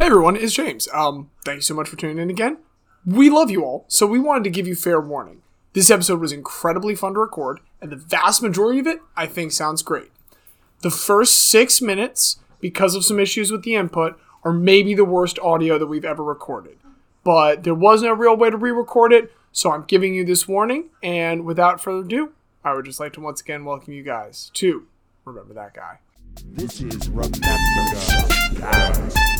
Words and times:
Hey 0.00 0.06
everyone, 0.06 0.34
it's 0.34 0.54
James. 0.54 0.88
Um, 0.94 1.30
thank 1.44 1.56
you 1.56 1.60
so 1.60 1.74
much 1.74 1.86
for 1.86 1.96
tuning 1.96 2.16
in 2.16 2.30
again. 2.30 2.56
We 3.04 3.28
love 3.28 3.50
you 3.50 3.66
all, 3.66 3.84
so 3.86 4.06
we 4.06 4.18
wanted 4.18 4.44
to 4.44 4.50
give 4.50 4.66
you 4.66 4.74
fair 4.74 4.98
warning. 4.98 5.42
This 5.74 5.90
episode 5.90 6.20
was 6.20 6.32
incredibly 6.32 6.94
fun 6.94 7.12
to 7.12 7.20
record, 7.20 7.60
and 7.82 7.92
the 7.92 7.96
vast 7.96 8.40
majority 8.40 8.78
of 8.78 8.86
it, 8.86 9.00
I 9.14 9.26
think, 9.26 9.52
sounds 9.52 9.82
great. 9.82 10.10
The 10.80 10.88
first 10.90 11.50
six 11.50 11.82
minutes, 11.82 12.38
because 12.60 12.94
of 12.94 13.04
some 13.04 13.20
issues 13.20 13.52
with 13.52 13.62
the 13.62 13.74
input, 13.74 14.18
are 14.42 14.54
maybe 14.54 14.94
the 14.94 15.04
worst 15.04 15.38
audio 15.40 15.76
that 15.76 15.88
we've 15.88 16.06
ever 16.06 16.24
recorded. 16.24 16.78
But 17.22 17.64
there 17.64 17.74
was 17.74 18.00
no 18.02 18.14
real 18.14 18.38
way 18.38 18.48
to 18.48 18.56
re 18.56 18.70
record 18.70 19.12
it, 19.12 19.30
so 19.52 19.70
I'm 19.70 19.84
giving 19.84 20.14
you 20.14 20.24
this 20.24 20.48
warning, 20.48 20.88
and 21.02 21.44
without 21.44 21.78
further 21.78 22.06
ado, 22.06 22.32
I 22.64 22.72
would 22.72 22.86
just 22.86 23.00
like 23.00 23.12
to 23.12 23.20
once 23.20 23.42
again 23.42 23.66
welcome 23.66 23.92
you 23.92 24.02
guys 24.02 24.50
to 24.54 24.86
Remember 25.26 25.52
That 25.52 25.74
Guy. 25.74 25.98
This 26.46 26.80
is 26.80 27.10
Remember 27.10 27.36
the 27.36 28.56
Guys. 28.58 29.39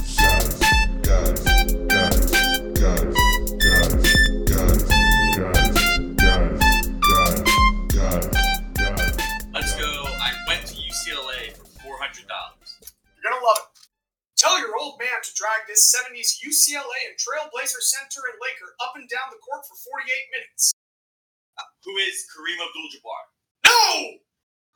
Let's 9.53 9.77
go. 9.77 9.87
I 9.87 10.33
went 10.49 10.67
to 10.67 10.75
UCLA 10.75 11.53
for 11.57 11.97
$400. 12.01 12.25
You're 12.25 13.25
going 13.25 13.37
to 13.37 13.45
love 13.45 13.59
it. 13.61 13.71
Tell 14.37 14.59
your 14.59 14.73
old 14.81 14.99
man 14.99 15.21
to 15.23 15.31
drag 15.37 15.69
this 15.69 15.93
70s 15.93 16.41
UCLA 16.41 17.13
and 17.13 17.17
Trailblazer 17.21 17.85
Center 17.85 18.25
and 18.33 18.41
Laker 18.41 18.73
up 18.81 18.97
and 18.97 19.09
down 19.09 19.29
the 19.31 19.37
court 19.37 19.69
for 19.69 19.77
48 19.77 20.09
minutes. 20.33 20.73
Who 21.85 21.97
is 21.97 22.25
Kareem 22.33 22.57
Abdul 22.57 22.89
Jabbar? 22.89 23.23
No! 23.69 24.17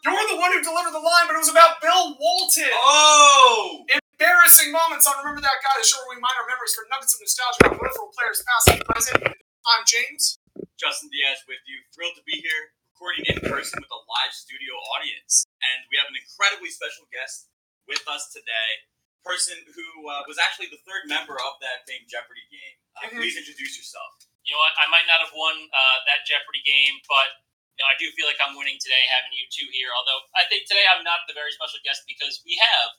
You're 0.05 0.29
the 0.29 0.37
one 0.37 0.53
who 0.53 0.61
delivered 0.61 0.92
the 0.92 1.01
line, 1.01 1.27
but 1.27 1.37
it 1.37 1.39
was 1.39 1.48
about 1.48 1.81
Bill 1.81 2.17
Walton. 2.20 2.69
Oh! 2.77 3.87
Embarrassing 4.15 4.71
moments 4.71 5.11
on 5.11 5.19
Remember 5.27 5.43
That 5.43 5.59
Guy, 5.59 5.75
the 5.75 5.83
show 5.83 5.99
where 6.07 6.15
we 6.15 6.23
mine 6.23 6.39
our 6.39 6.47
memories 6.47 6.71
for 6.71 6.87
nuggets 6.87 7.19
of 7.19 7.27
nostalgia 7.27 7.67
about 7.67 7.83
peripheral 7.83 8.15
players 8.15 8.47
past 8.47 8.71
and 8.71 8.79
present. 8.87 9.19
I'm 9.67 9.83
James. 9.83 10.39
Justin 10.79 11.11
Diaz 11.11 11.43
with 11.51 11.59
you. 11.67 11.83
Thrilled 11.91 12.15
to 12.15 12.23
be 12.23 12.39
here, 12.39 12.71
recording 12.95 13.27
in 13.27 13.43
person 13.43 13.83
with 13.83 13.91
a 13.91 14.01
live 14.06 14.31
studio 14.31 14.71
audience, 14.95 15.51
and 15.67 15.83
we 15.91 15.98
have 15.98 16.06
an 16.06 16.15
incredibly 16.15 16.71
special 16.71 17.11
guest 17.11 17.51
with 17.91 18.06
us 18.06 18.31
today. 18.31 18.87
Person 19.27 19.59
who 19.75 19.87
uh, 20.06 20.23
was 20.31 20.39
actually 20.39 20.71
the 20.71 20.78
third 20.87 21.11
member 21.11 21.34
of 21.34 21.59
that 21.59 21.83
famed 21.91 22.06
Jeopardy 22.06 22.47
game. 22.55 22.77
Uh, 22.95 23.11
Mhm. 23.11 23.19
Please 23.19 23.34
introduce 23.34 23.75
yourself. 23.75 24.15
you 24.47 24.55
know 24.55 24.62
what? 24.62 24.78
I 24.78 24.87
might 24.95 25.11
not 25.11 25.27
have 25.27 25.34
won 25.34 25.59
uh, 25.75 25.99
that 26.06 26.23
Jeopardy 26.23 26.62
game, 26.62 27.03
but 27.11 27.43
you 27.75 27.83
know, 27.83 27.91
I 27.91 27.99
do 27.99 28.06
feel 28.15 28.31
like 28.31 28.39
I'm 28.39 28.55
winning 28.55 28.78
today 28.78 29.11
having 29.11 29.34
you 29.34 29.51
two 29.51 29.67
here. 29.75 29.91
Although 29.91 30.23
I 30.39 30.47
think 30.47 30.71
today 30.71 30.87
I'm 30.87 31.03
not 31.03 31.27
the 31.27 31.34
very 31.34 31.51
special 31.51 31.83
guest 31.83 32.06
because 32.06 32.39
we 32.47 32.55
have 32.62 32.95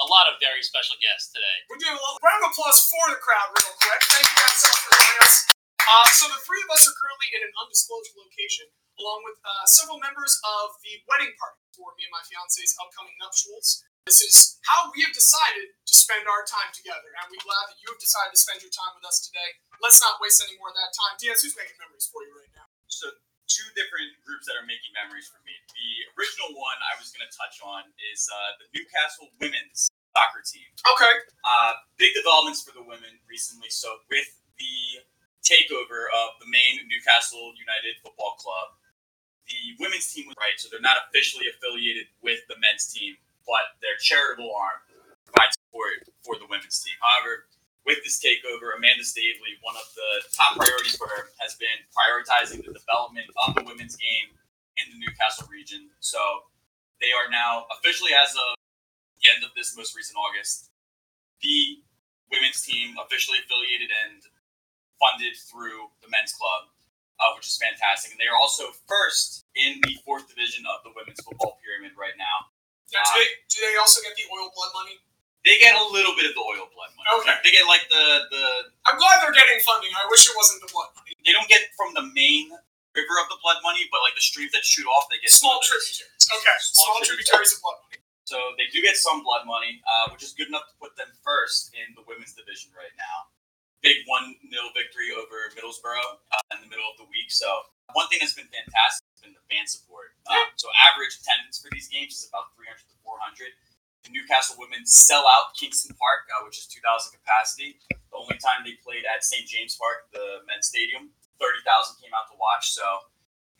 a 0.00 0.06
lot 0.08 0.24
of 0.32 0.40
very 0.40 0.64
special 0.64 0.96
guests 0.96 1.28
today. 1.28 1.56
We're 1.68 1.80
doing 1.80 1.92
a 1.92 2.00
little 2.00 2.20
round 2.24 2.40
of 2.48 2.56
applause 2.56 2.80
for 2.88 3.04
the 3.12 3.20
crowd, 3.20 3.52
real 3.52 3.76
quick. 3.76 4.00
Thank 4.08 4.24
you 4.24 4.36
guys 4.40 4.56
so 4.56 4.68
much 4.72 4.80
for 4.80 4.92
joining 4.96 5.20
us. 5.20 5.34
Uh, 5.80 6.08
so 6.16 6.24
the 6.32 6.40
three 6.40 6.60
of 6.64 6.70
us 6.72 6.88
are 6.88 6.96
currently 6.96 7.28
in 7.36 7.40
an 7.44 7.52
undisclosed 7.60 8.16
location, 8.16 8.66
along 8.96 9.28
with 9.28 9.36
uh, 9.44 9.64
several 9.68 10.00
members 10.00 10.40
of 10.40 10.72
the 10.80 11.04
wedding 11.04 11.36
party 11.36 11.60
for 11.76 11.92
me 12.00 12.08
and 12.08 12.14
my 12.16 12.24
fiance's 12.24 12.72
upcoming 12.80 13.16
nuptials. 13.20 13.84
This 14.08 14.24
is 14.24 14.56
how 14.64 14.88
we 14.96 15.04
have 15.04 15.12
decided 15.12 15.76
to 15.76 15.94
spend 15.94 16.24
our 16.24 16.48
time 16.48 16.72
together, 16.72 17.12
and 17.20 17.28
we're 17.28 17.44
glad 17.44 17.68
that 17.68 17.76
you 17.84 17.92
have 17.92 18.00
decided 18.00 18.32
to 18.32 18.40
spend 18.40 18.64
your 18.64 18.72
time 18.72 18.96
with 18.96 19.04
us 19.04 19.20
today. 19.20 19.60
Let's 19.84 20.00
not 20.00 20.16
waste 20.16 20.40
any 20.40 20.56
more 20.56 20.72
of 20.72 20.78
that 20.80 20.96
time. 20.96 21.20
Diaz, 21.20 21.44
who's 21.44 21.52
making 21.52 21.76
memories 21.76 22.08
for 22.08 22.24
you 22.24 22.32
right 22.32 22.52
now? 22.56 22.64
So, 22.88 23.12
two 23.50 23.66
different 23.74 24.14
groups 24.22 24.46
that 24.46 24.54
are 24.54 24.64
making 24.64 24.94
memories 24.94 25.26
for 25.26 25.42
me. 25.42 25.52
The 25.74 25.90
original 26.14 26.54
one 26.54 26.78
I 26.86 26.94
was 27.02 27.10
going 27.10 27.26
to 27.26 27.32
touch 27.34 27.58
on 27.66 27.90
is 28.14 28.30
uh, 28.30 28.54
the 28.62 28.66
Newcastle 28.70 29.26
women's 29.42 29.90
soccer 30.14 30.40
team. 30.46 30.70
Okay. 30.94 31.14
Uh, 31.42 31.82
big 31.98 32.14
developments 32.14 32.62
for 32.62 32.70
the 32.70 32.86
women 32.86 33.18
recently. 33.26 33.68
So, 33.74 33.90
with 34.06 34.30
the 34.62 35.02
takeover 35.42 36.06
of 36.14 36.38
the 36.38 36.46
main 36.46 36.86
Newcastle 36.86 37.50
United 37.58 37.98
Football 38.06 38.38
Club, 38.38 38.78
the 39.50 39.74
women's 39.82 40.06
team 40.14 40.30
was 40.30 40.38
right. 40.38 40.54
So, 40.56 40.70
they're 40.70 40.84
not 40.84 41.10
officially 41.10 41.50
affiliated 41.50 42.06
with 42.22 42.46
the 42.46 42.54
men's 42.62 42.86
team, 42.86 43.18
but 43.42 43.74
their 43.82 43.98
charitable 43.98 44.54
arm 44.54 44.78
provides 45.26 45.58
support 45.58 46.06
for 46.22 46.38
the 46.38 46.46
women's 46.46 46.78
team. 46.78 46.94
However, 47.02 47.50
with 47.86 47.98
this 48.04 48.20
takeover, 48.20 48.76
Amanda 48.76 49.04
Staveley, 49.04 49.56
one 49.64 49.76
of 49.76 49.88
the 49.96 50.10
top 50.36 50.56
priorities 50.56 50.96
for 50.96 51.08
her 51.08 51.32
has 51.40 51.56
been 51.56 51.80
prioritizing 51.90 52.60
the 52.64 52.76
development 52.76 53.26
of 53.46 53.56
the 53.56 53.64
women's 53.64 53.96
game 53.96 54.36
in 54.76 54.92
the 54.92 54.98
Newcastle 55.00 55.48
region. 55.48 55.88
So 56.00 56.20
they 57.00 57.12
are 57.12 57.32
now 57.32 57.64
officially, 57.72 58.12
as 58.12 58.30
of 58.36 58.56
the 59.20 59.32
end 59.32 59.44
of 59.44 59.50
this 59.56 59.76
most 59.76 59.96
recent 59.96 60.16
August, 60.20 60.68
the 61.40 61.80
women's 62.28 62.60
team 62.62 62.96
officially 63.00 63.40
affiliated 63.40 63.88
and 64.06 64.22
funded 65.00 65.32
through 65.48 65.88
the 66.04 66.08
men's 66.12 66.36
club, 66.36 66.68
uh, 67.18 67.32
which 67.34 67.48
is 67.48 67.56
fantastic. 67.56 68.12
And 68.12 68.20
they 68.20 68.28
are 68.28 68.36
also 68.36 68.76
first 68.84 69.48
in 69.56 69.80
the 69.88 69.96
fourth 70.04 70.28
division 70.28 70.68
of 70.68 70.84
the 70.84 70.92
women's 70.92 71.20
football 71.24 71.56
pyramid 71.64 71.96
right 71.96 72.14
now. 72.20 72.52
Do, 73.08 73.24
they, 73.24 73.30
do 73.48 73.56
they 73.64 73.74
also 73.80 74.04
get 74.04 74.12
the 74.18 74.28
oil 74.28 74.52
blood 74.52 74.72
money? 74.76 75.00
They 75.44 75.56
get 75.56 75.72
a 75.72 75.84
little 75.88 76.12
bit 76.18 76.28
of 76.28 76.36
the 76.36 76.44
oil 76.44 76.68
blood 76.68 76.92
money. 77.00 77.08
Okay. 77.24 77.32
They 77.44 77.52
get 77.52 77.64
like 77.64 77.84
the 77.88 78.28
the 78.28 78.44
I'm 78.84 79.00
glad 79.00 79.24
they're 79.24 79.32
getting 79.36 79.56
funding. 79.64 79.88
I 79.96 80.04
wish 80.12 80.28
it 80.28 80.36
wasn't 80.36 80.60
the 80.64 80.70
blood 80.72 80.92
money. 81.00 81.16
they 81.24 81.32
don't 81.32 81.48
get 81.48 81.72
from 81.80 81.96
the 81.96 82.04
main 82.12 82.52
river 82.92 83.14
of 83.22 83.26
the 83.32 83.38
blood 83.40 83.62
money, 83.64 83.88
but 83.88 84.04
like 84.04 84.12
the 84.18 84.24
streams 84.24 84.52
that 84.52 84.66
shoot 84.68 84.84
off, 84.84 85.08
they 85.08 85.16
get 85.22 85.32
Small 85.32 85.56
some 85.62 85.62
of 85.62 85.64
it. 85.64 85.68
tributaries. 85.70 86.28
Okay. 86.28 86.56
Small, 86.60 86.84
Small 86.92 86.98
tributaries 87.06 87.52
of 87.56 87.60
blood 87.64 87.78
money. 87.88 87.98
So 88.28 88.36
they 88.60 88.68
do 88.70 88.78
get 88.84 88.94
some 89.00 89.24
blood 89.26 89.42
money, 89.48 89.80
uh, 89.88 90.12
which 90.14 90.22
is 90.22 90.36
good 90.36 90.46
enough 90.52 90.68
to 90.70 90.74
put 90.78 90.94
them 90.94 91.08
first 91.24 91.72
in 91.74 91.96
the 91.98 92.04
women's 92.06 92.36
division 92.36 92.70
right 92.76 92.92
now. 93.00 93.32
Big 93.80 94.04
one 94.06 94.36
0 94.52 94.70
victory 94.76 95.08
over 95.16 95.48
Middlesbrough 95.56 96.20
uh, 96.36 96.54
in 96.54 96.60
the 96.60 96.68
middle 96.68 96.84
of 96.84 97.00
the 97.00 97.08
week. 97.08 97.32
So 97.32 97.48
one 97.96 98.06
thing 98.12 98.20
that's 98.20 98.36
been 98.36 98.46
fantastic 98.52 99.02
has 99.16 99.20
been 99.24 99.32
the 99.34 99.42
fan 99.48 99.64
support. 99.64 100.14
Um, 100.28 100.52
so 100.60 100.68
average 100.92 101.16
attendance 101.16 101.58
for 101.64 101.72
these 101.72 101.88
games 101.88 102.12
is 102.20 102.28
about 102.28 102.52
300 102.60 102.76
to 102.76 102.96
400. 103.02 103.50
The 104.04 104.10
Newcastle 104.10 104.56
women 104.58 104.86
sell 104.88 105.24
out 105.28 105.52
Kingston 105.58 105.94
Park, 105.96 106.28
uh, 106.32 106.44
which 106.44 106.58
is 106.58 106.66
2,000 106.66 107.12
capacity. 107.20 107.76
The 107.90 108.16
only 108.16 108.40
time 108.40 108.64
they 108.64 108.80
played 108.80 109.04
at 109.04 109.22
St. 109.22 109.44
James 109.46 109.76
Park, 109.76 110.08
the 110.10 110.42
men's 110.48 110.72
stadium, 110.72 111.12
30,000 111.38 112.00
came 112.00 112.12
out 112.16 112.28
to 112.32 112.36
watch. 112.40 112.72
So 112.72 112.84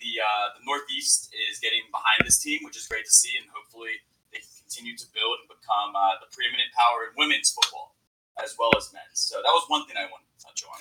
the 0.00 0.20
uh, 0.20 0.56
the 0.56 0.64
Northeast 0.64 1.28
is 1.36 1.60
getting 1.60 1.84
behind 1.92 2.24
this 2.24 2.40
team, 2.40 2.64
which 2.64 2.76
is 2.76 2.88
great 2.88 3.04
to 3.04 3.12
see, 3.12 3.36
and 3.36 3.46
hopefully 3.52 4.00
they 4.32 4.40
can 4.40 4.52
continue 4.64 4.96
to 4.96 5.06
build 5.12 5.44
and 5.44 5.48
become 5.52 5.92
uh, 5.92 6.16
the 6.24 6.28
preeminent 6.32 6.72
power 6.72 7.08
in 7.08 7.12
women's 7.20 7.52
football 7.52 8.00
as 8.42 8.56
well 8.56 8.72
as 8.76 8.88
men's. 8.92 9.20
So 9.20 9.38
that 9.44 9.52
was 9.52 9.68
one 9.68 9.84
thing 9.84 10.00
I 10.00 10.08
wanted 10.08 10.28
to 10.32 10.38
touch 10.40 10.64
on. 10.64 10.80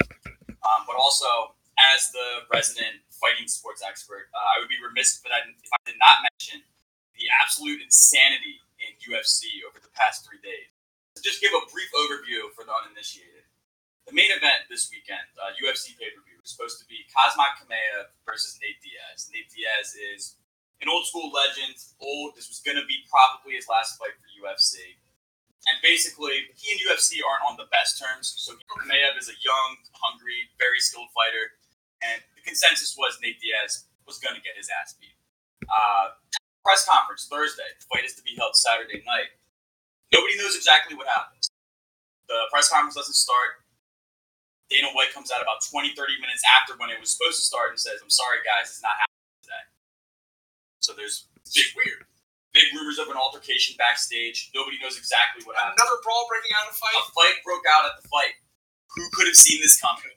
Um, 0.64 0.82
but 0.88 0.96
also, 0.96 1.56
as 1.96 2.12
the 2.12 2.48
resident 2.52 3.04
fighting 3.12 3.48
sports 3.48 3.84
expert, 3.84 4.32
uh, 4.32 4.40
I 4.40 4.60
would 4.60 4.72
be 4.72 4.80
remiss 4.80 5.20
if 5.20 5.28
I, 5.28 5.44
if 5.44 5.72
I 5.72 5.80
did 5.84 6.00
not 6.00 6.24
mention 6.24 6.64
the 7.16 7.28
absolute 7.44 7.84
insanity 7.84 8.64
in 8.80 8.96
UFC 9.04 9.64
over 9.68 9.80
the 9.80 9.92
past 9.94 10.24
three 10.26 10.42
days. 10.42 10.72
Just 11.20 11.44
give 11.44 11.52
a 11.52 11.64
brief 11.68 11.92
overview 11.92 12.48
for 12.56 12.64
the 12.64 12.72
uninitiated. 12.72 13.44
The 14.08 14.16
main 14.16 14.32
event 14.32 14.66
this 14.72 14.90
weekend, 14.90 15.22
uh, 15.38 15.54
UFC 15.60 15.94
pay 16.00 16.10
per 16.16 16.24
view, 16.24 16.40
was 16.40 16.50
supposed 16.50 16.80
to 16.82 16.88
be 16.88 17.06
Khamzat 17.12 17.62
Chimaev 17.62 18.10
versus 18.26 18.58
Nate 18.64 18.80
Diaz. 18.82 19.30
Nate 19.30 19.52
Diaz 19.52 19.94
is 19.94 20.40
an 20.82 20.88
old 20.88 21.06
school 21.06 21.30
legend, 21.30 21.76
old. 22.00 22.34
This 22.34 22.48
was 22.48 22.64
going 22.64 22.80
to 22.80 22.88
be 22.88 23.04
probably 23.12 23.60
his 23.60 23.68
last 23.68 24.00
fight 24.00 24.16
for 24.16 24.30
UFC. 24.34 24.98
And 25.68 25.76
basically, 25.84 26.48
he 26.56 26.72
and 26.72 26.80
UFC 26.88 27.20
aren't 27.20 27.44
on 27.44 27.60
the 27.60 27.68
best 27.70 28.00
terms. 28.00 28.34
So 28.40 28.56
Chimaev 28.80 29.20
is 29.20 29.28
a 29.28 29.38
young, 29.44 29.70
hungry, 29.92 30.48
very 30.56 30.80
skilled 30.80 31.12
fighter. 31.12 31.60
And 32.00 32.24
the 32.34 32.42
consensus 32.42 32.96
was 32.96 33.20
Nate 33.20 33.44
Diaz 33.44 33.92
was 34.08 34.18
going 34.24 34.40
to 34.40 34.42
get 34.42 34.56
his 34.56 34.72
ass 34.72 34.96
beat. 34.96 35.20
Uh, 35.68 36.16
press 36.64 36.86
conference 36.86 37.28
Thursday. 37.30 37.68
The 37.80 37.86
fight 37.90 38.06
is 38.06 38.16
to 38.16 38.24
be 38.24 38.36
held 38.38 38.56
Saturday 38.56 39.04
night. 39.06 39.32
Nobody 40.14 40.38
knows 40.38 40.56
exactly 40.56 40.98
what 40.98 41.08
happens. 41.08 41.50
The 42.28 42.50
press 42.52 42.70
conference 42.70 42.96
doesn't 42.96 43.18
start. 43.18 43.66
Dana 44.70 44.94
White 44.94 45.14
comes 45.14 45.34
out 45.34 45.42
about 45.42 45.66
20, 45.66 45.98
30 45.98 46.22
minutes 46.22 46.46
after 46.46 46.78
when 46.78 46.94
it 46.94 47.02
was 47.02 47.10
supposed 47.10 47.42
to 47.42 47.46
start 47.46 47.74
and 47.74 47.80
says, 47.82 47.98
I'm 48.06 48.14
sorry, 48.14 48.46
guys, 48.46 48.70
it's 48.70 48.86
not 48.86 48.94
happening 49.02 49.42
today. 49.42 49.66
So 50.80 50.94
there's 50.94 51.26
big, 51.58 51.74
weird, 51.74 52.06
big 52.54 52.70
rumors 52.78 53.02
of 53.02 53.10
an 53.10 53.18
altercation 53.18 53.74
backstage. 53.82 54.54
Nobody 54.54 54.78
knows 54.78 54.94
exactly 54.94 55.42
what 55.42 55.58
happened. 55.58 55.82
Another 55.82 55.98
brawl 56.06 56.30
breaking 56.30 56.54
out 56.54 56.70
of 56.70 56.78
fight. 56.78 56.94
A 57.02 57.06
fight 57.18 57.42
broke 57.42 57.66
out 57.66 57.90
at 57.90 57.98
the 57.98 58.06
fight. 58.14 58.38
Who 58.94 59.10
could 59.14 59.26
have 59.26 59.38
seen 59.38 59.58
this 59.62 59.82
coming? 59.82 60.14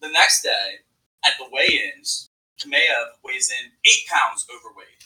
The 0.00 0.08
next 0.08 0.42
day, 0.42 0.82
at 1.24 1.36
the 1.38 1.46
weigh-ins, 1.52 2.31
Chimaev 2.62 3.18
weighs 3.26 3.50
in 3.50 3.74
eight 3.84 4.06
pounds 4.06 4.46
overweight 4.46 5.02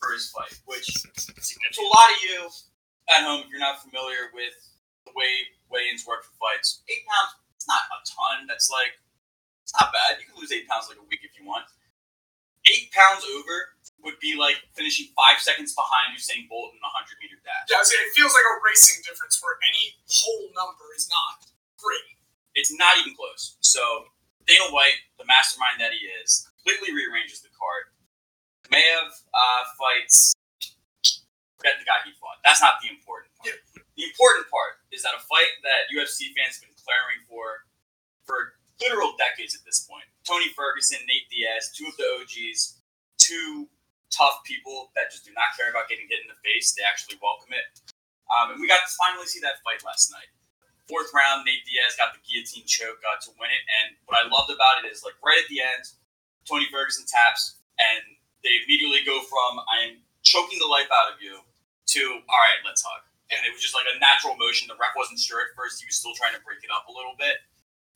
for 0.00 0.16
his 0.16 0.32
fight, 0.32 0.56
which 0.64 0.88
to 0.88 1.80
a 1.84 1.92
lot 1.92 2.08
of 2.08 2.18
you 2.24 2.48
at 3.12 3.22
home, 3.22 3.44
if 3.44 3.52
you're 3.52 3.60
not 3.60 3.84
familiar 3.84 4.32
with 4.32 4.56
the 5.04 5.12
way 5.12 5.28
weigh-ins 5.68 6.08
work 6.08 6.24
for 6.24 6.32
fights, 6.40 6.80
eight 6.88 7.04
pounds 7.04 7.36
it's 7.56 7.68
not 7.68 7.84
a 7.90 7.98
ton. 8.06 8.46
That's 8.46 8.70
like 8.70 8.96
it's 9.66 9.74
not 9.74 9.90
bad. 9.90 10.22
You 10.22 10.30
can 10.30 10.38
lose 10.38 10.54
eight 10.54 10.70
pounds 10.70 10.86
like 10.86 11.02
a 11.02 11.06
week 11.10 11.26
if 11.26 11.34
you 11.34 11.44
want. 11.44 11.66
Eight 12.70 12.90
pounds 12.94 13.26
over 13.26 13.76
would 14.06 14.18
be 14.22 14.38
like 14.38 14.62
finishing 14.78 15.10
five 15.18 15.42
seconds 15.42 15.74
behind 15.74 16.14
Usain 16.14 16.46
Bolt 16.46 16.74
in 16.74 16.80
a 16.82 16.90
100 16.94 17.18
meter 17.18 17.38
dash. 17.42 17.66
Yeah, 17.66 17.82
it 17.82 18.14
feels 18.14 18.30
like 18.30 18.46
a 18.46 18.56
racing 18.62 19.02
difference 19.02 19.42
where 19.42 19.58
any 19.66 19.98
whole 20.06 20.50
number 20.54 20.86
is 20.94 21.10
not 21.10 21.50
great. 21.78 22.18
It's 22.54 22.70
not 22.70 22.94
even 23.02 23.18
close. 23.18 23.58
So 23.60 23.82
Dana 24.46 24.70
White, 24.70 25.02
the 25.18 25.26
mastermind 25.26 25.82
that 25.82 25.90
he 25.90 26.06
is, 26.22 26.46
completely 26.66 26.90
rearranges 26.90 27.46
the 27.46 27.52
card. 27.54 27.94
Maev 28.74 29.14
uh, 29.30 29.62
fights. 29.78 30.34
Forget 31.62 31.78
the 31.78 31.86
guy 31.86 32.02
he 32.02 32.10
fought. 32.18 32.42
That's 32.42 32.58
not 32.58 32.82
the 32.82 32.90
important 32.90 33.30
part. 33.38 33.54
The 33.94 34.04
important 34.04 34.50
part 34.50 34.82
is 34.90 35.06
that 35.06 35.14
a 35.14 35.22
fight 35.22 35.48
that 35.62 35.86
UFC 35.94 36.34
fans 36.34 36.58
have 36.58 36.66
been 36.66 36.74
clamoring 36.74 37.22
for 37.30 37.62
for 38.26 38.58
literal 38.82 39.14
decades 39.14 39.54
at 39.54 39.62
this 39.62 39.86
point. 39.86 40.04
Tony 40.26 40.50
Ferguson, 40.52 40.98
Nate 41.06 41.30
Diaz, 41.30 41.70
two 41.70 41.86
of 41.86 41.94
the 41.96 42.04
OGs, 42.18 42.82
two 43.16 43.70
tough 44.10 44.42
people 44.42 44.90
that 44.98 45.14
just 45.14 45.24
do 45.24 45.32
not 45.32 45.54
care 45.54 45.70
about 45.70 45.86
getting 45.86 46.10
hit 46.10 46.26
in 46.26 46.28
the 46.28 46.36
face. 46.42 46.74
They 46.74 46.82
actually 46.82 47.16
welcome 47.22 47.54
it. 47.54 47.66
Um, 48.26 48.52
and 48.52 48.58
we 48.58 48.66
got 48.66 48.82
to 48.82 48.90
finally 48.98 49.30
see 49.30 49.38
that 49.46 49.62
fight 49.62 49.86
last 49.86 50.10
night. 50.10 50.28
Fourth 50.90 51.08
round, 51.14 51.46
Nate 51.46 51.62
Diaz 51.64 51.94
got 51.96 52.12
the 52.12 52.20
guillotine 52.26 52.66
choke, 52.66 52.98
got 53.00 53.22
to 53.24 53.32
win 53.38 53.48
it. 53.54 53.64
And 53.80 53.96
what 54.10 54.18
I 54.18 54.26
loved 54.26 54.50
about 54.50 54.82
it 54.82 54.90
is 54.90 55.06
like 55.06 55.16
right 55.22 55.38
at 55.38 55.48
the 55.48 55.62
end, 55.62 55.86
Tony 56.46 56.66
Ferguson 56.70 57.04
taps, 57.06 57.58
and 57.78 58.02
they 58.42 58.62
immediately 58.64 59.02
go 59.04 59.20
from 59.26 59.60
"I'm 59.66 60.02
choking 60.22 60.58
the 60.62 60.70
life 60.70 60.88
out 60.90 61.12
of 61.12 61.20
you" 61.20 61.42
to 61.42 62.00
"All 62.26 62.40
right, 62.46 62.60
let's 62.64 62.82
hug." 62.82 63.02
And 63.28 63.42
it 63.42 63.50
was 63.50 63.60
just 63.60 63.74
like 63.74 63.86
a 63.90 63.98
natural 63.98 64.38
motion. 64.38 64.70
The 64.70 64.78
ref 64.78 64.94
wasn't 64.94 65.18
sure 65.18 65.42
at 65.42 65.52
first; 65.58 65.82
he 65.82 65.86
was 65.86 65.98
still 65.98 66.14
trying 66.14 66.34
to 66.38 66.42
break 66.46 66.62
it 66.62 66.70
up 66.70 66.86
a 66.86 66.94
little 66.94 67.18
bit. 67.18 67.42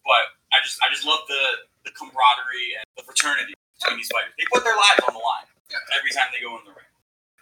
But 0.02 0.34
I 0.50 0.58
just, 0.64 0.80
I 0.82 0.90
just 0.90 1.06
love 1.06 1.22
the 1.30 1.70
the 1.86 1.92
camaraderie 1.94 2.76
and 2.76 2.84
the 2.98 3.06
fraternity 3.06 3.54
between 3.78 3.96
these 4.02 4.10
fighters. 4.12 4.34
They 4.36 4.44
put 4.52 4.66
their 4.66 4.76
lives 4.76 5.00
on 5.06 5.14
the 5.16 5.22
line 5.22 5.48
every 5.96 6.12
time 6.12 6.28
they 6.34 6.42
go 6.42 6.58
in 6.60 6.66
the 6.66 6.74
ring. 6.74 6.90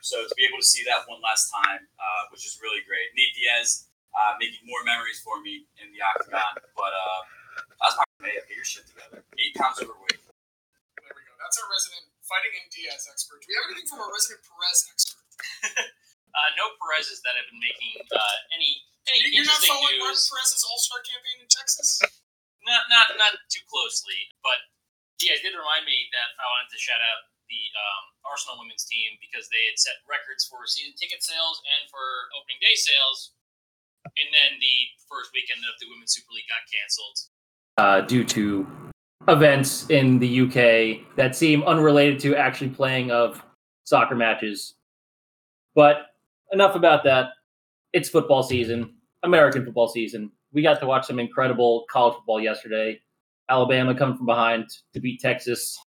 So 0.05 0.23
to 0.23 0.35
be 0.39 0.47
able 0.47 0.63
to 0.63 0.69
see 0.69 0.87
that 0.87 1.05
one 1.11 1.19
last 1.21 1.51
time, 1.51 1.83
uh, 1.99 2.23
which 2.31 2.47
is 2.47 2.61
really 2.63 2.81
great. 2.87 3.11
Nate 3.19 3.35
Diaz 3.35 3.91
uh, 4.15 4.39
making 4.39 4.63
more 4.65 4.81
memories 4.87 5.19
for 5.21 5.43
me 5.43 5.67
in 5.83 5.91
the 5.91 6.01
octagon. 6.01 6.55
But 6.79 6.93
uh, 6.95 7.21
that's 7.83 7.97
my 7.99 8.05
May 8.21 8.35
get 8.35 8.51
your 8.51 8.65
shit 8.65 8.87
together. 8.87 9.23
Eight 9.39 9.55
pounds 9.55 9.79
overweight. 9.79 10.18
There 11.39 11.47
we 11.47 11.47
go. 11.47 11.47
That's 11.47 11.59
our 11.63 11.71
resident 11.71 12.05
fighting 12.27 12.55
in 12.59 12.67
Diaz 12.75 13.07
expert. 13.07 13.39
Do 13.41 13.47
we 13.47 13.55
have 13.63 13.71
anything 13.71 13.87
from 13.87 14.03
our 14.03 14.11
resident 14.11 14.43
Perez 14.43 14.79
expert? 14.91 15.23
Uh, 16.29 16.51
no 16.61 16.69
Perez's 16.77 17.25
that 17.25 17.35
have 17.41 17.49
been 17.49 17.59
making 17.59 18.05
uh, 18.13 18.37
any 18.53 18.85
any 19.09 19.33
You're 19.33 19.49
not 19.49 19.59
interesting 19.59 19.75
following 19.75 19.97
Martin. 19.97 20.21
Perez's 20.29 20.61
All 20.69 20.77
Star 20.77 21.01
campaign 21.01 21.41
in 21.41 21.49
Texas? 21.49 22.05
Not 22.69 22.85
not 22.93 23.17
not 23.17 23.33
too 23.49 23.65
closely, 23.65 24.29
but 24.45 24.61
yeah, 25.25 25.35
it 25.35 25.43
did 25.43 25.57
remind 25.57 25.89
me 25.89 26.07
that 26.13 26.37
I 26.37 26.45
wanted 26.53 26.69
to 26.71 26.79
shout 26.79 27.01
out 27.01 27.33
the 27.49 27.63
um, 27.81 28.05
Arsenal 28.29 28.61
women's 28.61 28.85
team 28.85 29.17
because 29.25 29.49
they 29.49 29.73
had 29.73 29.81
set 29.81 30.05
records 30.05 30.45
for 30.45 30.69
season 30.69 30.93
ticket 31.01 31.25
sales 31.25 31.65
and 31.65 31.89
for 31.89 32.05
opening 32.37 32.61
day 32.61 32.77
sales, 32.77 33.33
and 34.21 34.29
then 34.29 34.61
the 34.61 34.77
first 35.09 35.33
weekend 35.33 35.65
of 35.65 35.75
the 35.81 35.89
Women's 35.89 36.13
Super 36.13 36.37
League 36.37 36.47
got 36.47 36.63
canceled. 36.69 37.17
uh, 37.81 38.05
due 38.05 38.23
to 38.37 38.69
events 39.29 39.89
in 39.91 40.19
the 40.19 40.41
UK 40.41 41.17
that 41.17 41.37
seem 41.37 41.63
unrelated 41.65 42.19
to 42.21 42.35
actually 42.35 42.71
playing 42.71 43.11
of 43.11 43.45
soccer 43.85 44.15
matches. 44.15 44.75
But 45.75 46.07
enough 46.53 46.75
about 46.75 47.05
that. 47.05 47.31
It's 47.93 48.09
football 48.09 48.43
season, 48.43 48.95
American 49.23 49.65
football 49.65 49.89
season. 49.89 50.33
We 50.53 50.63
got 50.63 50.81
to 50.81 50.87
watch 50.87 51.07
some 51.07 51.19
incredible 51.19 51.85
college 51.91 52.17
football 52.17 52.41
yesterday. 52.41 53.01
Alabama 53.51 53.95
come 53.95 54.17
from 54.17 54.27
behind 54.27 54.67
to 54.93 55.01
beat 55.01 55.21
Texas. 55.21 55.79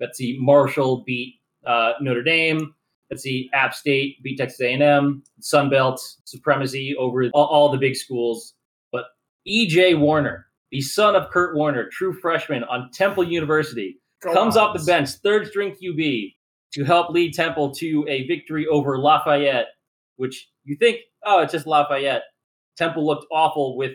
Let's 0.00 0.18
see, 0.18 0.36
Marshall 0.40 1.02
beat 1.06 1.36
uh, 1.66 1.92
Notre 2.00 2.22
Dame. 2.22 2.74
Let's 3.10 3.22
see, 3.22 3.48
App 3.52 3.74
State 3.74 4.22
beat 4.22 4.36
Texas 4.36 4.60
A&M. 4.60 5.22
Sun 5.40 5.70
Belt 5.70 6.00
supremacy 6.24 6.94
over 6.96 7.28
all, 7.32 7.46
all 7.46 7.68
the 7.70 7.78
big 7.78 7.96
schools. 7.96 8.54
But 8.90 9.04
EJ 9.48 9.98
Warner, 9.98 10.45
the 10.70 10.80
son 10.80 11.14
of 11.14 11.30
Kurt 11.30 11.56
Warner, 11.56 11.88
true 11.90 12.12
freshman 12.12 12.64
on 12.64 12.90
Temple 12.92 13.24
University, 13.24 14.00
Go 14.22 14.32
comes 14.32 14.56
off 14.56 14.76
the 14.76 14.84
bench, 14.84 15.10
third 15.22 15.46
string 15.46 15.74
QB, 15.74 16.34
to 16.72 16.84
help 16.84 17.10
lead 17.10 17.34
Temple 17.34 17.74
to 17.76 18.04
a 18.08 18.26
victory 18.26 18.66
over 18.66 18.98
Lafayette, 18.98 19.68
which 20.16 20.48
you 20.64 20.76
think, 20.76 20.98
oh, 21.24 21.40
it's 21.40 21.52
just 21.52 21.66
Lafayette. 21.66 22.22
Temple 22.76 23.06
looked 23.06 23.26
awful 23.32 23.76
with 23.76 23.92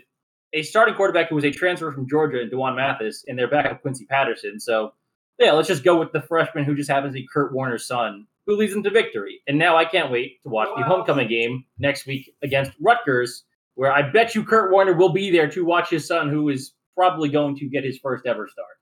a 0.54 0.64
starting 0.64 0.96
quarterback 0.96 1.30
who 1.30 1.36
was 1.36 1.46
a 1.46 1.52
transfer 1.52 1.92
from 1.92 2.08
Georgia, 2.08 2.42
and 2.42 2.52
D'Wan 2.52 2.76
Mathis, 2.76 3.24
and 3.28 3.38
their 3.38 3.48
backup 3.48 3.82
Quincy 3.82 4.06
Patterson. 4.06 4.60
So, 4.60 4.94
yeah, 5.40 5.52
let's 5.54 5.68
just 5.68 5.84
go 5.84 5.98
with 5.98 6.12
the 6.12 6.22
freshman 6.22 6.66
who 6.66 6.76
just 6.76 6.90
happens 6.90 7.14
to 7.14 7.22
be 7.22 7.28
Kurt 7.32 7.54
Warner's 7.54 7.88
son, 7.88 8.28
who 8.46 8.56
leads 8.56 8.74
them 8.74 8.84
to 8.84 8.90
victory. 8.90 9.42
And 9.48 9.58
now 9.58 9.78
I 9.78 9.86
can't 9.86 10.12
wait 10.12 10.42
to 10.44 10.50
watch 10.50 10.70
the 10.76 10.84
homecoming 10.84 11.28
game 11.28 11.66
next 11.80 12.06
week 12.06 12.34
against 12.44 12.72
Rutgers, 12.82 13.44
where 13.76 13.92
I 13.92 14.02
bet 14.02 14.36
you 14.36 14.44
Kurt 14.44 14.72
Warner 14.72 14.94
will 14.94 15.14
be 15.14 15.32
there 15.32 15.50
to 15.52 15.66
watch 15.66 15.90
his 15.90 16.08
son, 16.08 16.30
who 16.30 16.50
is 16.50 16.74
probably 16.96 17.30
going 17.30 17.56
to 17.58 17.68
get 17.68 17.84
his 17.84 17.98
first 18.00 18.26
ever 18.26 18.48
start. 18.48 18.78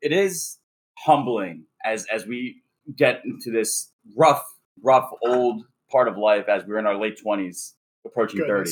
it 0.00 0.12
is 0.12 0.58
humbling 0.98 1.64
as 1.84 2.06
as 2.12 2.26
we 2.26 2.62
get 2.96 3.22
into 3.24 3.50
this 3.50 3.90
rough, 4.16 4.42
rough 4.82 5.10
old 5.26 5.64
part 5.90 6.08
of 6.08 6.16
life 6.16 6.48
as 6.48 6.64
we're 6.66 6.78
in 6.78 6.86
our 6.86 6.98
late 6.98 7.18
twenties, 7.20 7.74
approaching 8.06 8.40
thirty. 8.46 8.70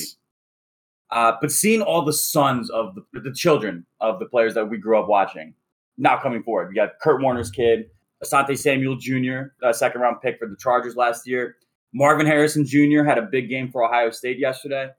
Uh, 1.10 1.32
but 1.40 1.52
seeing 1.52 1.82
all 1.82 2.02
the 2.02 2.12
sons 2.12 2.68
of 2.70 2.96
the, 2.96 3.20
the 3.20 3.32
children 3.32 3.86
of 4.00 4.18
the 4.18 4.26
players 4.26 4.54
that 4.54 4.68
we 4.68 4.76
grew 4.76 4.98
up 4.98 5.08
watching 5.08 5.54
now 5.98 6.20
coming 6.20 6.42
forward. 6.42 6.68
We 6.68 6.74
got 6.74 6.98
Kurt 7.00 7.22
Warner's 7.22 7.50
kid, 7.50 7.90
Asante 8.24 8.58
Samuel 8.58 8.96
Jr., 8.96 9.52
a 9.62 9.72
second 9.72 10.00
round 10.00 10.20
pick 10.20 10.38
for 10.38 10.48
the 10.48 10.56
Chargers 10.56 10.96
last 10.96 11.26
year. 11.26 11.56
Marvin 11.94 12.26
Harrison 12.26 12.66
Jr. 12.66 13.04
had 13.04 13.18
a 13.18 13.22
big 13.22 13.48
game 13.48 13.70
for 13.70 13.84
Ohio 13.84 14.10
State 14.10 14.38
yesterday. 14.38 14.90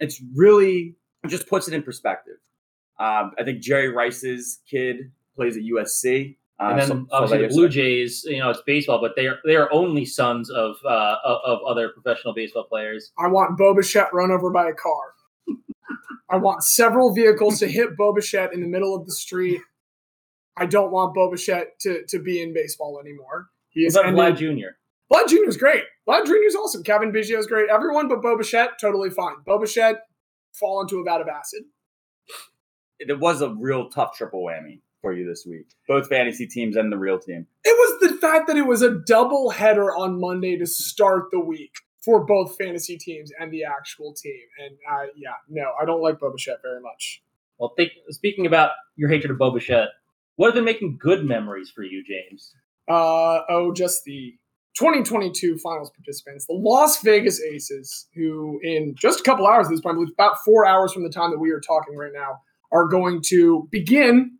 It's 0.00 0.22
really 0.34 0.94
it 1.24 1.28
just 1.28 1.48
puts 1.48 1.68
it 1.68 1.74
in 1.74 1.82
perspective. 1.82 2.36
Um, 2.98 3.32
I 3.38 3.44
think 3.44 3.60
Jerry 3.60 3.88
Rice's 3.88 4.60
kid 4.68 5.10
plays 5.36 5.56
at 5.56 5.62
USC. 5.62 6.36
Uh, 6.60 6.64
and 6.70 6.78
then 6.80 6.86
so- 6.88 6.94
so 6.94 7.06
obviously 7.12 7.38
they- 7.38 7.46
the 7.48 7.54
Blue 7.54 7.68
Jays, 7.68 8.24
you 8.24 8.38
know, 8.40 8.50
it's 8.50 8.60
baseball, 8.66 9.00
but 9.00 9.14
they 9.16 9.26
are 9.28 9.38
they 9.44 9.54
are 9.56 9.72
only 9.72 10.04
sons 10.04 10.50
of 10.50 10.76
uh, 10.84 11.16
of, 11.24 11.38
of 11.44 11.58
other 11.68 11.90
professional 11.90 12.34
baseball 12.34 12.64
players. 12.64 13.12
I 13.18 13.28
want 13.28 13.58
Boba 13.58 13.84
run 14.12 14.30
over 14.32 14.50
by 14.50 14.68
a 14.68 14.74
car. 14.74 15.14
I 16.30 16.36
want 16.36 16.62
several 16.62 17.14
vehicles 17.14 17.58
to 17.60 17.66
hit 17.68 17.96
Boba 17.96 18.52
in 18.52 18.60
the 18.60 18.66
middle 18.66 18.94
of 18.94 19.06
the 19.06 19.12
street. 19.12 19.60
I 20.56 20.66
don't 20.66 20.90
want 20.90 21.14
Boba 21.16 21.38
to, 21.80 22.04
to 22.06 22.18
be 22.18 22.42
in 22.42 22.52
baseball 22.52 23.00
anymore. 23.00 23.46
He 23.70 23.86
is 23.86 23.94
What 23.94 24.08
about 24.08 24.26
ended- 24.32 24.36
Vlad 24.36 24.58
Jr.? 24.60 24.68
Vlad 25.12 25.28
Jr. 25.28 25.48
is 25.48 25.56
great. 25.56 25.84
Vlad 26.08 26.26
Jr. 26.26 26.34
is 26.46 26.54
awesome. 26.54 26.82
Cavan 26.82 27.12
Biggio 27.12 27.38
is 27.38 27.46
great. 27.46 27.70
Everyone 27.70 28.08
but 28.08 28.20
Boba 28.20 28.68
totally 28.80 29.10
fine. 29.10 29.36
Boba 29.46 29.96
fall 30.52 30.80
into 30.82 30.98
a 30.98 31.04
vat 31.04 31.20
of 31.20 31.28
acid. 31.28 31.62
it 32.98 33.18
was 33.18 33.40
a 33.40 33.54
real 33.54 33.88
tough 33.88 34.16
triple 34.16 34.44
whammy 34.44 34.80
for 35.00 35.12
you 35.12 35.26
this 35.26 35.44
week. 35.48 35.66
Both 35.86 36.08
fantasy 36.08 36.46
teams 36.46 36.76
and 36.76 36.92
the 36.92 36.98
real 36.98 37.18
team. 37.18 37.46
It 37.64 37.76
was 37.78 38.10
the 38.10 38.16
fact 38.18 38.48
that 38.48 38.56
it 38.56 38.66
was 38.66 38.82
a 38.82 38.98
double 39.06 39.50
header 39.50 39.94
on 39.94 40.20
Monday 40.20 40.58
to 40.58 40.66
start 40.66 41.26
the 41.30 41.40
week 41.40 41.72
for 42.04 42.24
both 42.24 42.56
fantasy 42.56 42.96
teams 42.98 43.30
and 43.38 43.52
the 43.52 43.64
actual 43.64 44.14
team. 44.14 44.40
And 44.64 44.76
uh, 44.90 45.06
yeah, 45.16 45.30
no, 45.48 45.72
I 45.80 45.84
don't 45.84 46.02
like 46.02 46.18
Boba 46.18 46.36
very 46.62 46.80
much. 46.80 47.22
Well, 47.58 47.72
think, 47.76 47.92
speaking 48.10 48.46
about 48.46 48.70
your 48.96 49.08
hatred 49.08 49.30
of 49.30 49.38
Boba 49.38 49.62
Fett, 49.62 49.88
what 50.36 50.46
have 50.46 50.54
been 50.54 50.64
making 50.64 50.98
good 51.00 51.24
memories 51.24 51.70
for 51.74 51.82
you, 51.82 52.04
James? 52.04 52.54
Uh, 52.88 53.40
oh, 53.48 53.72
just 53.74 54.04
the 54.04 54.34
2022 54.78 55.58
finals 55.58 55.90
participants, 55.90 56.46
the 56.46 56.52
Las 56.52 57.02
Vegas 57.02 57.42
Aces, 57.42 58.06
who 58.14 58.60
in 58.62 58.94
just 58.96 59.20
a 59.20 59.22
couple 59.24 59.44
hours 59.46 59.66
at 59.66 59.70
this 59.70 59.80
point, 59.80 59.94
I 59.94 59.96
believe 59.96 60.12
about 60.12 60.36
four 60.44 60.66
hours 60.66 60.92
from 60.92 61.02
the 61.02 61.10
time 61.10 61.30
that 61.32 61.38
we 61.40 61.50
are 61.50 61.60
talking 61.60 61.96
right 61.96 62.12
now, 62.14 62.40
are 62.70 62.86
going 62.86 63.20
to 63.26 63.66
begin 63.72 64.38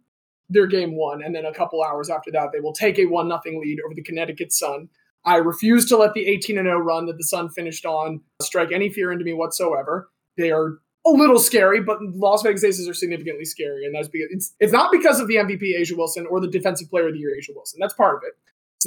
their 0.49 0.69
game 0.69 0.97
one, 0.97 1.23
and 1.23 1.35
then 1.35 1.45
a 1.45 1.53
couple 1.53 1.83
hours 1.83 2.09
after 2.09 2.31
that, 2.31 2.51
they 2.53 2.61
will 2.61 2.73
take 2.73 2.99
a 2.99 3.07
one 3.07 3.27
nothing 3.27 3.61
lead 3.61 3.79
over 3.85 3.95
the 3.95 4.03
Connecticut 4.03 4.53
Sun. 4.53 4.89
I 5.25 5.37
refuse 5.37 5.87
to 5.87 5.97
let 5.97 6.15
the 6.15 6.27
18 6.27 6.55
0 6.55 6.79
run 6.79 7.07
that 7.07 7.19
the 7.19 7.25
Sun 7.25 7.51
finished 7.51 7.85
on 7.85 8.21
strike 8.41 8.71
any 8.71 8.91
fear 8.91 9.11
into 9.11 9.25
me 9.25 9.33
whatsoever. 9.33 10.09
They 10.37 10.53
are 10.53 10.79
a 11.05 11.11
little 11.11 11.41
scary, 11.41 11.83
but 11.83 11.99
Las 12.01 12.43
Vegas 12.43 12.63
Aces 12.63 12.89
are 12.89 12.95
significantly 12.95 13.45
scary, 13.45 13.85
and 13.85 13.95
that's 13.95 14.09
because 14.09 14.29
it's 14.31 14.55
it's 14.61 14.73
not 14.73 14.93
because 14.93 15.19
of 15.19 15.27
the 15.27 15.35
MVP 15.35 15.81
A'ja 15.81 15.97
Wilson 15.97 16.27
or 16.31 16.41
the 16.41 16.49
Defensive 16.49 16.89
Player 16.89 17.09
of 17.09 17.15
the 17.15 17.19
Year 17.19 17.35
A'ja 17.37 17.55
Wilson. 17.55 17.79
That's 17.81 17.95
part 17.95 18.17
of 18.17 18.23
it. 18.25 18.35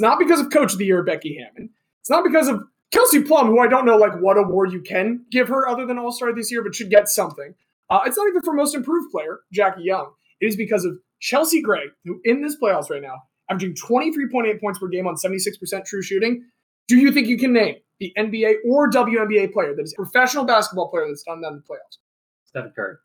It's 0.02 0.08
not 0.08 0.18
because 0.18 0.40
of 0.40 0.50
Coach 0.50 0.72
of 0.72 0.78
the 0.80 0.84
Year 0.84 1.04
Becky 1.04 1.38
Hammon. 1.38 1.70
It's 2.00 2.10
not 2.10 2.24
because 2.24 2.48
of 2.48 2.60
Kelsey 2.90 3.22
Plum, 3.22 3.46
who 3.46 3.60
I 3.60 3.68
don't 3.68 3.86
know 3.86 3.96
like 3.96 4.20
what 4.20 4.36
award 4.36 4.72
you 4.72 4.80
can 4.80 5.24
give 5.30 5.46
her 5.46 5.68
other 5.68 5.86
than 5.86 5.96
All 5.96 6.10
Star 6.10 6.34
this 6.34 6.50
year, 6.50 6.60
but 6.60 6.74
should 6.74 6.90
get 6.90 7.08
something. 7.08 7.54
Uh, 7.88 8.00
it's 8.04 8.16
not 8.16 8.26
even 8.26 8.42
for 8.42 8.52
Most 8.52 8.74
Improved 8.74 9.12
Player, 9.12 9.42
Jackie 9.52 9.84
Young. 9.84 10.10
It 10.40 10.46
is 10.46 10.56
because 10.56 10.84
of 10.84 10.98
Chelsea 11.20 11.62
Gray, 11.62 11.84
who 12.04 12.20
in 12.24 12.42
this 12.42 12.56
playoffs 12.60 12.90
right 12.90 13.00
now, 13.00 13.14
averaging 13.48 13.76
23.8 13.76 14.60
points 14.60 14.80
per 14.80 14.88
game 14.88 15.06
on 15.06 15.14
76% 15.14 15.84
true 15.84 16.02
shooting. 16.02 16.48
Do 16.88 16.96
you 16.96 17.12
think 17.12 17.28
you 17.28 17.38
can 17.38 17.52
name 17.52 17.76
the 18.00 18.12
NBA 18.18 18.54
or 18.68 18.90
WNBA 18.90 19.52
player 19.52 19.72
that 19.72 19.84
is 19.84 19.92
a 19.92 20.02
professional 20.02 20.44
basketball 20.44 20.90
player 20.90 21.06
that's 21.06 21.22
done 21.22 21.42
that 21.42 21.52
in 21.52 21.54
the 21.54 21.60
playoffs? 21.60 21.98
Stephen 22.46 22.72
Curry. 22.74 22.96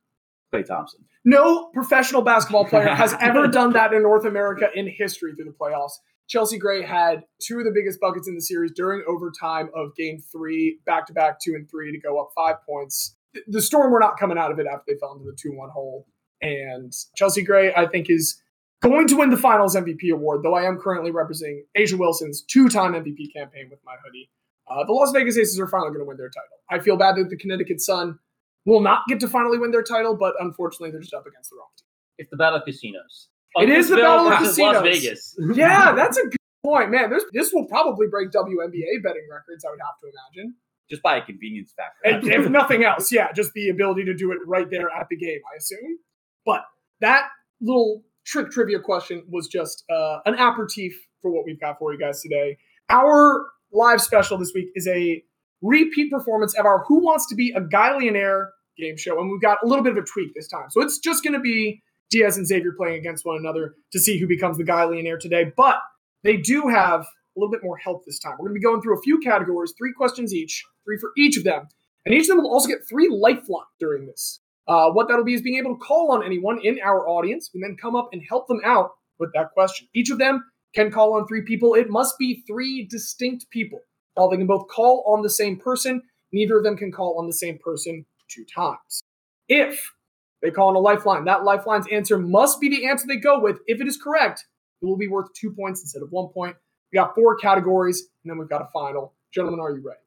Klay 0.52 0.66
Thompson. 0.66 1.02
No 1.24 1.70
professional 1.76 2.24
basketball 2.24 2.66
player 2.66 2.88
has 2.96 3.14
ever 3.20 3.48
done 3.48 3.74
that 3.74 3.94
in 3.94 4.02
North 4.02 4.26
America 4.26 4.70
in 4.74 4.88
history 4.88 5.36
through 5.36 5.46
the 5.46 5.52
playoffs. 5.52 5.92
Chelsea 6.28 6.58
Gray 6.58 6.84
had 6.84 7.24
two 7.42 7.60
of 7.60 7.66
the 7.66 7.72
biggest 7.74 8.00
buckets 8.00 8.28
in 8.28 8.36
the 8.36 8.42
series 8.42 8.72
during 8.74 9.04
overtime 9.08 9.70
of 9.74 9.96
game 9.96 10.22
three, 10.32 10.80
back 10.86 11.08
to 11.08 11.14
back 11.14 11.40
two 11.40 11.54
and 11.56 11.70
three 11.70 11.92
to 11.92 12.00
go 12.00 12.20
up 12.20 12.30
five 12.36 12.56
points. 12.66 13.16
The- 13.48 13.62
Storm 13.62 13.92
were 13.92 14.00
not 14.00 14.20
coming 14.20 14.38
out 14.38 14.52
of 14.52 14.60
it 14.60 14.68
after 14.68 14.84
they 14.88 15.00
fell 15.00 15.14
into 15.14 15.26
the 15.26 15.38
2 15.40 15.52
1 15.56 15.70
hole. 15.70 16.06
And 16.42 16.94
Chelsea 17.16 17.44
Gray, 17.44 17.74
I 17.74 17.88
think, 17.88 18.10
is 18.10 18.42
going 18.82 19.08
to 19.08 19.16
win 19.18 19.30
the 19.30 19.38
finals 19.38 19.76
MVP 19.76 20.12
award, 20.12 20.44
though 20.44 20.54
I 20.54 20.64
am 20.64 20.78
currently 20.78 21.12
representing 21.12 21.66
A'ja 21.78 21.98
Wilson's 21.98 22.42
two 22.42 22.70
time 22.70 22.94
MVP 22.94 23.34
campaign 23.34 23.68
with 23.70 23.80
my 23.86 23.96
hoodie. 24.06 24.30
Uh, 24.70 24.84
the 24.86 24.92
Las 24.92 25.12
Vegas 25.12 25.38
Aces 25.38 25.60
are 25.60 25.68
finally 25.68 25.90
going 25.90 26.02
to 26.02 26.06
win 26.06 26.18
their 26.18 26.30
title. 26.30 26.58
I 26.70 26.80
feel 26.80 26.98
bad 26.98 27.16
that 27.16 27.30
the 27.30 27.38
Connecticut 27.38 27.80
Sun 27.82 28.20
will 28.66 28.82
not 28.82 29.02
get 29.08 29.20
to 29.22 29.28
finally 29.28 29.58
win 29.58 29.72
their 29.72 29.84
title, 29.84 30.16
but 30.16 30.36
unfortunately, 30.40 30.92
they're 30.92 31.00
just 31.00 31.14
up 31.14 31.26
against 31.26 31.50
the 31.50 31.56
wrong 31.56 31.70
team. 31.78 31.86
It's 32.18 32.30
the 32.30 32.38
Battle 32.38 32.60
of 32.60 32.66
Casinos. 32.66 33.30
It 33.62 33.70
is 33.70 33.90
the 33.90 33.98
Battle 33.98 34.28
of 34.28 34.40
versus 34.40 34.58
Las 34.58 34.78
Casinos. 34.78 35.02
Vegas. 35.02 35.36
Yeah, 35.58 35.94
that's 35.96 36.18
a 36.18 36.24
good 36.24 36.38
point, 36.64 36.92
man. 36.92 37.10
There's, 37.10 37.24
this 37.34 37.52
will 37.54 37.66
probably 37.66 38.08
break 38.08 38.32
WNBA 38.32 39.04
betting 39.04 39.28
records, 39.32 39.66
I 39.66 39.72
would 39.72 39.80
have 39.80 40.00
to 40.02 40.12
imagine. 40.38 40.56
Just 40.90 41.02
by 41.02 41.18
a 41.18 41.22
convenience 41.22 41.74
factor. 41.76 42.16
And 42.16 42.28
if 42.46 42.50
nothing 42.50 42.86
else, 42.86 43.12
yeah, 43.12 43.32
just 43.34 43.52
the 43.54 43.70
ability 43.70 44.06
to 44.06 44.14
do 44.14 44.32
it 44.32 44.38
right 44.48 44.70
there 44.70 44.90
at 44.90 45.08
the 45.10 45.18
game, 45.18 45.40
I 45.54 45.58
assume. 45.58 45.98
But 46.46 46.64
that 47.02 47.28
little 47.60 48.04
trick 48.26 48.52
trivia 48.52 48.80
question 48.80 49.24
was 49.30 49.48
just 49.48 49.84
uh, 49.90 50.20
an 50.26 50.36
aperitif 50.36 50.94
for 51.22 51.32
what 51.32 51.46
we've 51.46 51.60
got 51.60 51.78
for 51.80 51.92
you 51.92 52.00
guys 52.00 52.22
today. 52.22 52.58
Our 52.90 53.48
live 53.74 54.02
special 54.02 54.38
this 54.38 54.52
week 54.56 54.68
is 54.76 54.88
a 54.88 55.22
repeat 55.62 56.12
performance 56.12 56.58
of 56.58 56.66
our 56.66 56.86
Who 56.88 57.04
Wants 57.04 57.28
to 57.30 57.36
Be 57.36 57.52
a 57.56 57.62
Guylionaire 57.62 58.50
game 58.78 58.96
show, 58.98 59.20
and 59.20 59.30
we've 59.30 59.42
got 59.42 59.58
a 59.64 59.68
little 59.68 59.84
bit 59.84 59.92
of 59.92 59.98
a 59.98 60.06
tweak 60.06 60.34
this 60.36 60.48
time. 60.48 60.70
So 60.70 60.82
it's 60.82 61.00
just 61.00 61.24
going 61.24 61.34
to 61.34 61.40
be 61.40 61.82
Diaz 62.10 62.38
and 62.38 62.48
Xavier 62.48 62.74
playing 62.78 63.00
against 63.00 63.26
one 63.26 63.38
another 63.38 63.76
to 63.92 64.00
see 64.00 64.18
who 64.18 64.28
becomes 64.28 64.58
the 64.58 64.64
Guylionaire 64.64 65.20
today. 65.20 65.52
But 65.56 65.78
they 66.24 66.38
do 66.38 66.68
have 66.68 67.02
a 67.02 67.40
little 67.40 67.52
bit 67.52 67.64
more 67.64 67.78
help 67.78 68.06
this 68.06 68.20
time. 68.20 68.34
We're 68.34 68.50
going 68.50 68.56
to 68.56 68.60
be 68.60 68.64
going 68.64 68.82
through 68.82 68.98
a 68.98 69.02
few 69.02 69.20
categories, 69.20 69.74
three 69.78 69.94
questions 69.94 70.34
each, 70.34 70.64
three 70.86 70.98
for 70.98 71.12
each 71.18 71.38
of 71.38 71.44
them. 71.44 71.68
And 72.06 72.16
each 72.16 72.24
of 72.24 72.28
them 72.28 72.44
will 72.44 72.52
also 72.52 72.68
get 72.68 72.88
three 72.90 73.10
lifelines 73.10 73.68
during 73.80 74.08
this. 74.08 74.40
Uh, 74.68 74.90
what 74.92 75.08
that'll 75.08 75.24
be 75.24 75.34
is 75.34 75.42
being 75.42 75.58
able 75.58 75.76
to 75.76 75.80
call 75.80 76.12
on 76.12 76.26
anyone 76.26 76.60
in 76.64 76.80
our 76.84 77.08
audience 77.08 77.50
and 77.54 77.64
then 77.64 77.78
come 77.80 77.96
up 77.96 78.10
and 78.12 78.22
help 78.28 78.48
them 78.48 78.60
out 78.66 78.92
with 79.20 79.30
that 79.34 79.52
question. 79.54 79.88
Each 79.94 80.10
of 80.10 80.18
them 80.18 80.44
can 80.74 80.92
call 80.92 81.14
on 81.14 81.28
three 81.28 81.44
people. 81.44 81.74
It 81.74 81.90
must 81.90 82.18
be 82.18 82.44
three 82.48 82.86
distinct 82.90 83.50
people. 83.50 83.80
While 84.16 84.30
they 84.30 84.38
can 84.38 84.48
both 84.48 84.68
call 84.68 85.04
on 85.08 85.22
the 85.22 85.30
same 85.30 85.58
person, 85.58 86.02
neither 86.32 86.58
of 86.58 86.64
them 86.64 86.76
can 86.76 86.92
call 86.92 87.18
on 87.20 87.28
the 87.28 87.34
same 87.34 87.60
person 87.64 88.06
two 88.30 88.46
times. 88.54 89.02
If 89.48 89.92
they 90.42 90.52
call 90.52 90.70
on 90.70 90.76
a 90.76 90.80
lifeline, 90.80 91.26
that 91.26 91.44
lifeline's 91.44 91.88
answer 91.92 92.18
must 92.18 92.62
be 92.62 92.70
the 92.70 92.88
answer 92.88 93.06
they 93.08 93.18
go 93.18 93.40
with. 93.40 93.60
If 93.66 93.82
it 93.82 93.88
is 93.88 93.98
correct, 93.98 94.46
it 94.82 94.86
will 94.86 94.98
be 94.98 95.08
worth 95.08 95.34
two 95.34 95.52
points 95.52 95.82
instead 95.82 96.02
of 96.02 96.10
one 96.12 96.28
point. 96.28 96.56
We 96.92 96.98
got 96.98 97.16
four 97.16 97.36
categories, 97.36 98.08
and 98.24 98.32
then 98.32 98.38
we've 98.38 98.50
got 98.50 98.62
a 98.62 98.68
final. 98.72 99.14
Gentlemen, 99.34 99.60
are 99.60 99.72
you 99.72 99.84
ready? 99.86 100.00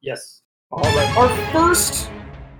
Yes. 0.00 0.42
All 0.70 0.82
right. 0.82 1.16
Our 1.16 1.52
first 1.52 2.10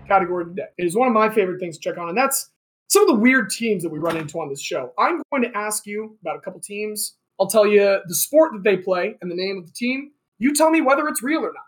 category 0.07 0.45
today 0.47 0.67
is 0.79 0.97
one 0.97 1.09
of 1.09 1.15
my 1.15 1.31
favorite 1.31 1.61
things 1.61 1.79
to 1.79 1.91
check 1.91 1.99
on, 1.99 2.09
and 2.09 2.19
that's 2.19 2.51
some 2.89 3.03
of 3.03 3.09
the 3.09 3.15
weird 3.15 3.51
teams 3.51 3.83
that 3.83 3.91
we 3.91 3.99
run 3.99 4.17
into 4.17 4.39
on 4.41 4.49
this 4.49 4.61
show. 4.61 4.93
I'm 4.99 5.23
going 5.31 5.43
to 5.43 5.57
ask 5.57 5.87
you 5.87 6.19
about 6.21 6.37
a 6.37 6.41
couple 6.41 6.61
teams. 6.61 7.17
I'll 7.41 7.49
tell 7.49 7.67
you 7.67 8.01
the 8.07 8.15
sport 8.15 8.53
that 8.53 8.63
they 8.63 8.77
play 8.77 9.17
and 9.21 9.31
the 9.31 9.35
name 9.35 9.59
of 9.59 9.67
the 9.67 9.73
team. 9.73 10.13
You 10.39 10.55
tell 10.55 10.71
me 10.71 10.81
whether 10.81 11.09
it's 11.09 11.23
real 11.23 11.41
or 11.41 11.53
not. 11.53 11.65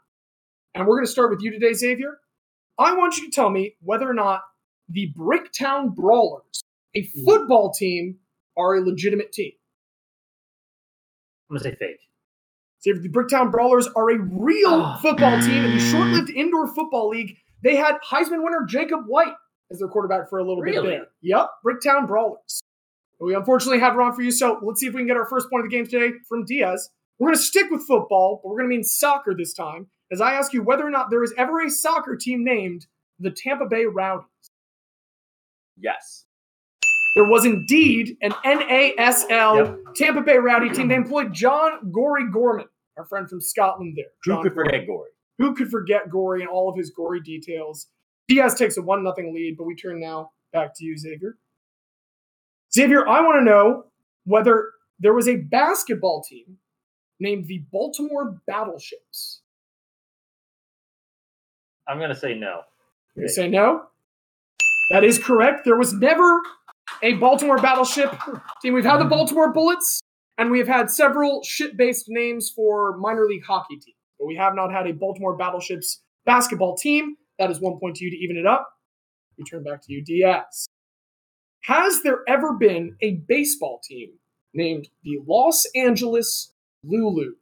And 0.74 0.86
we're 0.86 0.96
going 0.96 1.06
to 1.06 1.10
start 1.10 1.30
with 1.30 1.40
you 1.40 1.50
today, 1.50 1.72
Xavier. 1.72 2.18
I 2.78 2.94
want 2.94 3.16
you 3.16 3.24
to 3.24 3.34
tell 3.34 3.48
me 3.48 3.76
whether 3.80 4.08
or 4.08 4.14
not 4.14 4.42
the 4.88 5.12
Bricktown 5.16 5.94
Brawlers, 5.94 6.62
a 6.94 7.02
hmm. 7.02 7.24
football 7.24 7.72
team, 7.72 8.16
are 8.56 8.76
a 8.76 8.80
legitimate 8.80 9.32
team. 9.32 9.52
I'm 11.50 11.56
gonna 11.56 11.70
say 11.70 11.76
fake. 11.76 12.00
Xavier, 12.82 13.02
the 13.02 13.08
Bricktown 13.08 13.50
Brawlers 13.50 13.88
are 13.88 14.10
a 14.10 14.18
real 14.18 14.68
Oh. 14.68 14.98
football 15.02 15.40
team 15.40 15.64
in 15.64 15.72
the 15.72 15.80
short-lived 15.80 16.30
indoor 16.30 16.66
football 16.68 17.08
league. 17.08 17.36
They 17.62 17.76
had 17.76 17.96
Heisman 18.02 18.42
winner 18.44 18.64
Jason 18.66 19.00
White 19.06 19.34
as 19.70 19.78
their 19.78 19.88
quarterback 19.88 20.28
for 20.28 20.38
a 20.38 20.44
little 20.44 20.62
Really? 20.62 20.82
bit 20.82 20.98
there. 20.98 21.06
Yep, 21.22 21.50
Bricktown 21.64 22.06
Brawlers. 22.06 22.60
We 23.18 23.34
unfortunately 23.34 23.80
have 23.80 23.94
it 23.94 24.00
on 24.00 24.12
for 24.12 24.22
you, 24.22 24.30
so 24.30 24.58
let's 24.62 24.80
see 24.80 24.86
if 24.86 24.94
we 24.94 25.00
can 25.00 25.06
get 25.06 25.16
our 25.16 25.24
first 25.26 25.48
point 25.50 25.64
of 25.64 25.70
the 25.70 25.76
game 25.76 25.86
today 25.86 26.12
from 26.28 26.44
Diaz. 26.44 26.90
We're 27.18 27.28
going 27.28 27.36
to 27.36 27.42
stick 27.42 27.70
with 27.70 27.86
football, 27.86 28.40
but 28.42 28.50
we're 28.50 28.58
going 28.58 28.70
to 28.70 28.76
mean 28.76 28.84
soccer 28.84 29.34
this 29.34 29.54
time, 29.54 29.86
as 30.12 30.20
I 30.20 30.34
ask 30.34 30.52
you 30.52 30.62
whether 30.62 30.86
or 30.86 30.90
not 30.90 31.08
there 31.08 31.24
is 31.24 31.32
ever 31.38 31.60
a 31.62 31.70
soccer 31.70 32.14
team 32.14 32.44
named 32.44 32.86
the 33.18 33.30
Tampa 33.30 33.64
Bay 33.64 33.86
Rowdies. 33.86 34.26
Yes. 35.78 36.24
There 37.14 37.24
was 37.24 37.46
indeed 37.46 38.16
an 38.20 38.32
NASL 38.44 39.78
Tampa 39.94 40.20
Bay 40.20 40.36
Rowdy 40.36 40.70
team. 40.70 40.88
They 40.88 40.96
employed 40.96 41.32
John 41.32 41.90
Gory 41.90 42.30
Gorman, 42.30 42.66
our 42.98 43.06
friend 43.06 43.28
from 43.28 43.40
Scotland 43.40 43.96
there. 43.96 44.04
Who 44.24 44.42
could 44.42 44.54
Gorman. 44.54 44.70
forget 44.70 44.86
Gory? 44.86 45.10
Who 45.38 45.54
could 45.54 45.70
forget 45.70 46.10
Gory 46.10 46.42
and 46.42 46.50
all 46.50 46.68
of 46.68 46.76
his 46.76 46.90
gory 46.90 47.20
details? 47.20 47.86
Diaz 48.28 48.54
takes 48.54 48.76
a 48.76 48.82
1 48.82 49.02
0 49.02 49.32
lead, 49.32 49.56
but 49.56 49.64
we 49.64 49.74
turn 49.76 50.00
now 50.00 50.30
back 50.52 50.72
to 50.76 50.84
you, 50.84 50.98
Xavier. 50.98 51.36
Xavier, 52.74 53.08
I 53.08 53.20
want 53.20 53.40
to 53.40 53.44
know 53.44 53.84
whether 54.24 54.70
there 54.98 55.14
was 55.14 55.28
a 55.28 55.36
basketball 55.36 56.22
team 56.22 56.58
named 57.20 57.46
the 57.46 57.64
Baltimore 57.72 58.40
Battleships. 58.46 59.40
I'm 61.88 62.00
gonna 62.00 62.14
say 62.14 62.34
no. 62.34 62.62
You 63.14 63.28
say 63.28 63.48
no? 63.48 63.84
That 64.90 65.04
is 65.04 65.18
correct. 65.18 65.64
There 65.64 65.76
was 65.76 65.92
never 65.92 66.42
a 67.02 67.14
Baltimore 67.14 67.58
Battleship 67.58 68.12
team. 68.62 68.74
We've 68.74 68.84
had 68.84 68.98
the 68.98 69.04
Baltimore 69.04 69.52
Bullets, 69.52 70.00
and 70.38 70.50
we 70.50 70.58
have 70.58 70.68
had 70.68 70.90
several 70.90 71.42
ship 71.42 71.76
based 71.76 72.06
names 72.08 72.50
for 72.50 72.96
minor 72.98 73.26
league 73.26 73.44
hockey 73.44 73.76
teams, 73.76 73.96
but 74.18 74.26
we 74.26 74.36
have 74.36 74.54
not 74.54 74.72
had 74.72 74.86
a 74.86 74.92
Baltimore 74.92 75.36
Battleships 75.36 76.02
basketball 76.24 76.76
team. 76.76 77.16
That 77.38 77.50
is 77.50 77.60
one 77.60 77.78
point 77.78 77.96
to 77.96 78.04
you 78.04 78.10
to 78.10 78.16
even 78.16 78.36
it 78.36 78.46
up. 78.46 78.68
We 79.36 79.44
turn 79.44 79.64
back 79.64 79.82
to 79.82 79.92
you, 79.92 80.02
Diaz. 80.02 80.66
Has 81.64 82.02
there 82.02 82.20
ever 82.28 82.52
been 82.52 82.96
a 83.02 83.14
baseball 83.26 83.80
team 83.82 84.10
named 84.54 84.88
the 85.02 85.18
Los 85.26 85.66
Angeles 85.74 86.52
Lulus? 86.88 87.34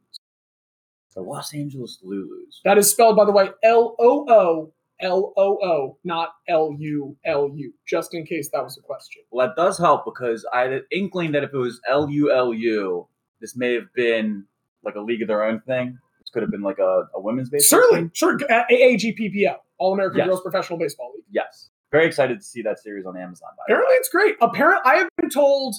The 1.15 1.21
Los 1.21 1.53
Angeles 1.53 1.99
Lulus. 2.03 2.59
That 2.65 2.77
is 2.77 2.89
spelled, 2.89 3.15
by 3.15 3.25
the 3.25 3.31
way, 3.31 3.49
L 3.63 3.95
O 3.99 4.25
O 4.27 4.73
L 5.01 5.33
O 5.37 5.57
O, 5.61 5.97
not 6.03 6.29
L 6.47 6.75
U 6.77 7.17
L 7.25 7.51
U, 7.53 7.73
just 7.87 8.13
in 8.13 8.25
case 8.25 8.49
that 8.53 8.63
was 8.63 8.77
a 8.77 8.81
question. 8.81 9.23
Well, 9.31 9.47
that 9.47 9.55
does 9.55 9.77
help 9.77 10.05
because 10.05 10.45
I 10.53 10.61
had 10.61 10.73
an 10.73 10.83
inkling 10.91 11.33
that 11.33 11.43
if 11.43 11.53
it 11.53 11.57
was 11.57 11.79
L 11.89 12.09
U 12.09 12.31
L 12.31 12.53
U, 12.53 13.07
this 13.41 13.55
may 13.55 13.73
have 13.73 13.93
been 13.93 14.45
like 14.83 14.95
a 14.95 15.01
league 15.01 15.21
of 15.21 15.27
their 15.27 15.43
own 15.43 15.61
thing. 15.61 15.97
This 16.19 16.29
could 16.31 16.43
have 16.43 16.51
been 16.51 16.61
like 16.61 16.79
a, 16.79 17.03
a 17.13 17.21
women's 17.21 17.49
baseball. 17.49 17.81
Certainly, 17.81 18.01
team. 18.03 18.11
sure. 18.13 18.37
AAGPBL, 18.37 19.57
All 19.77 19.93
American 19.93 20.19
Yes. 20.19 20.27
Girls 20.27 20.41
Professional 20.41 20.79
Baseball 20.79 21.11
League. 21.13 21.25
Yes. 21.29 21.69
Very 21.91 22.07
excited 22.07 22.39
to 22.39 22.43
see 22.43 22.61
that 22.63 22.79
series 22.79 23.05
on 23.05 23.17
Amazon. 23.17 23.49
By 23.57 23.63
the 23.67 23.73
way. 23.73 23.77
Apparently, 23.77 23.95
it's 23.95 24.09
great. 24.09 24.35
Apparently, 24.41 24.91
I 24.91 24.95
have 24.97 25.09
been 25.17 25.29
told 25.29 25.75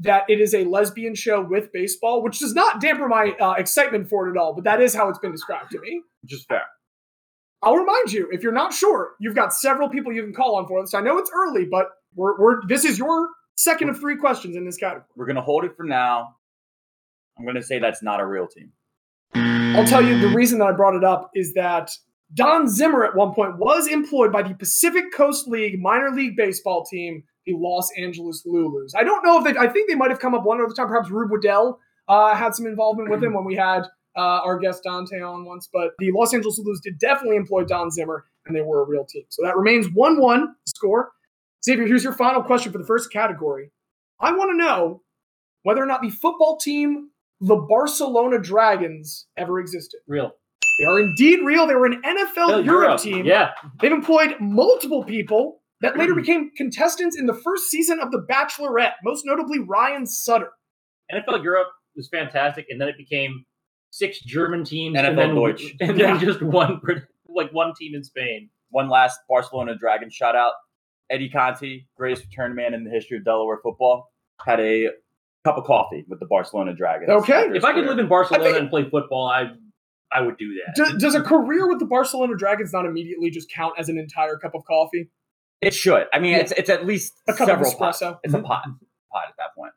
that 0.00 0.24
it 0.28 0.40
is 0.40 0.54
a 0.54 0.64
lesbian 0.64 1.14
show 1.14 1.40
with 1.40 1.72
baseball, 1.72 2.22
which 2.22 2.38
does 2.40 2.54
not 2.54 2.80
dampen 2.80 3.08
my 3.08 3.32
uh, 3.40 3.52
excitement 3.52 4.08
for 4.08 4.26
it 4.26 4.32
at 4.32 4.36
all, 4.36 4.54
but 4.54 4.64
that 4.64 4.80
is 4.80 4.94
how 4.94 5.08
it's 5.08 5.18
been 5.18 5.30
described 5.30 5.70
to 5.72 5.78
me. 5.80 6.02
Just 6.24 6.42
is 6.42 6.46
fair. 6.46 6.62
I'll 7.62 7.76
remind 7.76 8.12
you, 8.12 8.28
if 8.32 8.42
you're 8.42 8.52
not 8.52 8.72
sure, 8.72 9.12
you've 9.20 9.36
got 9.36 9.54
several 9.54 9.88
people 9.88 10.12
you 10.12 10.22
can 10.22 10.34
call 10.34 10.56
on 10.56 10.66
for 10.66 10.82
this. 10.82 10.94
I 10.94 11.00
know 11.00 11.18
it's 11.18 11.30
early, 11.32 11.64
but 11.64 11.90
we're, 12.14 12.38
we're 12.38 12.66
this 12.66 12.84
is 12.84 12.98
your 12.98 13.28
second 13.54 13.88
of 13.88 14.00
three 14.00 14.16
questions 14.16 14.56
in 14.56 14.64
this 14.64 14.76
category. 14.76 15.04
We're 15.16 15.26
gonna 15.26 15.42
hold 15.42 15.64
it 15.64 15.76
for 15.76 15.84
now. 15.84 16.34
I'm 17.38 17.46
gonna 17.46 17.62
say 17.62 17.78
that's 17.78 18.02
not 18.02 18.20
a 18.20 18.26
real 18.26 18.48
team. 18.48 18.72
I'll 19.34 19.86
tell 19.86 20.02
you 20.02 20.18
the 20.18 20.34
reason 20.34 20.58
that 20.58 20.66
I 20.66 20.72
brought 20.72 20.96
it 20.96 21.04
up 21.04 21.30
is 21.34 21.54
that 21.54 21.90
Don 22.34 22.68
Zimmer 22.68 23.04
at 23.04 23.14
one 23.14 23.32
point 23.32 23.58
was 23.58 23.86
employed 23.86 24.32
by 24.32 24.42
the 24.42 24.54
Pacific 24.54 25.12
Coast 25.12 25.46
League 25.46 25.80
minor 25.80 26.10
league 26.10 26.36
baseball 26.36 26.84
team, 26.84 27.22
the 27.46 27.54
Los 27.54 27.90
Angeles 27.96 28.44
Lulus. 28.46 28.90
I 28.96 29.04
don't 29.04 29.24
know 29.24 29.38
if 29.38 29.44
they, 29.44 29.58
I 29.58 29.68
think 29.68 29.88
they 29.88 29.94
might 29.94 30.10
have 30.10 30.18
come 30.18 30.34
up 30.34 30.44
one 30.44 30.60
other 30.60 30.74
time. 30.74 30.88
Perhaps 30.88 31.10
Rube 31.10 31.30
Waddell 31.30 31.78
uh, 32.08 32.34
had 32.34 32.54
some 32.54 32.66
involvement 32.66 33.10
with 33.10 33.22
him 33.22 33.34
when 33.34 33.44
we 33.44 33.54
had 33.54 33.84
uh, 34.16 34.20
our 34.44 34.58
guest 34.58 34.82
Dante 34.84 35.20
on 35.20 35.44
once. 35.44 35.68
But 35.72 35.90
the 35.98 36.10
Los 36.12 36.34
Angeles 36.34 36.60
Lulus 36.60 36.82
did 36.82 36.98
definitely 36.98 37.36
employ 37.36 37.64
Don 37.64 37.90
Zimmer, 37.90 38.24
and 38.46 38.54
they 38.56 38.60
were 38.60 38.82
a 38.82 38.86
real 38.86 39.04
team. 39.04 39.24
So 39.28 39.42
that 39.44 39.56
remains 39.56 39.86
1 39.92 40.18
1 40.20 40.54
score. 40.66 41.12
Xavier, 41.64 41.86
here's 41.86 42.04
your 42.04 42.12
final 42.12 42.42
question 42.42 42.72
for 42.72 42.78
the 42.78 42.86
first 42.86 43.12
category. 43.12 43.70
I 44.20 44.32
want 44.32 44.50
to 44.50 44.56
know 44.56 45.02
whether 45.62 45.82
or 45.82 45.86
not 45.86 46.02
the 46.02 46.10
football 46.10 46.56
team, 46.56 47.10
the 47.40 47.56
Barcelona 47.56 48.38
Dragons, 48.40 49.26
ever 49.36 49.60
existed. 49.60 50.00
Real. 50.08 50.32
They 50.78 50.86
are 50.86 50.98
indeed 50.98 51.40
real. 51.44 51.66
They 51.66 51.74
were 51.74 51.86
an 51.86 52.02
NFL 52.04 52.50
Oh, 52.50 52.58
Europe, 52.58 53.00
team. 53.00 53.24
Yeah. 53.24 53.50
They've 53.80 53.92
employed 53.92 54.36
multiple 54.40 55.04
people 55.04 55.60
that 55.82 55.96
later 55.96 56.14
became 56.16 56.50
contestants 56.56 57.16
in 57.16 57.26
the 57.26 57.34
first 57.34 57.64
season 57.70 58.00
of 58.00 58.10
The 58.10 58.24
Bachelorette, 58.28 58.92
most 59.04 59.24
notably 59.24 59.58
Ryan 59.58 60.06
Sutter. 60.06 60.50
NFL 61.12 61.44
Europe 61.44 61.68
was 61.94 62.08
fantastic, 62.08 62.66
and 62.70 62.80
then 62.80 62.88
it 62.88 62.96
became 62.96 63.44
six 63.92 64.18
German 64.20 64.64
teams, 64.64 64.96
and 64.98 65.16
then, 65.16 65.34
Deutsch. 65.34 65.74
and 65.80 65.98
Yeah. 65.98 66.18
just 66.18 66.42
one, 66.42 66.80
like 67.28 67.52
one 67.52 67.74
team 67.78 67.94
in 67.94 68.02
Spain. 68.02 68.48
One 68.70 68.88
last 68.88 69.20
Barcelona 69.28 69.76
Dragon 69.78 70.08
shout 70.10 70.34
out. 70.34 70.54
Eddie 71.10 71.28
Conti, 71.28 71.86
greatest 71.94 72.24
return 72.24 72.54
man 72.54 72.72
in 72.72 72.84
the 72.84 72.90
history 72.90 73.18
of 73.18 73.24
Delaware 73.24 73.58
football, 73.62 74.10
had 74.44 74.60
a 74.60 74.88
cup 75.44 75.58
of 75.58 75.64
coffee 75.64 76.04
with 76.08 76.20
the 76.20 76.26
Barcelona 76.26 76.72
Dragons. 76.74 77.10
Okay. 77.10 77.50
If 77.52 77.64
I 77.64 77.74
could 77.74 77.84
live 77.84 77.98
in 77.98 78.08
Barcelona 78.08 78.44
think- 78.44 78.56
and 78.58 78.70
play 78.70 78.88
football, 78.88 79.26
I 79.28 79.52
I 80.14 80.20
would 80.20 80.36
do 80.36 80.54
that. 80.54 80.74
Does, 80.74 80.92
does 81.00 81.14
a 81.14 81.22
career 81.22 81.66
with 81.68 81.78
the 81.78 81.86
Barcelona 81.86 82.36
Dragons 82.36 82.70
not 82.72 82.84
immediately 82.84 83.30
just 83.30 83.50
count 83.50 83.74
as 83.78 83.88
an 83.88 83.98
entire 83.98 84.36
cup 84.36 84.54
of 84.54 84.64
coffee? 84.64 85.10
it 85.62 85.72
should. 85.74 86.06
I 86.12 86.18
mean, 86.18 86.32
Yeah. 86.32 86.38
it's 86.38 86.52
it's 86.52 86.70
at 86.70 86.86
least 86.86 87.14
A 87.28 87.32
cup 87.32 87.40
of 87.42 87.46
several 87.46 87.74
pots. 87.74 88.00
espresso. 88.02 88.18
It's 88.22 88.34
a 88.34 88.38
mm-hmm. 88.38 88.46
pot, 88.46 88.64
pot 89.12 89.22
at 89.28 89.34
that 89.38 89.54
point. 89.56 89.72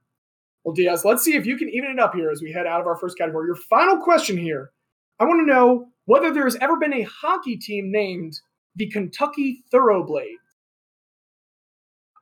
Well, 0.65 0.73
Diaz, 0.73 1.05
let's 1.05 1.23
see 1.23 1.35
if 1.35 1.45
you 1.45 1.57
can 1.57 1.69
even 1.69 1.91
it 1.91 1.99
up 1.99 2.15
here 2.15 2.31
as 2.31 2.41
we 2.41 2.51
head 2.51 2.65
out 2.65 2.81
of 2.81 2.87
our 2.87 2.97
first 2.97 3.17
category. 3.17 3.45
Your 3.45 3.55
final 3.55 3.97
question 3.97 4.35
here. 4.35 4.71
I 5.19 5.25
want 5.25 5.39
to 5.39 5.45
know 5.53 5.89
whether 6.05 6.33
there 6.33 6.43
has 6.43 6.55
ever 6.59 6.75
been 6.77 6.93
a 6.93 7.03
hockey 7.03 7.55
team 7.55 7.91
named 7.91 8.39
the 8.75 8.87
Kentucky 8.89 9.63
Thoroughblade. 9.71 10.35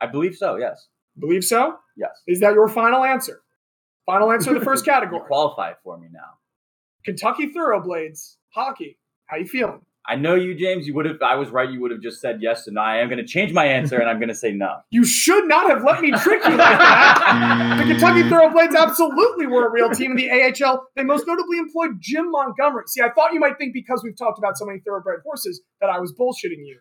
I 0.02 0.08
believe 0.08 0.36
so. 0.36 0.58
Yes. 0.58 0.88
Believe 1.18 1.46
so? 1.46 1.78
Yes. 1.96 2.12
Is 2.28 2.42
that 2.42 2.54
your 2.54 2.68
final 2.68 3.04
answer? 3.06 3.42
Final 4.06 4.32
answer 4.32 4.52
in 4.52 4.60
the 4.60 4.66
first 4.66 4.86
You 4.86 4.92
category. 4.92 5.22
qualify 5.26 5.72
for 5.82 5.98
me 5.98 6.08
now. 6.12 6.38
Kentucky 7.06 7.54
Thoroughblades 7.54 8.36
hockey. 8.50 8.98
How 9.28 9.38
you 9.38 9.48
feeling? 9.48 9.82
I 10.06 10.16
know 10.18 10.36
you, 10.36 10.54
James. 10.54 10.86
You 10.86 10.94
would 10.96 11.06
have. 11.06 11.22
I 11.22 11.36
was 11.36 11.50
right. 11.50 11.70
You 11.70 11.80
would 11.80 11.92
have 11.92 12.02
just 12.02 12.20
said 12.20 12.40
yes 12.42 12.68
and. 12.68 12.78
I 12.78 12.98
am 12.98 13.08
going 13.08 13.20
to 13.20 13.26
change 13.26 13.54
my 13.54 13.66
answer, 13.66 13.98
and 14.00 14.10
I'm 14.10 14.18
going 14.20 14.30
to 14.30 14.36
say 14.36 14.52
no. 14.52 14.80
You 14.92 15.06
should 15.06 15.48
not 15.48 15.70
have 15.70 15.84
let 15.84 16.02
me 16.02 16.12
trick 16.12 16.44
you 16.44 16.58
like 16.58 16.78
that. 16.78 17.78
The 17.84 17.94
Kentucky 17.94 18.24
Thoroughblades 18.24 18.76
absolutely 18.76 19.48
were 19.48 19.68
a 19.68 19.72
real 19.72 19.90
team 19.90 20.12
in 20.12 20.18
the 20.18 20.30
AHL. 20.30 20.88
They 20.96 21.04
most 21.04 21.26
notably 21.26 21.58
employed 21.58 21.92
Jim 22.00 22.30
Montgomery. 22.32 22.84
See, 22.88 23.02
I 23.02 23.10
thought 23.12 23.34
you 23.34 23.40
might 23.40 23.58
think 23.58 23.74
because 23.74 24.02
we've 24.04 24.18
talked 24.18 24.38
about 24.38 24.58
so 24.58 24.66
many 24.66 24.80
thoroughbred 24.80 25.22
horses 25.24 25.62
that 25.82 25.90
I 25.90 26.00
was 26.00 26.14
bullshitting 26.14 26.66
you. 26.66 26.80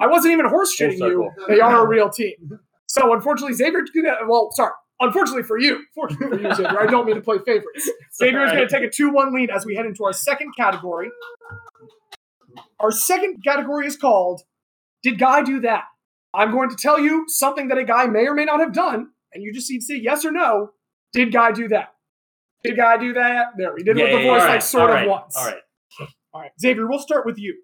I 0.00 0.06
wasn't 0.06 0.32
even 0.32 0.46
horse 0.46 0.74
shitting 0.78 0.98
you. 0.98 1.30
They 1.48 1.60
are 1.60 1.84
a 1.84 1.88
real 1.88 2.10
team. 2.20 2.58
So 2.86 3.12
unfortunately, 3.14 3.54
Xavier, 3.54 3.84
well, 4.26 4.50
sorry. 4.52 4.72
Unfortunately 5.00 5.44
for 5.44 5.58
you, 5.58 5.80
fortunately 5.94 6.38
for 6.38 6.42
you, 6.48 6.54
Xavier, 6.54 6.80
I 6.80 6.86
don't 6.86 7.06
mean 7.06 7.16
to 7.16 7.20
play 7.22 7.38
favorites. 7.38 7.88
Xavier 8.14 8.44
is 8.44 8.52
going 8.52 8.68
to 8.68 8.72
take 8.74 8.84
a 8.84 8.90
2 8.90 9.10
1 9.10 9.34
lead 9.34 9.50
as 9.50 9.64
we 9.64 9.74
head 9.74 9.86
into 9.86 10.04
our 10.04 10.12
second 10.12 10.52
category. 10.56 11.10
Our 12.80 12.92
second 12.92 13.42
category 13.42 13.86
is 13.86 13.96
called 13.96 14.42
Did 15.02 15.18
Guy 15.18 15.42
Do 15.42 15.60
That? 15.60 15.84
I'm 16.34 16.52
going 16.52 16.70
to 16.70 16.76
tell 16.76 17.00
you 17.00 17.24
something 17.26 17.68
that 17.68 17.78
a 17.78 17.84
guy 17.84 18.06
may 18.06 18.26
or 18.26 18.34
may 18.34 18.44
not 18.44 18.60
have 18.60 18.72
done, 18.72 19.08
and 19.32 19.42
you 19.42 19.52
just 19.52 19.70
need 19.70 19.80
to 19.80 19.84
say 19.84 19.96
yes 19.96 20.24
or 20.24 20.32
no. 20.32 20.70
Did 21.12 21.32
Guy 21.32 21.52
do 21.52 21.68
that? 21.68 21.94
Did 22.62 22.76
Guy 22.76 22.98
do 22.98 23.14
that? 23.14 23.52
There, 23.56 23.74
we 23.74 23.82
did 23.82 23.96
it 23.96 24.02
with 24.02 24.12
the 24.12 24.18
Yeah, 24.18 24.32
voice 24.32 24.42
yeah, 24.42 24.48
like 24.48 24.62
sort 24.62 24.90
of 24.90 24.94
right, 24.94 25.08
once. 25.08 25.36
All 25.36 25.46
right. 25.46 25.62
All 26.34 26.42
right, 26.42 26.50
Xavier, 26.60 26.86
we'll 26.86 26.98
start 26.98 27.24
with 27.24 27.38
you. 27.38 27.62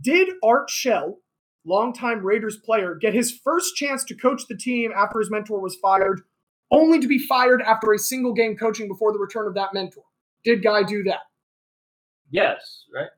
Did 0.00 0.30
Art 0.42 0.68
Shell, 0.68 1.18
longtime 1.64 2.24
Raiders 2.24 2.56
player, 2.56 2.96
get 2.96 3.14
his 3.14 3.38
first 3.44 3.76
chance 3.76 4.04
to 4.04 4.14
coach 4.16 4.42
the 4.48 4.56
team 4.56 4.90
after 4.94 5.20
his 5.20 5.30
mentor 5.30 5.60
was 5.60 5.76
fired, 5.76 6.22
only 6.70 6.98
to 6.98 7.06
be 7.06 7.18
fired 7.18 7.62
after 7.62 7.92
a 7.92 7.98
single 7.98 8.34
game 8.34 8.56
coaching 8.56 8.88
before 8.88 9.12
the 9.12 9.18
return 9.18 9.46
of 9.46 9.54
that 9.54 9.72
mentor? 9.72 10.02
Did 10.44 10.62
Guy 10.64 10.82
do 10.82 11.04
that? 11.04 11.20
Yes. 12.30 12.84
Right. 12.92 13.08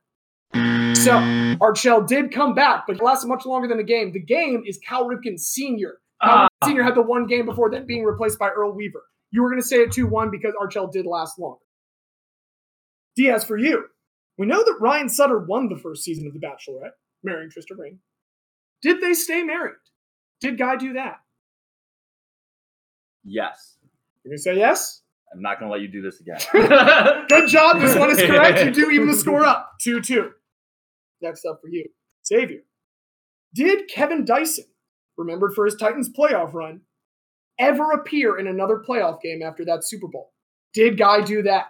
So 1.05 1.57
Art 1.61 1.77
Shell 1.77 2.03
did 2.03 2.33
come 2.33 2.55
back, 2.55 2.85
but 2.87 2.97
it 2.97 3.03
lasted 3.03 3.29
much 3.29 3.45
longer 3.47 3.69
than 3.69 3.77
the 3.79 3.85
game. 3.85 4.13
The 4.13 4.21
game 4.23 4.63
is 4.67 4.79
Cal 4.87 5.05
Ripken 5.09 5.39
Sr. 5.39 5.99
Cal 6.23 6.49
Ah. 6.63 6.67
Sr. 6.67 6.83
had 6.83 6.95
the 6.95 7.03
one 7.03 7.27
game 7.27 7.47
before 7.47 7.71
then 7.71 7.87
being 7.87 8.05
replaced 8.05 8.39
by 8.39 8.49
Earl 8.51 8.73
Weaver. 8.73 9.03
You 9.31 9.43
were 9.43 9.49
going 9.51 9.61
to 9.61 9.67
say 9.67 9.77
it 9.79 9.93
2 9.93 10.07
1 10.07 10.31
because 10.31 10.55
Art 10.61 10.73
Shell 10.73 10.89
did 10.89 11.07
last 11.07 11.39
longer. 11.39 11.61
Diaz, 13.17 13.45
for 13.45 13.57
you, 13.57 13.85
we 14.39 14.47
know 14.47 14.63
that 14.65 14.77
Ryan 14.81 15.09
Sutter 15.09 15.39
won 15.39 15.69
the 15.69 15.77
first 15.79 16.03
season 16.05 16.27
of 16.27 16.33
The 16.35 16.41
Bachelorette, 16.41 16.93
marrying 17.23 17.51
Trista 17.51 17.77
Rehn. 17.79 17.97
Did 18.83 19.01
they 19.01 19.13
stay 19.15 19.43
married? 19.43 19.75
Did 20.41 20.59
Guy 20.59 20.77
do 20.77 20.93
that? 20.95 21.17
Yes. 23.25 23.77
You're 24.25 24.31
going 24.31 24.39
to 24.39 24.43
say 24.43 24.57
yes? 24.57 25.03
I'm 25.33 25.43
not 25.43 25.59
going 25.61 25.69
to 25.69 25.73
let 25.73 25.83
you 25.83 25.89
do 25.89 26.03
this 26.03 26.21
again. 26.21 26.39
Good 27.29 27.49
job. 27.49 27.81
This 27.81 27.97
one 27.97 28.11
is 28.11 28.19
correct. 28.21 28.65
You 28.65 28.71
do 28.73 28.91
even 28.91 29.09
the 29.09 29.15
score 29.15 29.45
up 29.45 29.73
2 29.81 30.01
2. 30.01 30.31
Next 31.23 31.45
up 31.45 31.61
for 31.61 31.69
you, 31.69 31.85
Xavier. 32.27 32.61
Did 33.55 33.89
Kevin 33.89 34.25
Dyson, 34.25 34.65
remembered 35.17 35.55
for 35.55 35.65
his 35.65 35.75
Titans 35.75 36.09
playoff 36.09 36.55
run, 36.55 36.83
ever 37.59 37.93
appear 37.93 38.39
in 38.39 38.47
another 38.47 38.83
playoff 38.87 39.21
game 39.21 39.43
after 39.43 39.65
that 39.67 39.85
Super 39.85 40.09
Bowl? 40.09 40.33
Did 40.73 40.99
Guy 40.99 41.23
do 41.23 41.43
that? 41.43 41.67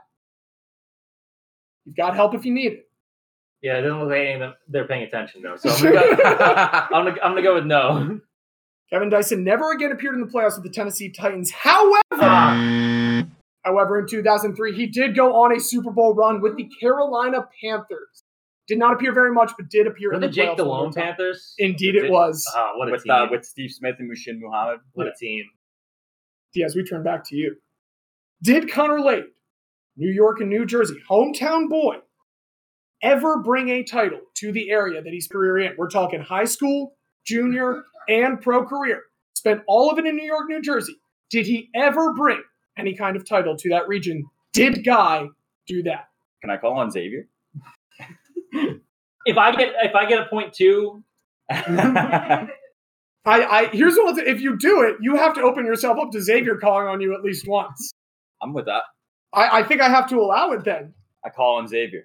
You've 1.84 1.96
got 1.96 2.14
help 2.14 2.34
if 2.34 2.44
you 2.44 2.52
need 2.52 2.72
it. 2.72 2.86
Yeah, 3.62 3.78
it 3.78 3.82
doesn't 3.82 4.00
look 4.00 4.10
like 4.10 4.20
any 4.20 4.32
of 4.34 4.40
them 4.40 4.54
they're 4.68 4.86
paying 4.86 5.02
attention 5.02 5.42
though. 5.42 5.56
So 5.56 5.68
I'm 5.70 5.82
gonna, 5.82 6.16
go, 6.16 6.22
I'm 6.24 7.04
gonna, 7.04 7.16
I'm 7.22 7.30
gonna 7.32 7.42
go 7.42 7.54
with 7.54 7.66
no. 7.66 8.20
Kevin 8.90 9.08
Dyson 9.08 9.44
never 9.44 9.72
again 9.72 9.92
appeared 9.92 10.14
in 10.14 10.20
the 10.20 10.26
playoffs 10.26 10.56
with 10.56 10.64
the 10.64 10.70
Tennessee 10.70 11.10
Titans. 11.10 11.50
However, 11.50 13.26
however, 13.64 13.98
in 14.00 14.06
2003, 14.08 14.74
he 14.74 14.86
did 14.86 15.14
go 15.14 15.34
on 15.42 15.54
a 15.54 15.60
Super 15.60 15.90
Bowl 15.90 16.14
run 16.14 16.40
with 16.40 16.56
the 16.56 16.68
Carolina 16.80 17.46
Panthers. 17.62 18.19
Did 18.70 18.78
not 18.78 18.92
appear 18.92 19.12
very 19.12 19.32
much, 19.32 19.50
but 19.58 19.68
did 19.68 19.88
appear 19.88 20.10
Were 20.10 20.14
in 20.14 20.20
the 20.20 20.28
the 20.28 20.32
Jake 20.32 20.50
playoffs 20.50 20.58
one 20.58 20.66
more 20.66 20.76
Delhomme 20.76 20.92
time. 20.92 21.02
Panthers? 21.02 21.54
Indeed, 21.58 21.96
it 21.96 22.08
was. 22.08 22.48
Ah, 22.54 22.70
what 22.76 22.86
a 22.86 22.92
with 22.92 23.02
team! 23.02 23.10
uh, 23.12 23.26
with 23.28 23.44
Steve 23.44 23.72
Smith 23.72 23.96
and 23.98 24.08
Muhsin 24.08 24.38
Muhammad. 24.38 24.78
what 24.92 25.08
a 25.08 25.12
team! 25.18 25.42
Diaz, 26.54 26.76
we 26.76 26.84
turn 26.84 27.02
back 27.02 27.24
to 27.30 27.34
you. 27.36 27.56
Did 28.44 28.70
Connor 28.70 29.00
Lade, 29.00 29.24
New 29.96 30.12
York 30.12 30.38
and 30.40 30.48
New 30.48 30.64
Jersey, 30.64 30.94
hometown 31.10 31.68
boy, 31.68 31.96
ever 33.02 33.38
bring 33.42 33.70
a 33.70 33.82
title 33.82 34.20
to 34.36 34.52
the 34.52 34.70
area 34.70 35.02
that 35.02 35.12
he's 35.12 35.26
career 35.26 35.58
in? 35.58 35.72
We're 35.76 35.90
talking 35.90 36.20
high 36.20 36.44
school, 36.44 36.94
junior, 37.26 37.82
and 38.08 38.40
pro 38.40 38.64
career. 38.64 39.02
Spent 39.34 39.62
all 39.66 39.90
of 39.90 39.98
it 39.98 40.06
in 40.06 40.14
New 40.14 40.26
York, 40.26 40.44
New 40.48 40.62
Jersey. 40.62 40.94
Did 41.28 41.44
he 41.44 41.70
ever 41.74 42.12
bring 42.12 42.40
any 42.78 42.94
kind 42.94 43.16
of 43.16 43.28
title 43.28 43.56
to 43.56 43.68
that 43.70 43.88
region? 43.88 44.26
Did 44.52 44.84
Guy 44.84 45.26
do 45.66 45.82
that? 45.82 46.06
Can 46.40 46.50
I 46.50 46.56
call 46.56 46.74
on 46.78 46.92
Xavier? 46.92 47.26
If 49.26 49.36
I 49.36 49.54
get 49.54 49.74
if 49.82 49.94
I 49.94 50.06
get 50.06 50.20
a 50.20 50.26
point 50.26 50.54
two, 50.54 51.04
I, 51.50 52.48
I 53.26 53.68
here's 53.72 53.96
what 53.96 54.18
if 54.26 54.40
you 54.40 54.56
do 54.56 54.82
it, 54.82 54.96
you 55.00 55.16
have 55.16 55.34
to 55.34 55.42
open 55.42 55.66
yourself 55.66 55.98
up 55.98 56.10
to 56.12 56.22
Xavier 56.22 56.56
calling 56.56 56.88
on 56.88 57.00
you 57.00 57.14
at 57.14 57.22
least 57.22 57.46
once. 57.46 57.92
I'm 58.42 58.54
with 58.54 58.66
that. 58.66 58.82
I, 59.32 59.60
I 59.60 59.62
think 59.62 59.80
I 59.80 59.88
have 59.88 60.08
to 60.08 60.16
allow 60.16 60.52
it 60.52 60.64
then. 60.64 60.94
I 61.24 61.28
call 61.28 61.58
on 61.58 61.68
Xavier. 61.68 62.04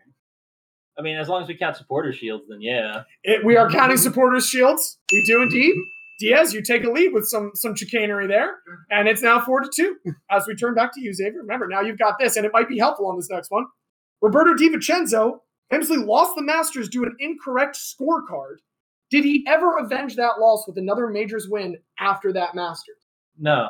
I 0.98 1.02
mean, 1.02 1.18
as 1.18 1.28
long 1.28 1.42
as 1.42 1.48
we 1.48 1.58
count 1.58 1.78
supporter 1.78 2.14
shields, 2.14 2.46
then 2.50 2.62
yeah. 2.62 3.04
It, 3.24 3.46
we 3.46 3.58
are 3.58 3.70
counting 3.70 3.98
supporters' 3.98 4.48
shields. 4.48 4.98
We 5.12 5.24
do 5.26 5.42
indeed. 5.42 5.76
Diaz, 6.20 6.54
you 6.54 6.62
take 6.62 6.86
a 6.86 6.90
lead 6.90 7.12
with 7.14 7.28
some 7.28 7.52
some 7.56 7.76
chicanery 7.76 8.28
there, 8.28 8.56
and 8.90 9.08
it's 9.08 9.22
now 9.22 9.40
four 9.40 9.60
to 9.60 9.70
two. 9.74 9.98
As 10.32 10.48
we 10.48 10.56
turn 10.56 10.74
back 10.74 10.94
to 10.94 11.02
you, 11.02 11.14
Xavier. 11.14 11.42
Remember, 11.42 11.68
now 11.68 11.82
you've 11.82 11.98
got 11.98 12.16
this, 12.20 12.38
and 12.38 12.46
it 12.46 12.54
might 12.54 12.70
be 12.70 12.78
helpful 12.78 13.08
on 13.08 13.18
this 13.18 13.30
next 13.30 13.52
one. 13.52 13.66
Roberto 14.22 14.54
De 14.54 14.70
Vicenzo 14.70 15.42
famously 15.70 15.98
lost 15.98 16.36
the 16.36 16.44
Masters 16.44 16.90
due 16.90 17.06
to 17.06 17.12
an 17.12 17.18
incorrect 17.20 17.78
scorecard. 17.78 18.58
Did 19.12 19.24
he 19.24 19.46
ever 19.48 19.78
avenge 19.78 20.16
that 20.16 20.40
loss 20.40 20.66
with 20.68 20.78
another 20.78 21.08
majors 21.08 21.48
win 21.48 21.78
after 22.00 22.34
that 22.34 22.56
Masters? 22.56 22.98
No. 23.38 23.70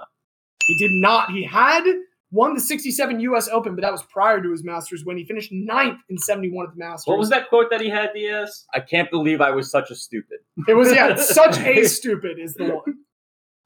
He 0.66 0.78
did 0.78 0.92
not. 0.92 1.32
He 1.32 1.44
had 1.44 1.84
won 2.32 2.54
the 2.54 2.62
67 2.62 3.20
U.S. 3.22 3.48
Open, 3.50 3.76
but 3.76 3.82
that 3.82 3.92
was 3.92 4.04
prior 4.04 4.42
to 4.42 4.52
his 4.52 4.64
Masters 4.64 5.04
win. 5.06 5.18
He 5.18 5.26
finished 5.26 5.52
ninth 5.52 6.00
in 6.10 6.18
71 6.18 6.68
at 6.68 6.74
the 6.74 6.80
Masters. 6.80 7.08
What 7.08 7.20
was 7.20 7.30
that 7.30 7.50
quote 7.50 7.70
that 7.70 7.82
he 7.82 7.90
had, 7.90 8.12
Diaz? 8.14 8.66
I 8.74 8.80
can't 8.80 9.10
believe 9.12 9.42
I 9.42 9.52
was 9.52 9.70
such 9.70 9.92
a 9.92 9.96
stupid. 9.96 10.40
It 10.68 10.74
was 10.74 10.92
yeah, 10.92 11.16
such 11.18 11.58
a 11.60 11.86
stupid 11.86 12.40
is 12.40 12.54
the 12.54 12.66
one. 12.66 12.96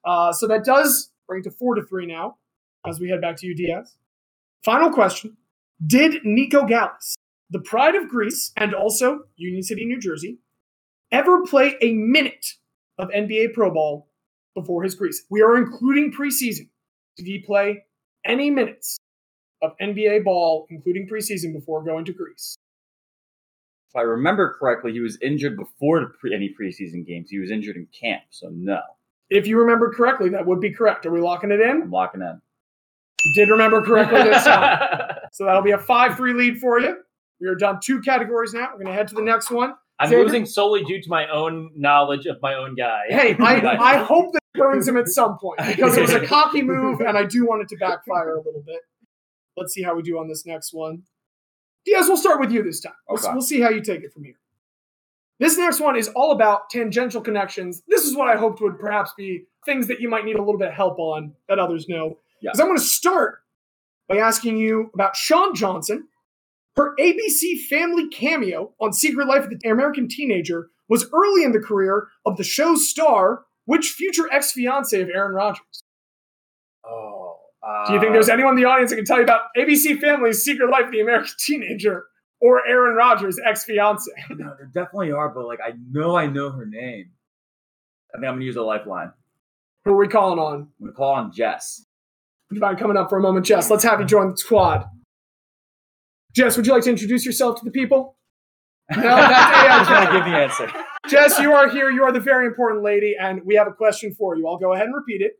Uh, 0.05 0.31
so 0.33 0.47
that 0.47 0.63
does 0.63 1.11
bring 1.27 1.43
to 1.43 1.51
four 1.51 1.75
to 1.75 1.83
three 1.83 2.05
now, 2.05 2.37
as 2.87 2.99
we 2.99 3.09
head 3.09 3.21
back 3.21 3.37
to 3.37 3.47
you, 3.47 3.55
Diaz. 3.55 3.95
Final 4.63 4.91
question: 4.91 5.37
Did 5.85 6.23
Nico 6.23 6.65
Galis, 6.65 7.15
the 7.49 7.59
pride 7.59 7.95
of 7.95 8.07
Greece 8.07 8.51
and 8.55 8.73
also 8.73 9.21
Union 9.35 9.63
City, 9.63 9.85
New 9.85 9.99
Jersey, 9.99 10.39
ever 11.11 11.43
play 11.43 11.75
a 11.81 11.93
minute 11.93 12.45
of 12.97 13.09
NBA 13.09 13.53
Pro 13.53 13.71
Ball 13.73 14.07
before 14.55 14.83
his 14.83 14.95
Greece? 14.95 15.23
We 15.29 15.41
are 15.41 15.57
including 15.57 16.11
preseason. 16.11 16.69
Did 17.17 17.25
he 17.25 17.39
play 17.39 17.83
any 18.25 18.49
minutes 18.49 18.97
of 19.61 19.71
NBA 19.81 20.23
ball, 20.23 20.67
including 20.69 21.07
preseason, 21.11 21.53
before 21.53 21.83
going 21.83 22.05
to 22.05 22.13
Greece? 22.13 22.55
If 23.89 23.95
I 23.95 24.01
remember 24.01 24.55
correctly, 24.59 24.91
he 24.91 24.99
was 24.99 25.17
injured 25.21 25.57
before 25.57 26.13
pre- 26.19 26.35
any 26.35 26.53
preseason 26.59 27.05
games. 27.05 27.29
He 27.31 27.39
was 27.39 27.49
injured 27.49 27.75
in 27.75 27.87
camp, 27.87 28.21
so 28.29 28.49
no. 28.53 28.81
If 29.29 29.47
you 29.47 29.59
remember 29.59 29.91
correctly, 29.91 30.29
that 30.29 30.45
would 30.45 30.59
be 30.59 30.71
correct. 30.71 31.05
Are 31.05 31.11
we 31.11 31.21
locking 31.21 31.51
it 31.51 31.59
in? 31.59 31.83
I'm 31.83 31.91
locking 31.91 32.21
in. 32.21 32.39
You 33.25 33.33
did 33.33 33.51
remember 33.51 33.81
correctly 33.81 34.23
this 34.23 34.43
time. 34.45 35.17
So 35.31 35.45
that'll 35.45 35.63
be 35.63 35.71
a 35.71 35.77
5 35.77 36.17
3 36.17 36.33
lead 36.33 36.59
for 36.59 36.79
you. 36.79 36.97
We 37.39 37.47
are 37.47 37.55
done 37.55 37.79
two 37.83 38.01
categories 38.01 38.53
now. 38.53 38.67
We're 38.71 38.83
going 38.83 38.87
to 38.87 38.93
head 38.93 39.07
to 39.09 39.15
the 39.15 39.21
next 39.21 39.49
one. 39.51 39.73
I'm 39.99 40.09
Xavier? 40.09 40.23
losing 40.25 40.45
solely 40.45 40.83
due 40.83 41.01
to 41.01 41.09
my 41.09 41.27
own 41.29 41.71
knowledge 41.75 42.25
of 42.25 42.41
my 42.41 42.53
own 42.55 42.75
guy. 42.75 43.03
Hey, 43.09 43.35
I, 43.39 43.77
I 43.79 43.97
hope 43.97 44.33
that 44.33 44.39
burns 44.53 44.87
him 44.87 44.97
at 44.97 45.07
some 45.07 45.37
point 45.37 45.59
because 45.65 45.97
it 45.97 46.01
was 46.01 46.11
a 46.11 46.25
cocky 46.25 46.61
move 46.61 47.01
and 47.01 47.17
I 47.17 47.25
do 47.25 47.45
want 47.45 47.61
it 47.61 47.69
to 47.69 47.77
backfire 47.77 48.35
a 48.35 48.41
little 48.41 48.63
bit. 48.65 48.79
Let's 49.57 49.73
see 49.73 49.83
how 49.83 49.95
we 49.95 50.01
do 50.03 50.17
on 50.19 50.27
this 50.27 50.45
next 50.45 50.73
one. 50.73 51.03
Diaz, 51.85 52.07
we'll 52.07 52.17
start 52.17 52.39
with 52.39 52.51
you 52.51 52.63
this 52.63 52.79
time. 52.81 52.93
We'll, 53.09 53.19
Okay. 53.19 53.29
we'll 53.33 53.41
see 53.41 53.59
how 53.61 53.69
you 53.69 53.81
take 53.81 54.03
it 54.03 54.13
from 54.13 54.23
here. 54.23 54.35
This 55.39 55.57
next 55.57 55.79
one 55.79 55.95
is 55.95 56.09
all 56.09 56.31
about 56.31 56.69
tangential 56.69 57.21
connections. 57.21 57.81
This 57.87 58.03
is 58.03 58.15
what 58.15 58.27
I 58.27 58.35
hoped 58.37 58.61
would 58.61 58.77
perhaps 58.79 59.13
be 59.17 59.45
things 59.65 59.87
that 59.87 60.01
you 60.01 60.09
might 60.09 60.25
need 60.25 60.35
a 60.35 60.39
little 60.39 60.57
bit 60.57 60.67
of 60.69 60.73
help 60.73 60.99
on 60.99 61.33
that 61.47 61.59
others 61.59 61.87
know. 61.87 62.17
Yeah. 62.41 62.49
Because 62.51 62.59
I'm 62.59 62.67
going 62.67 62.77
to 62.77 62.83
start 62.83 63.39
by 64.09 64.17
asking 64.17 64.57
you 64.57 64.91
about 64.93 65.15
Shawn 65.15 65.55
Johnson. 65.55 66.07
Her 66.75 66.95
ABC 66.99 67.59
Family 67.67 68.07
cameo 68.09 68.73
on 68.79 68.93
Secret 68.93 69.27
Life 69.27 69.43
of 69.43 69.49
the 69.49 69.69
American 69.69 70.07
Teenager 70.07 70.69
was 70.87 71.07
early 71.13 71.43
in 71.43 71.51
the 71.51 71.59
career 71.59 72.07
of 72.25 72.37
the 72.37 72.43
show's 72.43 72.89
star, 72.89 73.45
which 73.65 73.89
future 73.89 74.31
ex 74.31 74.51
fiance 74.51 74.99
of 74.99 75.09
Aaron 75.09 75.33
Rodgers. 75.33 75.83
Oh. 76.85 77.37
Do 77.87 77.93
you 77.93 77.99
think 77.99 78.13
there's 78.13 78.29
uh, 78.29 78.33
anyone 78.33 78.57
in 78.57 78.63
the 78.63 78.67
audience 78.67 78.89
that 78.89 78.95
can 78.95 79.05
tell 79.05 79.17
you 79.17 79.23
about 79.23 79.41
ABC 79.57 79.99
Family's 79.99 80.43
Secret 80.43 80.69
Life 80.69 80.85
of 80.85 80.91
the 80.91 81.01
American 81.01 81.31
Teenager 81.39 82.05
or 82.41 82.65
Aaron 82.65 82.95
Rodgers' 82.95 83.39
ex 83.45 83.63
fiance? 83.65 84.09
No, 84.29 84.55
there 84.57 84.69
definitely 84.73 85.11
are, 85.11 85.29
but 85.29 85.45
like 85.45 85.59
I 85.63 85.73
know 85.91 86.15
I 86.15 86.27
know 86.27 86.51
her 86.51 86.65
name. 86.65 87.11
I 88.13 88.17
think 88.17 88.27
I'm 88.27 88.35
gonna 88.35 88.45
use 88.45 88.55
a 88.55 88.61
lifeline. 88.61 89.11
Who 89.85 89.91
are 89.91 89.97
we 89.97 90.07
calling 90.07 90.39
on? 90.39 90.55
I'm 90.55 90.85
gonna 90.85 90.93
call 90.93 91.13
on 91.13 91.31
Jess. 91.31 91.85
Would 92.49 92.55
you 92.55 92.61
mind 92.61 92.79
coming 92.79 92.97
up 92.97 93.09
for 93.09 93.17
a 93.17 93.21
moment, 93.21 93.45
Jess? 93.45 93.69
Let's 93.69 93.83
have 93.83 93.99
you 93.99 94.05
join 94.05 94.31
the 94.31 94.37
squad. 94.37 94.85
Jess, 96.33 96.57
would 96.57 96.65
you 96.67 96.73
like 96.73 96.83
to 96.83 96.89
introduce 96.89 97.25
yourself 97.25 97.59
to 97.59 97.65
the 97.65 97.71
people? 97.71 98.15
No, 98.95 99.03
that's 99.03 99.69
I'm 99.69 99.85
trying 99.85 100.07
to 100.07 100.13
give 100.13 100.25
the 100.25 100.37
answer. 100.37 100.85
Jess, 101.07 101.39
you 101.39 101.53
are 101.53 101.69
here. 101.69 101.91
You 101.91 102.03
are 102.05 102.11
the 102.11 102.19
very 102.19 102.47
important 102.47 102.83
lady, 102.83 103.15
and 103.19 103.39
we 103.45 103.53
have 103.53 103.67
a 103.67 103.71
question 103.71 104.15
for 104.15 104.35
you. 104.35 104.47
I'll 104.47 104.57
go 104.57 104.73
ahead 104.73 104.87
and 104.87 104.95
repeat 104.95 105.21
it. 105.21 105.33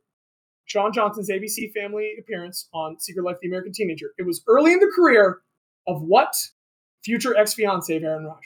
Shawn 0.65 0.93
Johnson's 0.93 1.32
ABC 1.32 1.73
Family 1.73 2.13
appearance 2.19 2.69
on 2.75 2.99
Secret 2.99 3.23
Life 3.23 3.38
of 3.38 3.41
the 3.41 3.47
American 3.47 3.71
Teenager. 3.73 4.12
It 4.19 4.28
was 4.28 4.43
early 4.47 4.73
in 4.73 4.80
the 4.80 4.91
career 4.95 5.39
of 5.88 6.04
what 6.04 6.36
future 7.04 7.36
ex 7.36 7.56
fiance 7.56 7.95
of 7.95 8.04
Aaron 8.04 8.25
Rodgers? 8.25 8.45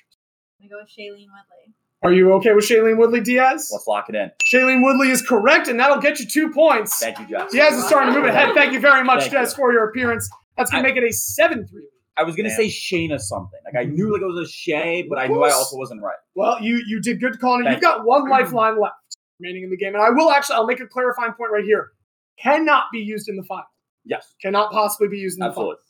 I'm 0.61 0.69
gonna 0.69 0.79
go 0.79 0.83
with 0.83 0.89
Shailene 0.89 1.27
Woodley. 1.27 1.73
Are 2.03 2.13
you 2.13 2.33
okay 2.33 2.53
with 2.53 2.65
Shailene 2.65 2.97
Woodley 2.97 3.21
Diaz? 3.21 3.69
Let's 3.73 3.87
lock 3.87 4.07
it 4.09 4.15
in. 4.15 4.31
Shailene 4.53 4.83
Woodley 4.83 5.09
is 5.09 5.21
correct, 5.21 5.67
and 5.67 5.79
that'll 5.79 6.01
get 6.01 6.19
you 6.19 6.25
two 6.25 6.49
points. 6.51 6.99
Thank 6.99 7.19
you, 7.19 7.27
Jess. 7.27 7.51
Diaz 7.51 7.73
is 7.73 7.85
starting 7.87 8.13
to 8.13 8.19
move 8.19 8.29
ahead. 8.29 8.53
Thank 8.53 8.73
you 8.73 8.79
very 8.79 9.03
much, 9.03 9.21
Thank 9.21 9.33
Jess, 9.33 9.51
you. 9.51 9.55
for 9.57 9.73
your 9.73 9.89
appearance. 9.89 10.29
That's 10.57 10.69
going 10.69 10.83
to 10.83 10.89
make 10.89 10.97
it 10.97 11.03
a 11.03 11.11
7 11.11 11.65
3. 11.65 11.81
I 12.17 12.23
was 12.23 12.35
gonna 12.35 12.49
Yeah. 12.49 12.57
say 12.57 12.67
Shayna 12.67 13.19
something. 13.19 13.59
Like 13.65 13.75
I 13.75 13.85
knew 13.89 14.11
like 14.13 14.21
it 14.21 14.25
was 14.25 14.47
a 14.47 14.51
Shay, 14.51 15.01
but 15.09 15.17
I 15.17 15.27
knew 15.27 15.43
I 15.43 15.51
also 15.51 15.77
wasn't 15.77 16.01
right. 16.01 16.15
Well, 16.35 16.61
you 16.61 16.81
you 16.87 17.01
did 17.01 17.19
good 17.19 17.39
calling. 17.39 17.65
You've 17.65 17.81
got 17.81 18.05
one 18.05 18.29
lifeline 18.29 18.79
left 18.79 18.95
remaining 19.39 19.63
in 19.63 19.69
the 19.71 19.77
game, 19.77 19.95
and 19.95 20.03
I 20.03 20.09
will 20.11 20.29
actually 20.31 20.55
I'll 20.55 20.67
make 20.67 20.79
a 20.79 20.87
clarifying 20.87 21.33
point 21.33 21.51
right 21.51 21.63
here. 21.63 21.91
Cannot 22.39 22.85
be 22.91 22.99
used 22.99 23.27
in 23.29 23.35
the 23.35 23.43
final. 23.43 23.65
Yes, 24.05 24.33
Cannot 24.41 24.71
possibly 24.71 25.07
be 25.07 25.17
used 25.17 25.37
in 25.37 25.41
the 25.41 25.47
absolutely. 25.47 25.75
final. 25.75 25.83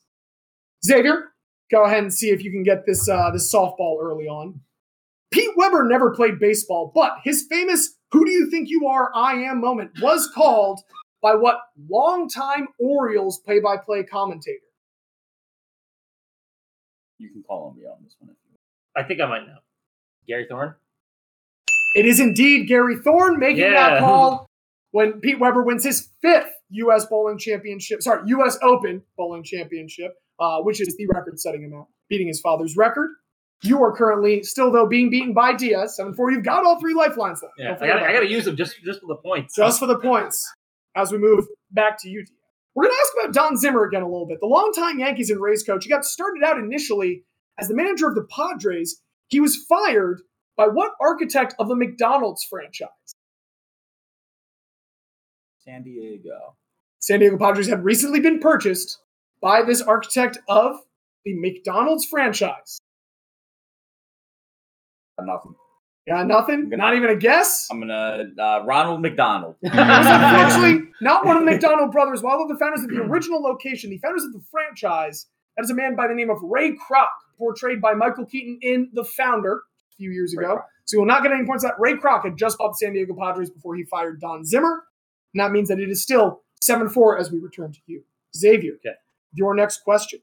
Xavier, 0.85 1.31
go 1.71 1.83
ahead 1.85 2.03
and 2.03 2.13
see 2.13 2.29
if 2.29 2.43
you 2.43 2.51
can 2.51 2.63
get 2.63 2.85
this 2.85 3.07
uh, 3.09 3.31
this 3.31 3.51
softball 3.53 3.97
early 4.01 4.27
on. 4.27 4.59
Pete 5.31 5.49
Weber 5.57 5.85
never 5.87 6.13
played 6.13 6.37
baseball, 6.39 6.91
but 6.93 7.13
his 7.23 7.47
famous 7.49 7.97
"Who 8.11 8.23
do 8.25 8.31
you 8.31 8.49
think 8.49 8.69
you 8.69 8.87
are? 8.87 9.11
I 9.15 9.33
am" 9.43 9.59
moment 9.61 9.91
was 10.01 10.29
called 10.33 10.79
by 11.21 11.35
what 11.35 11.59
longtime 11.89 12.67
Orioles 12.79 13.39
play-by-play 13.39 14.03
commentator? 14.03 14.59
You 17.23 17.29
can 17.29 17.43
call 17.43 17.69
on 17.69 17.79
me 17.79 17.85
on 17.85 17.95
this 18.03 18.15
one. 18.19 18.29
If 18.31 18.37
you 18.51 18.57
I 18.95 19.07
think 19.07 19.21
I 19.21 19.25
might 19.27 19.47
know. 19.47 19.57
Gary 20.27 20.45
Thorne. 20.49 20.75
It 21.95 22.05
is 22.05 22.19
indeed 22.19 22.67
Gary 22.67 22.97
Thorne 22.97 23.39
making 23.39 23.71
that 23.71 23.99
call 23.99 24.49
when 24.91 25.21
Pete 25.21 25.39
Weber 25.39 25.63
wins 25.63 25.83
his 25.83 26.09
fifth 26.21 26.51
U.S. 26.71 27.05
bowling 27.05 27.37
championship, 27.37 28.01
sorry, 28.01 28.23
U.S. 28.27 28.57
Open 28.61 29.03
bowling 29.17 29.43
championship, 29.43 30.15
uh, 30.39 30.59
which 30.61 30.81
is 30.81 30.95
the 30.97 31.07
record-setting 31.13 31.63
amount, 31.65 31.87
beating 32.09 32.27
his 32.27 32.41
father's 32.41 32.75
record. 32.75 33.11
You 33.61 33.81
are 33.83 33.95
currently 33.95 34.43
still 34.43 34.71
though 34.71 34.87
being 34.87 35.09
beaten 35.09 35.33
by 35.33 35.53
Diaz 35.53 35.95
seven 35.95 36.13
four. 36.13 36.29
You've 36.31 36.43
got 36.43 36.65
all 36.65 36.79
three 36.81 36.93
lifelines 36.93 37.41
left. 37.41 37.53
Yeah, 37.57 37.71
I 37.71 37.73
gotta, 37.73 37.83
I 37.83 37.87
about 37.87 38.07
gotta 38.13 38.25
that. 38.25 38.29
use 38.31 38.43
them 38.43 38.57
just 38.57 38.75
just 38.83 38.99
for 38.99 39.07
the 39.07 39.15
points. 39.15 39.55
just 39.55 39.79
for 39.79 39.85
the 39.85 39.97
points 39.99 40.51
as 40.97 41.13
we 41.13 41.17
move 41.17 41.45
back 41.71 41.97
to 42.01 42.09
you. 42.09 42.25
Diaz. 42.25 42.42
We're 42.75 42.85
going 42.85 42.95
to 42.95 43.01
ask 43.01 43.13
about 43.19 43.33
Don 43.33 43.57
Zimmer 43.57 43.83
again 43.83 44.01
a 44.01 44.09
little 44.09 44.25
bit. 44.25 44.39
The 44.39 44.47
longtime 44.47 44.99
Yankees 44.99 45.29
and 45.29 45.39
Rays 45.39 45.63
coach. 45.63 45.83
He 45.83 45.89
got 45.89 46.05
started 46.05 46.43
out 46.43 46.57
initially 46.57 47.23
as 47.59 47.67
the 47.67 47.75
manager 47.75 48.07
of 48.07 48.15
the 48.15 48.27
Padres. 48.29 49.01
He 49.27 49.39
was 49.39 49.57
fired 49.69 50.21
by 50.57 50.67
what 50.67 50.93
architect 50.99 51.55
of 51.59 51.67
the 51.67 51.75
McDonald's 51.75 52.43
franchise? 52.43 52.89
San 55.59 55.83
Diego. 55.83 56.55
San 56.99 57.19
Diego 57.19 57.37
Padres 57.37 57.67
had 57.67 57.83
recently 57.83 58.19
been 58.19 58.39
purchased 58.39 58.99
by 59.41 59.61
this 59.61 59.81
architect 59.81 60.37
of 60.47 60.77
the 61.25 61.33
McDonald's 61.35 62.05
franchise. 62.05 62.79
Nothing. 65.21 65.55
Got 66.07 66.27
nothing? 66.27 66.67
Not 66.69 66.95
even 66.95 67.09
a 67.09 67.15
guess? 67.15 67.67
I'm 67.71 67.79
gonna 67.79 68.25
uh, 68.37 68.63
Ronald 68.65 69.01
McDonald. 69.01 69.55
It 69.61 69.73
was 69.73 70.07
unfortunately 70.57 70.89
not 71.01 71.25
one 71.25 71.37
of 71.37 71.45
the 71.45 71.51
McDonald 71.51 71.91
brothers. 71.93 72.21
While 72.21 72.39
one 72.39 72.51
of 72.51 72.57
the 72.57 72.59
founders 72.63 72.83
of 72.83 72.89
the 72.89 73.01
original 73.01 73.41
location, 73.41 73.89
the 73.89 73.99
founders 73.99 74.23
of 74.23 74.33
the 74.33 74.41
franchise, 74.51 75.27
that 75.55 75.63
is 75.63 75.69
a 75.69 75.73
man 75.73 75.95
by 75.95 76.07
the 76.09 76.13
name 76.13 76.29
of 76.29 76.37
Ray 76.43 76.71
Kroc, 76.71 77.07
portrayed 77.37 77.79
by 77.79 77.93
Michael 77.93 78.25
Keaton 78.25 78.59
in 78.61 78.89
The 78.93 79.05
Founder 79.05 79.61
a 79.93 79.95
few 79.95 80.11
years 80.11 80.35
Ray 80.37 80.43
ago. 80.43 80.55
Kroc. 80.57 80.63
So 80.85 80.95
you 80.95 80.99
will 80.99 81.07
not 81.07 81.23
get 81.23 81.31
any 81.31 81.45
points. 81.45 81.63
for 81.63 81.69
That 81.69 81.79
Ray 81.79 81.93
Kroc 81.93 82.25
had 82.25 82.37
just 82.37 82.57
bought 82.57 82.71
the 82.71 82.85
San 82.85 82.91
Diego 82.93 83.15
Padres 83.17 83.49
before 83.49 83.75
he 83.75 83.83
fired 83.85 84.19
Don 84.19 84.43
Zimmer, 84.43 84.83
and 85.33 85.39
that 85.41 85.51
means 85.53 85.69
that 85.69 85.79
it 85.79 85.89
is 85.89 86.01
still 86.03 86.41
seven 86.61 86.89
four 86.89 87.17
as 87.17 87.31
we 87.31 87.39
return 87.39 87.71
to 87.71 87.79
you, 87.85 88.03
Xavier. 88.35 88.73
Okay. 88.85 88.95
Your 89.33 89.55
next 89.55 89.83
question. 89.85 90.19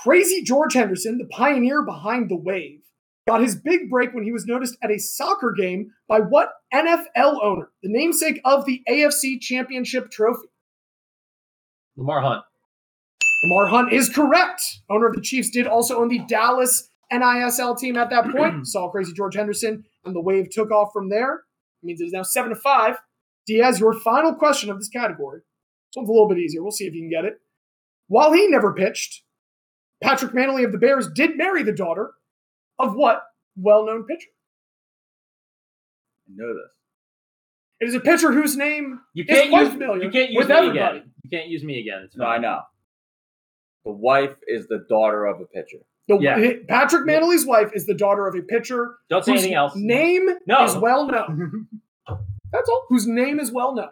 Crazy 0.00 0.42
George 0.42 0.72
Henderson, 0.74 1.18
the 1.18 1.26
pioneer 1.26 1.82
behind 1.82 2.30
the 2.30 2.36
wave, 2.36 2.80
got 3.26 3.40
his 3.40 3.56
big 3.56 3.90
break 3.90 4.14
when 4.14 4.24
he 4.24 4.32
was 4.32 4.46
noticed 4.46 4.76
at 4.82 4.90
a 4.90 4.98
soccer 4.98 5.52
game 5.52 5.92
by 6.08 6.20
what 6.20 6.50
NFL 6.72 7.42
owner, 7.42 7.70
the 7.82 7.90
namesake 7.90 8.40
of 8.44 8.64
the 8.64 8.82
AFC 8.88 9.40
Championship 9.40 10.10
trophy? 10.10 10.48
Lamar 11.96 12.20
Hunt. 12.20 12.42
Lamar 13.44 13.66
Hunt 13.66 13.92
is 13.92 14.08
correct. 14.08 14.62
Owner 14.88 15.06
of 15.06 15.14
the 15.14 15.20
Chiefs 15.20 15.50
did 15.50 15.66
also 15.66 16.00
own 16.00 16.08
the 16.08 16.20
Dallas 16.28 16.90
NISL 17.12 17.78
team 17.78 17.96
at 17.96 18.10
that 18.10 18.30
point. 18.30 18.66
Saw 18.66 18.88
crazy 18.90 19.12
George 19.12 19.34
Henderson, 19.34 19.84
and 20.04 20.14
the 20.14 20.20
wave 20.20 20.50
took 20.50 20.70
off 20.70 20.90
from 20.92 21.08
there. 21.08 21.42
It 21.82 21.86
means 21.86 22.00
it 22.00 22.06
is 22.06 22.12
now 22.12 22.22
seven 22.22 22.50
to 22.50 22.56
five. 22.56 22.96
Diaz, 23.46 23.80
your 23.80 23.92
final 23.92 24.34
question 24.34 24.70
of 24.70 24.78
this 24.78 24.88
category. 24.88 25.40
This 25.40 25.96
one's 25.96 26.08
a 26.08 26.12
little 26.12 26.28
bit 26.28 26.38
easier. 26.38 26.62
We'll 26.62 26.72
see 26.72 26.86
if 26.86 26.94
you 26.94 27.02
can 27.02 27.10
get 27.10 27.24
it. 27.24 27.40
While 28.08 28.32
he 28.32 28.48
never 28.48 28.72
pitched, 28.72 29.22
Patrick 30.02 30.32
Mannelly 30.32 30.64
of 30.64 30.72
the 30.72 30.78
Bears 30.78 31.08
did 31.14 31.36
marry 31.36 31.62
the 31.62 31.72
daughter 31.72 32.12
of 32.78 32.94
what 32.94 33.22
well-known 33.56 34.04
pitcher? 34.04 34.28
I 36.28 36.32
know 36.34 36.54
this. 36.54 36.72
It 37.80 37.88
is 37.88 37.94
a 37.94 38.00
pitcher 38.00 38.32
whose 38.32 38.56
name 38.56 39.00
You 39.14 39.24
is 39.24 39.28
can't 39.28 39.50
quite 39.50 39.62
use 39.64 39.72
familiar 39.72 40.04
you 40.04 40.10
can't 40.10 40.30
use 40.30 40.38
with 40.38 40.48
me 40.48 40.54
everybody. 40.54 40.98
again. 40.98 41.12
You 41.22 41.30
can't 41.30 41.48
use 41.48 41.62
me 41.64 41.80
again. 41.80 42.02
It's 42.04 42.16
No, 42.16 42.24
I 42.26 42.38
know. 42.38 42.60
The 43.84 43.92
wife 43.92 44.34
is 44.46 44.66
the 44.66 44.84
daughter 44.88 45.26
of 45.26 45.40
a 45.40 45.44
pitcher. 45.46 45.78
The, 46.08 46.18
Yeah. 46.18 46.52
Patrick 46.68 47.06
Mannelly's 47.06 47.44
wife 47.46 47.70
is 47.74 47.86
the 47.86 47.94
daughter 47.94 48.26
of 48.26 48.34
a 48.34 48.42
pitcher 48.42 48.96
Don't 49.10 49.24
say 49.24 49.32
anything 49.32 49.54
else. 49.54 49.74
name 49.76 50.26
No. 50.46 50.64
is 50.64 50.76
well 50.76 51.06
known. 51.06 51.68
That's 52.52 52.68
all. 52.68 52.86
Whose 52.88 53.06
name 53.06 53.38
is 53.40 53.52
well 53.52 53.74
known. 53.74 53.90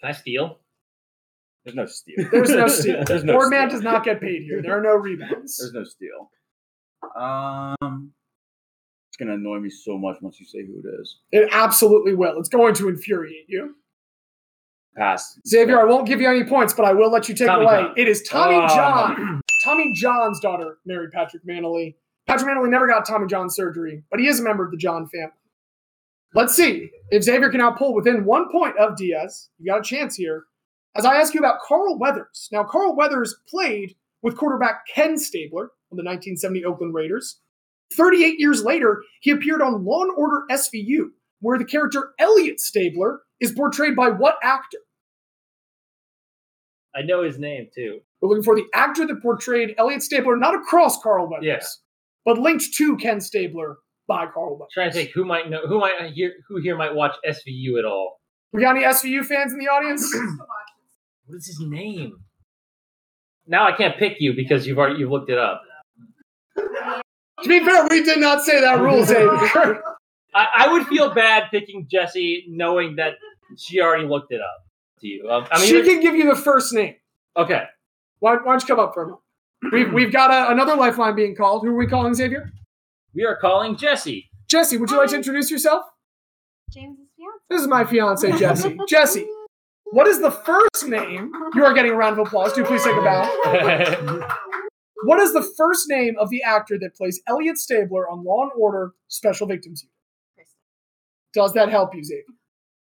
Can 0.00 0.10
I 0.10 0.12
steal? 0.12 0.58
There's 1.68 1.76
no 1.76 1.86
steal. 1.86 2.28
There's 2.32 2.50
no 2.50 2.68
steal. 2.68 3.04
There's 3.04 3.24
no 3.24 3.34
Boardman 3.34 3.68
steal. 3.68 3.78
does 3.78 3.84
not 3.84 4.04
get 4.04 4.20
paid 4.20 4.42
here. 4.42 4.62
There 4.62 4.76
are 4.78 4.82
no 4.82 4.94
rebounds. 4.94 5.58
There's 5.58 5.72
no 5.72 5.84
steal. 5.84 6.30
Um, 7.16 8.12
it's 9.10 9.16
gonna 9.18 9.34
annoy 9.34 9.58
me 9.58 9.70
so 9.70 9.98
much 9.98 10.16
once 10.20 10.40
you 10.40 10.46
say 10.46 10.64
who 10.66 10.78
it 10.78 11.00
is. 11.00 11.18
It 11.32 11.48
absolutely 11.52 12.14
will. 12.14 12.38
It's 12.38 12.48
going 12.48 12.74
to 12.74 12.88
infuriate 12.88 13.46
you. 13.48 13.74
Pass. 14.96 15.38
Xavier, 15.46 15.80
I 15.80 15.84
won't 15.84 16.06
give 16.06 16.20
you 16.20 16.28
any 16.28 16.44
points, 16.44 16.74
but 16.74 16.84
I 16.84 16.92
will 16.92 17.10
let 17.10 17.28
you 17.28 17.34
take 17.34 17.46
Tommy 17.46 17.64
it 17.64 17.68
away. 17.68 17.80
John. 17.82 17.94
It 17.96 18.08
is 18.08 18.22
Tommy 18.22 18.56
Oh. 18.56 18.68
John. 18.68 19.40
Tommy 19.64 19.92
John's 19.92 20.40
daughter 20.40 20.78
married 20.86 21.12
Patrick 21.12 21.44
Mannelly. 21.46 21.94
Patrick 22.26 22.48
Mannelly 22.48 22.68
never 22.70 22.88
got 22.88 23.06
Tommy 23.06 23.26
John 23.26 23.48
surgery, 23.50 24.02
but 24.10 24.18
he 24.20 24.26
is 24.26 24.40
a 24.40 24.42
member 24.42 24.64
of 24.64 24.70
the 24.70 24.76
John 24.76 25.06
family. 25.08 25.32
Let's 26.34 26.54
see 26.54 26.90
if 27.10 27.22
Xavier 27.22 27.48
can 27.50 27.58
now 27.58 27.70
pull 27.72 27.94
within 27.94 28.24
one 28.24 28.50
point 28.50 28.76
of 28.76 28.96
Diaz. 28.96 29.48
You 29.58 29.70
got 29.72 29.80
a 29.80 29.82
chance 29.82 30.14
here. 30.16 30.44
As 30.96 31.04
I 31.04 31.16
ask 31.16 31.34
you 31.34 31.38
about 31.40 31.60
Carl 31.60 31.98
Weathers. 31.98 32.48
Now, 32.50 32.64
Carl 32.64 32.96
Weathers 32.96 33.36
played 33.48 33.94
with 34.22 34.36
quarterback 34.36 34.80
Ken 34.92 35.16
Stabler 35.18 35.64
on 35.92 35.96
the 35.96 36.02
1970 36.04 36.64
Oakland 36.64 36.94
Raiders. 36.94 37.40
38 37.94 38.38
years 38.38 38.64
later, 38.64 39.02
he 39.20 39.30
appeared 39.30 39.62
on 39.62 39.84
Law 39.84 40.02
and 40.02 40.12
Order 40.16 40.42
SVU, 40.50 41.10
where 41.40 41.58
the 41.58 41.64
character 41.64 42.10
Elliot 42.18 42.60
Stabler 42.60 43.20
is 43.40 43.52
portrayed 43.52 43.94
by 43.96 44.08
what 44.10 44.36
actor? 44.42 44.78
I 46.96 47.02
know 47.02 47.22
his 47.22 47.38
name 47.38 47.68
too. 47.74 48.00
We're 48.20 48.30
looking 48.30 48.42
for 48.42 48.56
the 48.56 48.66
actor 48.74 49.06
that 49.06 49.22
portrayed 49.22 49.74
Elliot 49.78 50.02
Stabler, 50.02 50.36
not 50.36 50.54
across 50.54 51.00
Carl 51.00 51.30
Weathers, 51.30 51.46
Yeah. 51.46 51.60
but 52.24 52.38
linked 52.38 52.74
to 52.74 52.96
Ken 52.96 53.20
Stabler 53.20 53.78
by 54.08 54.26
Carl 54.26 54.58
Weathers. 54.58 54.72
trying 54.74 54.90
to 54.90 54.94
think 54.96 55.10
who 55.10 55.24
might 55.24 55.48
know 55.48 55.66
who 55.66 55.78
might 55.78 56.10
hear 56.12 56.32
who 56.48 56.56
here 56.60 56.76
might 56.76 56.94
watch 56.94 57.14
SVU 57.24 57.78
at 57.78 57.84
all. 57.84 58.20
We 58.52 58.62
got 58.62 58.74
any 58.76 58.84
SVU 58.84 59.24
fans 59.24 59.52
in 59.52 59.58
the 59.60 59.68
audience? 59.68 60.02
What 61.28 61.36
is 61.36 61.46
his 61.46 61.60
name? 61.60 62.12
Now 63.46 63.66
I 63.66 63.72
can't 63.76 63.96
pick 63.98 64.16
you 64.18 64.34
because 64.34 64.66
you've 64.66 64.78
already 64.78 64.98
you've 65.00 65.10
looked 65.10 65.30
it 65.30 65.38
up. 65.38 65.62
to 66.56 67.48
be 67.48 67.60
fair, 67.64 67.86
we 67.88 68.02
did 68.02 68.18
not 68.18 68.42
say 68.42 68.60
that 68.60 68.80
rule, 68.80 69.04
Xavier. 69.06 69.82
I, 70.34 70.46
I 70.66 70.72
would 70.72 70.86
feel 70.86 71.14
bad 71.14 71.44
picking 71.50 71.86
Jesse 71.90 72.44
knowing 72.48 72.96
that 72.96 73.14
she 73.56 73.80
already 73.80 74.06
looked 74.06 74.32
it 74.32 74.40
up. 74.40 74.64
to 75.00 75.06
you. 75.06 75.28
Um, 75.30 75.46
I 75.50 75.58
mean, 75.58 75.66
she 75.68 75.72
there's- 75.74 75.86
can 75.88 76.00
give 76.00 76.14
you 76.14 76.28
the 76.28 76.36
first 76.40 76.72
name. 76.72 76.94
okay. 77.36 77.64
Why, 78.20 78.34
why 78.34 78.52
don't 78.52 78.62
you 78.62 78.66
come 78.66 78.80
up 78.80 78.94
for 78.94 79.02
a 79.04 79.06
moment? 79.06 79.22
We've, 79.72 79.92
we've 79.92 80.12
got 80.12 80.30
a, 80.32 80.50
another 80.52 80.74
lifeline 80.74 81.14
being 81.14 81.36
called. 81.36 81.62
Who 81.62 81.70
are 81.70 81.76
we 81.76 81.86
calling, 81.86 82.14
Xavier? 82.14 82.50
We 83.14 83.24
are 83.24 83.36
calling 83.36 83.76
Jesse. 83.76 84.28
Jesse, 84.48 84.76
would 84.76 84.90
you 84.90 84.96
like 84.98 85.10
to 85.10 85.16
introduce 85.16 85.50
yourself? 85.50 85.84
James's 86.72 87.06
fiance. 87.16 87.38
This 87.48 87.60
is 87.60 87.68
my 87.68 87.84
fiance, 87.84 88.36
Jesse. 88.38 88.76
Jesse, 88.88 89.26
what 89.92 90.06
is 90.06 90.20
the 90.20 90.30
first 90.30 90.86
name? 90.86 91.32
You 91.54 91.64
are 91.64 91.72
getting 91.74 91.92
a 91.92 91.94
round 91.96 92.18
of 92.18 92.26
applause. 92.26 92.52
Do 92.52 92.64
please 92.64 92.84
take 92.84 92.96
a 92.96 93.00
bow. 93.02 94.28
What 95.04 95.20
is 95.20 95.32
the 95.32 95.48
first 95.56 95.88
name 95.88 96.16
of 96.18 96.28
the 96.28 96.42
actor 96.42 96.76
that 96.80 96.96
plays 96.96 97.20
Elliot 97.28 97.56
Stabler 97.56 98.08
on 98.10 98.24
Law 98.24 98.42
and 98.42 98.50
Order 98.56 98.94
Special 99.06 99.46
Victims 99.46 99.84
Unit? 99.84 100.48
Does 101.32 101.52
that 101.52 101.68
help 101.68 101.94
you, 101.94 102.02
Xavier? 102.02 102.24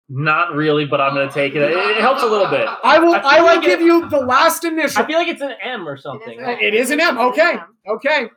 Not 0.09 0.55
really, 0.55 0.85
but 0.87 1.01
I'm 1.01 1.12
gonna 1.12 1.29
take 1.31 1.57
it. 1.57 1.62
It, 1.62 1.72
it 1.77 1.96
helps 1.96 2.22
a 2.22 2.27
little 2.27 2.46
bit. 2.48 2.68
I 2.85 3.01
will. 3.01 3.14
I 3.14 3.18
I, 3.18 3.40
will 3.40 3.46
like 3.46 3.62
give 3.62 3.81
it- 3.81 3.85
you 3.85 4.09
the 4.09 4.20
last 4.20 4.64
initial. 4.64 5.03
I 5.03 5.07
feel 5.09 5.18
like 5.18 5.27
it's 5.27 5.42
an 5.42 5.55
M 5.61 5.88
or 5.88 5.96
something. 5.96 6.38
It 6.40 6.61
it 6.62 6.74
is 6.74 6.92
an 6.92 7.01
M. 7.01 7.18
Okay. 7.18 7.57
Okay. 7.87 8.29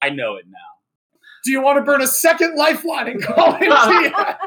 I 0.00 0.08
know 0.08 0.36
it 0.36 0.46
now. 0.48 1.18
Do 1.44 1.50
you 1.52 1.60
want 1.62 1.76
to 1.78 1.84
burn 1.84 2.00
a 2.00 2.06
second 2.06 2.56
lifeline 2.56 3.06
and 3.08 3.22
call 3.22 3.54
it? 3.60 3.64
Gia? 3.64 4.38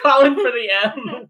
Calling 0.00 0.34
for 0.36 0.52
the 0.52 0.68
M. 0.84 1.26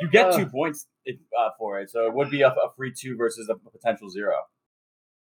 You 0.00 0.08
get 0.10 0.28
Uh. 0.28 0.38
two 0.38 0.46
points 0.46 0.86
if, 1.04 1.16
uh, 1.38 1.50
for 1.58 1.80
it, 1.80 1.90
so 1.90 2.06
it 2.06 2.14
would 2.14 2.30
be 2.30 2.42
a, 2.42 2.48
a 2.48 2.72
free 2.76 2.92
two 2.96 3.16
versus 3.16 3.48
a 3.48 3.56
potential 3.70 4.08
zero. 4.10 4.34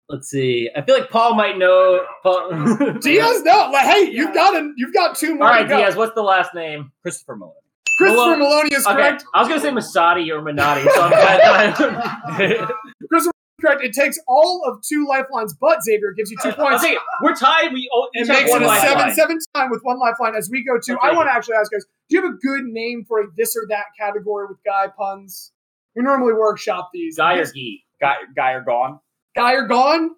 Let's 0.09 0.27
see. 0.27 0.69
I 0.75 0.81
feel 0.81 0.97
like 0.97 1.11
Paul 1.11 1.35
might 1.35 1.57
know. 1.59 2.03
Paul... 2.23 2.49
Diaz, 3.01 3.43
no. 3.43 3.69
Like, 3.71 3.85
hey, 3.85 4.09
you've 4.11 4.33
got 4.33 4.55
a, 4.55 4.73
You've 4.75 4.93
got 4.93 5.15
two 5.15 5.35
more. 5.35 5.47
right, 5.47 5.63
to 5.63 5.69
go. 5.69 5.77
Diaz. 5.77 5.95
What's 5.95 6.15
the 6.15 6.23
last 6.23 6.55
name? 6.55 6.91
Christopher 7.03 7.35
Meloni. 7.35 7.51
Christopher 7.99 8.37
Malone- 8.37 8.69
Meloni 8.69 8.73
is 8.75 8.87
Okay, 8.87 8.95
correct. 8.95 9.23
I 9.35 9.39
was 9.39 9.47
gonna 9.47 9.61
say 9.61 9.69
Masadi 9.69 10.29
or 10.31 10.41
Minotti, 10.41 10.81
so 10.89 11.01
I'm 11.01 11.11
glad 11.11 11.75
that 11.75 12.75
Christopher 13.09 13.33
correct. 13.61 13.83
It 13.83 13.93
takes 13.93 14.17
all 14.27 14.63
of 14.65 14.81
two 14.81 15.05
lifelines, 15.07 15.53
but 15.59 15.83
Xavier 15.83 16.13
gives 16.15 16.31
you 16.31 16.37
two 16.41 16.53
points. 16.53 16.83
take 16.83 16.93
it. 16.93 17.01
We're 17.21 17.35
tied. 17.35 17.73
We 17.73 17.89
all 17.93 18.09
It 18.13 18.27
makes 18.27 18.49
one 18.49 18.63
it 18.63 18.65
a 18.65 18.79
seven 18.79 19.13
seven 19.13 19.37
time 19.53 19.69
with 19.69 19.81
one 19.83 19.99
lifeline 19.99 20.35
as 20.35 20.49
we 20.49 20.63
go 20.65 20.79
to. 20.81 20.99
I'll 21.01 21.11
I 21.11 21.15
want 21.15 21.27
to 21.27 21.33
actually 21.33 21.55
ask 21.55 21.71
guys, 21.71 21.85
do 22.09 22.15
you 22.15 22.23
have 22.23 22.33
a 22.33 22.37
good 22.37 22.63
name 22.63 23.05
for 23.07 23.19
a 23.19 23.27
this 23.37 23.55
or 23.55 23.67
that 23.69 23.85
category 23.99 24.47
with 24.47 24.57
guy 24.65 24.87
puns? 24.97 25.51
We 25.99 26.05
normally 26.05 26.31
workshop 26.31 26.91
these. 26.93 27.17
Guy 27.17 27.33
or 27.39 27.45
Gee? 27.51 27.83
Guy, 27.99 28.15
guy 28.33 28.53
are 28.53 28.63
gone. 28.63 29.01
guy 29.35 29.55
or 29.55 29.67
gone? 29.67 30.11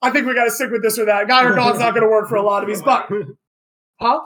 I 0.00 0.10
think 0.12 0.24
we 0.24 0.36
got 0.36 0.44
to 0.44 0.52
stick 0.52 0.70
with 0.70 0.84
this 0.84 1.00
or 1.00 1.06
that. 1.06 1.26
Guy 1.26 1.42
or 1.42 1.56
gone's 1.56 1.80
not 1.80 1.94
going 1.94 2.04
to 2.06 2.08
work 2.08 2.28
for 2.28 2.36
a 2.36 2.42
lot 2.42 2.62
of 2.62 2.68
these, 2.68 2.80
but 2.80 3.10
huh? 4.00 4.20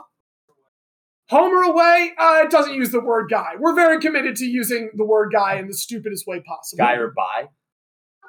Home 1.29 1.51
or 1.51 1.63
away? 1.63 2.11
Uh, 2.19 2.43
it 2.45 2.51
doesn't 2.51 2.75
use 2.75 2.91
the 2.91 2.99
word 2.99 3.31
guy. 3.31 3.53
We're 3.57 3.73
very 3.73 3.99
committed 3.99 4.35
to 4.35 4.45
using 4.45 4.91
the 4.93 5.03
word 5.03 5.31
guy 5.33 5.55
in 5.55 5.65
the 5.65 5.73
stupidest 5.73 6.27
way 6.27 6.39
possible. 6.41 6.85
Guy 6.85 6.93
or 6.93 7.11
buy. 7.17 7.47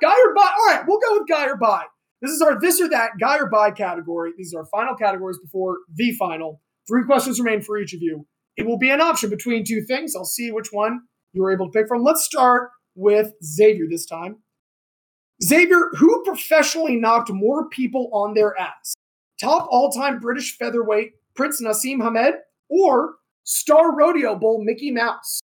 Guy 0.01 0.15
or 0.15 0.35
buy? 0.35 0.51
All 0.59 0.67
right, 0.75 0.85
we'll 0.89 0.99
go 0.99 1.19
with 1.19 1.29
guy 1.29 1.45
or 1.49 1.59
buy. 1.59 1.83
This 2.23 2.31
is 2.31 2.41
our 2.41 2.59
this 2.59 2.81
or 2.81 2.89
that 2.89 3.11
guy 3.21 3.37
or 3.37 3.51
buy 3.51 3.71
category. 3.71 4.33
These 4.39 4.55
are 4.55 4.61
our 4.61 4.67
final 4.73 4.97
categories 4.97 5.37
before 5.45 5.77
the 5.95 6.13
final. 6.13 6.63
Three 6.89 7.05
questions 7.05 7.39
remain 7.39 7.61
for 7.61 7.77
each 7.77 7.93
of 7.93 8.01
you. 8.01 8.27
It 8.57 8.65
will 8.65 8.79
be 8.79 8.89
an 8.89 9.03
option 9.03 9.29
between 9.29 9.63
two 9.63 9.83
things. 9.83 10.17
I'll 10.17 10.25
see 10.25 10.51
which 10.51 10.69
one 10.73 11.01
you 11.37 11.43
were 11.43 11.53
able 11.53 11.71
to 11.71 11.73
pick 11.73 11.87
from. 11.87 12.03
Let's 12.03 12.25
start 12.25 12.71
with 12.95 13.33
Xavier 13.45 13.87
this 13.89 14.07
time. 14.07 14.39
Xavier, 15.45 15.91
who 15.93 16.25
professionally 16.25 16.97
knocked 16.97 17.31
more 17.31 17.69
people 17.69 18.11
on 18.13 18.35
their 18.35 18.59
ass? 18.59 18.95
Top 19.39 19.69
all 19.71 19.93
time 19.93 20.19
British 20.19 20.57
featherweight 20.57 21.13
Prince 21.35 21.63
Naseem 21.63 22.03
Hamed 22.03 22.37
or 22.71 23.17
star 23.45 23.95
rodeo 23.95 24.35
bull 24.35 24.65
Mickey 24.65 24.91
Mouse? 24.91 25.41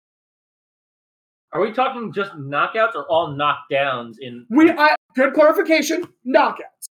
Are 1.52 1.62
we 1.62 1.72
talking 1.72 2.12
just 2.12 2.32
knockouts 2.32 2.94
or 2.94 3.06
all 3.06 3.34
knockdowns? 3.34 4.16
In 4.20 4.44
We 4.50 4.70
I, 4.70 4.94
good 5.16 5.32
clarification. 5.32 6.04
Knockouts 6.26 6.88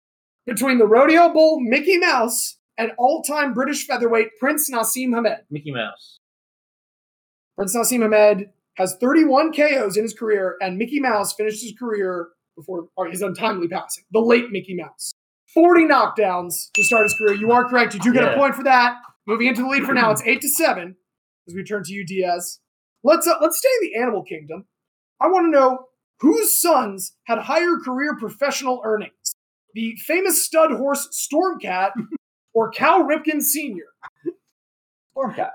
between 0.45 0.77
the 0.77 0.85
rodeo 0.85 1.31
bull 1.31 1.61
Mickey 1.61 1.97
Mouse 1.97 2.57
and 2.77 2.91
all-time 2.97 3.53
British 3.53 3.87
featherweight 3.87 4.37
Prince 4.37 4.69
Naseem 4.69 5.13
Hamed. 5.13 5.43
Mickey 5.49 5.71
Mouse. 5.71 6.17
Prince 7.55 7.75
Nassim 7.75 8.01
Hamed 8.01 8.49
has 8.77 8.95
31 8.99 9.53
KOs 9.53 9.97
in 9.97 10.03
his 10.03 10.13
career, 10.13 10.55
and 10.61 10.77
Mickey 10.77 10.99
Mouse 10.99 11.33
finished 11.33 11.61
his 11.61 11.73
career 11.77 12.29
before 12.55 12.87
or 12.95 13.07
his 13.07 13.21
untimely 13.21 13.67
passing. 13.67 14.03
The 14.11 14.19
late 14.19 14.51
Mickey 14.51 14.75
Mouse. 14.75 15.13
40 15.53 15.83
knockdowns 15.83 16.71
to 16.73 16.83
start 16.83 17.03
his 17.03 17.13
career. 17.13 17.33
You 17.33 17.51
are 17.51 17.67
correct. 17.67 17.93
You 17.93 17.99
do 17.99 18.13
get 18.13 18.23
a 18.23 18.37
point 18.37 18.55
for 18.55 18.63
that. 18.63 18.97
Moving 19.27 19.47
into 19.47 19.61
the 19.61 19.67
lead 19.67 19.83
for 19.83 19.93
now, 19.93 20.11
it's 20.11 20.23
eight 20.23 20.41
to 20.41 20.49
seven. 20.49 20.95
As 21.47 21.53
we 21.53 21.63
turn 21.63 21.83
to 21.83 21.93
you, 21.93 22.05
Diaz. 22.05 22.59
Let's 23.03 23.27
uh, 23.27 23.35
let's 23.41 23.57
stay 23.57 23.69
in 23.81 23.89
the 23.89 23.99
animal 23.99 24.23
kingdom. 24.23 24.65
I 25.19 25.27
want 25.27 25.45
to 25.47 25.51
know 25.51 25.87
whose 26.19 26.59
sons 26.59 27.13
had 27.25 27.39
higher 27.39 27.77
career 27.83 28.15
professional 28.17 28.81
earnings: 28.85 29.35
the 29.73 29.95
famous 30.05 30.43
stud 30.45 30.71
horse 30.71 31.07
Stormcat 31.11 31.91
or 32.53 32.69
Cal 32.69 33.03
Ripken 33.03 33.41
Sr. 33.41 33.85
Stormcat. 35.15 35.51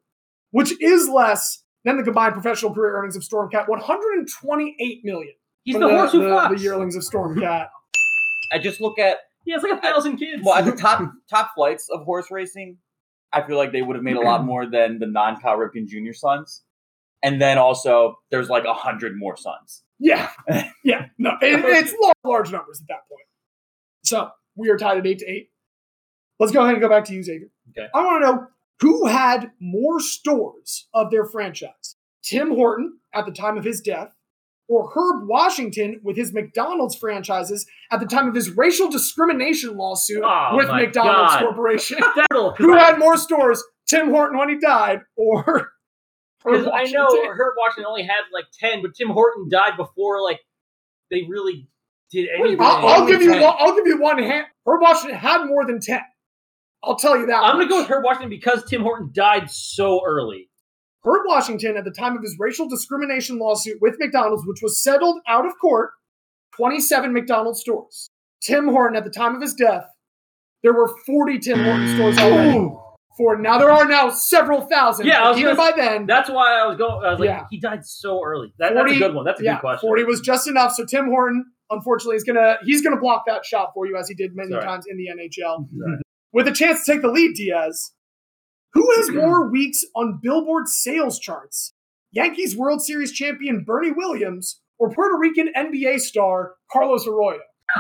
which 0.51 0.81
is 0.81 1.09
less 1.09 1.63
than 1.85 1.97
the 1.97 2.03
combined 2.03 2.35
professional 2.35 2.75
career 2.75 2.97
earnings 2.97 3.17
of 3.17 3.23
Stormcat, 3.23 3.69
128 3.69 5.05
million. 5.05 5.35
He's 5.63 5.75
from 5.75 5.83
the, 5.83 5.89
horse 5.89 6.13
who 6.13 6.23
the, 6.23 6.29
fucks. 6.29 6.57
the 6.57 6.63
yearlings 6.63 6.97
of 6.97 7.03
Stormcat. 7.03 7.69
I 8.53 8.59
just 8.59 8.81
look 8.81 8.99
at 8.99 9.19
Yeah, 9.47 9.57
it's 9.57 9.65
like 9.65 9.79
a 9.79 9.81
thousand 9.81 10.19
kids. 10.19 10.43
well 10.45 10.57
at 10.57 10.65
the 10.65 10.73
top 10.73 11.03
top 11.29 11.53
flights 11.55 11.89
of 11.91 12.05
horse 12.05 12.31
racing. 12.31 12.79
I 13.33 13.43
feel 13.47 13.57
like 13.57 13.73
they 13.73 13.83
would 13.83 13.97
have 13.97 14.05
made 14.05 14.17
a 14.17 14.21
lot 14.21 14.45
more 14.47 14.67
than 14.69 14.99
the 14.99 15.07
non 15.07 15.41
Cal 15.41 15.57
Ripken 15.57 15.87
Jr. 15.87 16.13
sons. 16.13 16.63
And 17.23 17.41
then 17.41 17.57
also, 17.57 18.19
there's 18.31 18.51
like 18.51 18.65
a 18.65 18.75
hundred 18.75 19.17
more 19.17 19.37
sons. 19.37 19.83
Yeah, 19.99 20.31
yeah, 20.85 21.07
no, 21.17 21.31
it, 21.41 21.65
it's 21.65 21.95
large, 22.01 22.15
large 22.23 22.53
numbers 22.53 22.81
at 22.83 22.89
that 22.89 23.09
point. 23.09 23.27
So 24.05 24.29
we 24.57 24.69
are 24.69 24.77
tied 24.77 24.99
at 24.99 25.07
eight 25.07 25.21
to 25.21 25.27
eight. 25.27 25.51
Let's 26.39 26.53
go 26.53 26.61
ahead 26.63 26.75
and 26.75 26.83
go 26.83 26.89
back 26.89 27.07
to 27.07 27.15
you, 27.15 27.23
Xavier. 27.23 27.49
Okay. 27.71 27.89
I 27.95 28.05
want 28.05 28.23
to 28.23 28.27
know 28.27 28.47
who 28.81 29.07
had 29.07 29.53
more 29.61 30.01
stores 30.01 30.89
of 30.95 31.11
their 31.11 31.25
franchise: 31.25 31.97
Tim 32.23 32.51
Horton 32.55 32.99
at 33.15 33.27
the 33.27 33.33
time 33.33 33.57
of 33.59 33.65
his 33.65 33.81
death, 33.81 34.15
or 34.69 34.91
Herb 34.95 35.29
Washington 35.29 36.01
with 36.03 36.17
his 36.17 36.33
McDonald's 36.33 36.97
franchises 36.97 37.67
at 37.93 38.01
the 38.01 38.07
time 38.07 38.29
of 38.29 38.35
his 38.35 38.51
racial 38.51 38.91
discrimination 38.91 39.77
lawsuit 39.77 40.23
Oh, 40.25 40.57
with 40.57 40.69
McDonald's 40.69 41.35
God. 41.35 41.41
Corporation. 41.43 41.99
Who 42.59 42.73
had 42.77 42.99
more 42.99 43.17
stores: 43.17 43.63
Tim 43.89 44.11
Horton 44.11 44.39
when 44.39 44.49
he 44.49 44.59
died, 44.59 45.01
or 45.17 45.71
Because 46.45 46.67
I 46.67 46.85
know 46.85 47.07
Herb 47.31 47.55
Washington 47.57 47.87
only 47.87 48.03
had 48.03 48.21
like 48.33 48.45
ten, 48.59 48.83
but 48.83 48.95
Tim 48.95 49.09
Horton 49.09 49.49
died 49.51 49.77
before 49.79 50.23
like 50.23 50.41
they 51.11 51.23
really 51.29 51.69
did 52.11 52.29
What 52.39 52.47
do 52.49 52.53
you- 52.53 52.59
anything. 52.59 52.61
I'll, 52.61 52.87
I'll 52.89 53.07
give 53.07 53.23
you 53.23 53.31
one. 53.33 53.57
I'll 53.59 53.75
give 53.77 53.87
you 53.87 53.99
one 54.01 54.19
hand. 54.23 54.47
Herb 54.67 54.81
Washington 54.83 55.19
had 55.19 55.47
more 55.47 55.65
than 55.67 55.81
ten. 55.81 56.01
I'll 56.87 56.97
tell 56.97 57.19
you 57.19 57.27
that. 57.27 57.43
I'm 57.43 57.57
gonna 57.57 57.69
go 57.69 57.81
with 57.81 57.89
Herb 57.91 58.05
Washington 58.05 58.31
because 58.31 58.65
Tim 58.65 58.83
Horton 58.83 59.11
died 59.13 59.51
so 59.51 60.01
early. 60.07 60.49
Herb 61.05 61.23
Washington 61.27 61.77
at 61.77 61.85
the 61.85 61.91
time 61.91 62.17
of 62.17 62.23
his 62.23 62.37
racial 62.39 62.69
discrimination 62.69 63.39
lawsuit 63.39 63.79
with 63.81 63.97
McDonald's, 63.99 64.47
which 64.47 64.61
was 64.63 64.83
settled 64.83 65.21
out 65.29 65.45
of 65.47 65.53
court. 65.61 65.91
Twenty-seven 66.57 67.13
McDonald's 67.13 67.61
stores. 67.61 68.11
Tim 68.43 68.69
Horton 68.69 68.97
at 68.97 69.05
the 69.05 69.11
time 69.11 69.35
of 69.35 69.43
his 69.43 69.55
death, 69.55 69.87
there 70.63 70.73
were 70.73 70.89
forty 71.07 71.39
Tim 71.39 71.63
Horton 71.65 71.95
stores 71.97 72.19
already. 72.19 72.71
For 73.17 73.37
now, 73.39 73.59
there 73.59 73.71
are 73.71 73.87
now 73.87 74.11
several 74.11 74.63
thousand. 74.63 75.07
Yeah, 75.07 75.23
I 75.23 75.31
was 75.31 75.39
even 75.39 75.57
by 75.57 75.73
then. 75.77 76.07
That's 76.07 76.29
why 76.29 76.53
I 76.59 76.67
was 76.67 76.77
going. 76.77 77.05
I 77.05 77.11
was 77.11 77.21
like, 77.21 77.29
Yeah. 77.29 77.45
he 77.51 77.61
died 77.61 77.85
so 77.87 78.21
early. 78.25 78.53
That, 78.59 78.75
that's 78.75 78.91
a 78.91 78.99
good 78.99 79.15
one. 79.15 79.25
That's 79.25 79.41
a 79.41 79.45
yeah, 79.45 79.55
good 79.55 79.61
question. 79.61 79.87
Forty 79.89 80.03
was 80.05 80.21
just 80.21 80.49
enough. 80.49 80.73
So 80.73 80.85
Tim 80.85 81.07
Horton, 81.07 81.45
unfortunately, 81.71 82.17
is 82.17 82.25
gonna 82.25 82.57
he's 82.65 82.83
gonna 82.83 82.99
block 83.01 83.23
that 83.29 83.45
shot 83.45 83.71
for 83.75 83.87
you 83.87 83.97
as 83.97 84.09
he 84.09 84.15
did 84.15 84.33
many 84.35 84.51
Sorry. 84.51 84.65
times 84.65 84.87
in 84.89 84.97
the 84.97 85.07
NHL. 85.09 85.69
Sorry. 85.79 85.97
With 86.35 86.49
a 86.49 86.53
chance 86.53 86.85
to 86.85 86.93
take 86.93 87.03
the 87.03 87.09
lead, 87.09 87.37
Diaz. 87.37 87.93
Who 88.73 88.91
has 88.97 89.09
mm-hmm. 89.09 89.19
more 89.19 89.49
weeks 89.49 89.85
on 89.95 90.19
Billboard 90.21 90.67
sales 90.67 91.21
charts? 91.21 91.73
Yankees 92.11 92.57
World 92.57 92.83
Series 92.83 93.13
champion 93.13 93.63
Bernie 93.63 93.93
Williams 93.93 94.61
or 94.79 94.91
Puerto 94.91 95.17
Rican 95.17 95.53
NBA 95.57 96.01
star 96.01 96.57
Carlos 96.73 97.07
Arroyo? 97.07 97.39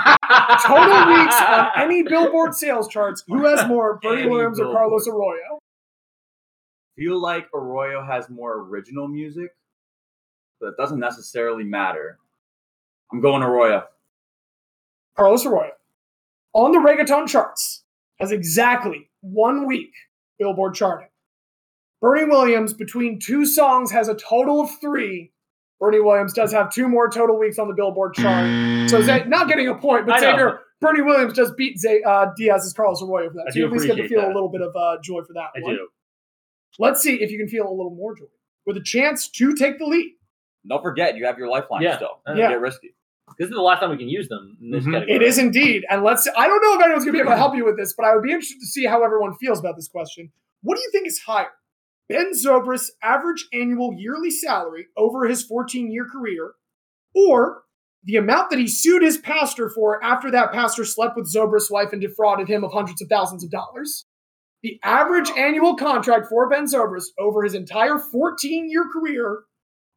Total 0.65 1.07
weeks 1.09 1.35
on 1.43 1.69
any 1.77 2.05
Billboard 2.05 2.55
sales 2.55 2.87
charts. 2.87 3.25
Who 3.27 3.45
has 3.45 3.67
more, 3.67 3.99
Bernie 4.03 4.23
Any 4.23 4.31
Williams 4.31 4.61
or 4.61 4.73
Carlos 4.73 5.09
Arroyo? 5.09 5.59
feel 6.97 7.21
like 7.21 7.49
Arroyo 7.53 8.05
has 8.05 8.31
more 8.31 8.61
original 8.61 9.09
music, 9.09 9.51
but 10.61 10.69
it 10.69 10.75
doesn't 10.79 11.01
necessarily 11.01 11.65
matter. 11.65 12.19
I'm 13.13 13.21
going 13.21 13.43
Arroyo. 13.43 13.85
Carlos 15.17 15.45
Arroyo, 15.45 15.73
on 16.53 16.73
the 16.73 16.79
reggaeton 16.79 17.29
charts, 17.29 17.84
has 18.21 18.33
exactly 18.33 19.11
one 19.21 19.67
week 19.67 19.93
Billboard 20.39 20.75
charting. 20.75 21.09
Bernie 22.01 22.25
Williams, 22.25 22.75
between 22.75 23.19
two 23.19 23.47
songs, 23.47 23.91
has 23.91 24.09
a 24.09 24.15
total 24.15 24.61
of 24.61 24.71
three. 24.81 25.33
Bernie 25.81 26.01
Williams 26.01 26.33
does 26.33 26.53
have 26.53 26.71
two 26.73 26.89
more 26.89 27.09
total 27.09 27.39
weeks 27.39 27.59
on 27.59 27.69
the 27.69 27.75
Billboard 27.75 28.15
chart. 28.15 28.91
So 28.91 29.01
Zay, 29.03 29.25
not 29.27 29.49
getting 29.49 29.69
a 29.69 29.75
point, 29.75 30.07
but 30.07 30.21
Xavier, 30.21 30.61
Bernie 30.81 31.03
Williams 31.03 31.33
just 31.35 31.57
beat 31.57 31.79
Zay, 31.79 32.03
uh, 32.03 32.27
Diaz's 32.37 32.73
Carlos 32.73 33.03
Arroyo 33.03 33.29
for 33.31 33.37
that. 33.37 33.47
I 33.49 33.51
so 33.53 33.59
you 33.59 33.63
do 33.63 33.67
at 33.69 33.73
least 33.73 33.87
get 33.87 33.95
to 33.95 34.01
appreciate 34.01 34.21
feel 34.21 34.27
a 34.27 34.35
little 34.35 34.51
bit 34.51 34.61
of 34.61 34.77
uh, 34.77 34.99
joy 35.03 35.23
for 35.23 35.33
that 35.35 35.51
I 35.57 35.61
one. 35.61 35.75
do. 35.77 35.89
Let's 36.79 37.01
see 37.03 37.23
if 37.23 37.31
you 37.31 37.39
can 37.39 37.49
feel 37.49 37.67
a 37.67 37.71
little 37.75 37.95
more 37.95 38.15
joy. 38.17 38.27
With 38.67 38.77
a 38.77 38.83
chance 38.83 39.29
to 39.29 39.55
take 39.55 39.79
the 39.79 39.87
lead. 39.87 40.13
Don't 40.69 40.83
forget, 40.83 41.17
you 41.17 41.27
have 41.27 41.39
your 41.39 41.49
lifeline 41.49 41.83
Yeah. 41.83 41.97
still. 41.97 42.21
Yeah. 42.27 42.35
Yeah. 42.35 42.49
Get 42.51 42.61
risky. 42.61 42.95
This 43.39 43.49
is 43.49 43.55
the 43.55 43.61
last 43.63 43.81
time 43.81 43.91
we 43.91 43.97
can 43.99 44.09
use 44.09 44.29
them 44.29 44.57
in 44.61 44.71
this 44.71 44.85
Mhm. 44.85 44.93
category. 44.93 45.17
It 45.17 45.23
is 45.23 45.39
indeed. 45.39 45.85
And 45.91 46.03
let's 46.03 46.29
I 46.37 46.47
don't 46.47 46.63
know 46.63 46.75
if 46.79 46.85
anyone's 46.85 47.05
gonna 47.05 47.13
be 47.13 47.21
able 47.21 47.31
to 47.33 47.37
help 47.37 47.57
you 47.57 47.65
with 47.65 47.77
this, 47.77 47.93
but 47.95 48.05
I 48.07 48.15
would 48.15 48.23
be 48.23 48.31
interested 48.31 48.61
to 48.61 48.67
see 48.67 48.85
how 48.85 49.03
everyone 49.03 49.35
feels 49.35 49.59
about 49.61 49.77
this 49.77 49.89
question. 49.89 50.33
What 50.63 50.77
do 50.77 50.83
you 50.83 50.91
think 50.93 51.07
is 51.07 51.21
higher? 51.21 51.53
Ben 52.09 52.33
Zobrist' 52.33 52.91
average 53.03 53.47
annual 53.53 53.95
yearly 53.97 54.31
salary 54.31 54.89
over 54.97 55.25
his 55.27 55.43
14 55.45 55.91
year 55.91 56.07
career, 56.11 56.55
or 57.15 57.63
the 58.03 58.17
amount 58.17 58.51
that 58.51 58.59
he 58.59 58.69
sued 58.69 59.03
his 59.03 59.17
pastor 59.17 59.71
for 59.71 60.03
after 60.05 60.31
that 60.31 60.53
pastor 60.53 60.85
slept 60.85 61.17
with 61.17 61.33
Zobrist's 61.33 61.71
wife 61.71 61.93
and 61.93 62.03
defrauded 62.03 62.49
him 62.49 62.63
of 62.63 62.73
hundreds 62.73 63.01
of 63.01 63.09
thousands 63.09 63.43
of 63.43 63.51
dollars? 63.51 64.07
The 64.63 64.79
average 64.83 65.31
annual 65.37 65.77
contract 65.77 66.27
for 66.29 66.49
Ben 66.49 66.65
Zobrist 66.65 67.09
over 67.19 67.43
his 67.43 67.55
entire 67.55 67.99
14 67.99 68.69
year 68.71 68.85
career, 68.93 69.45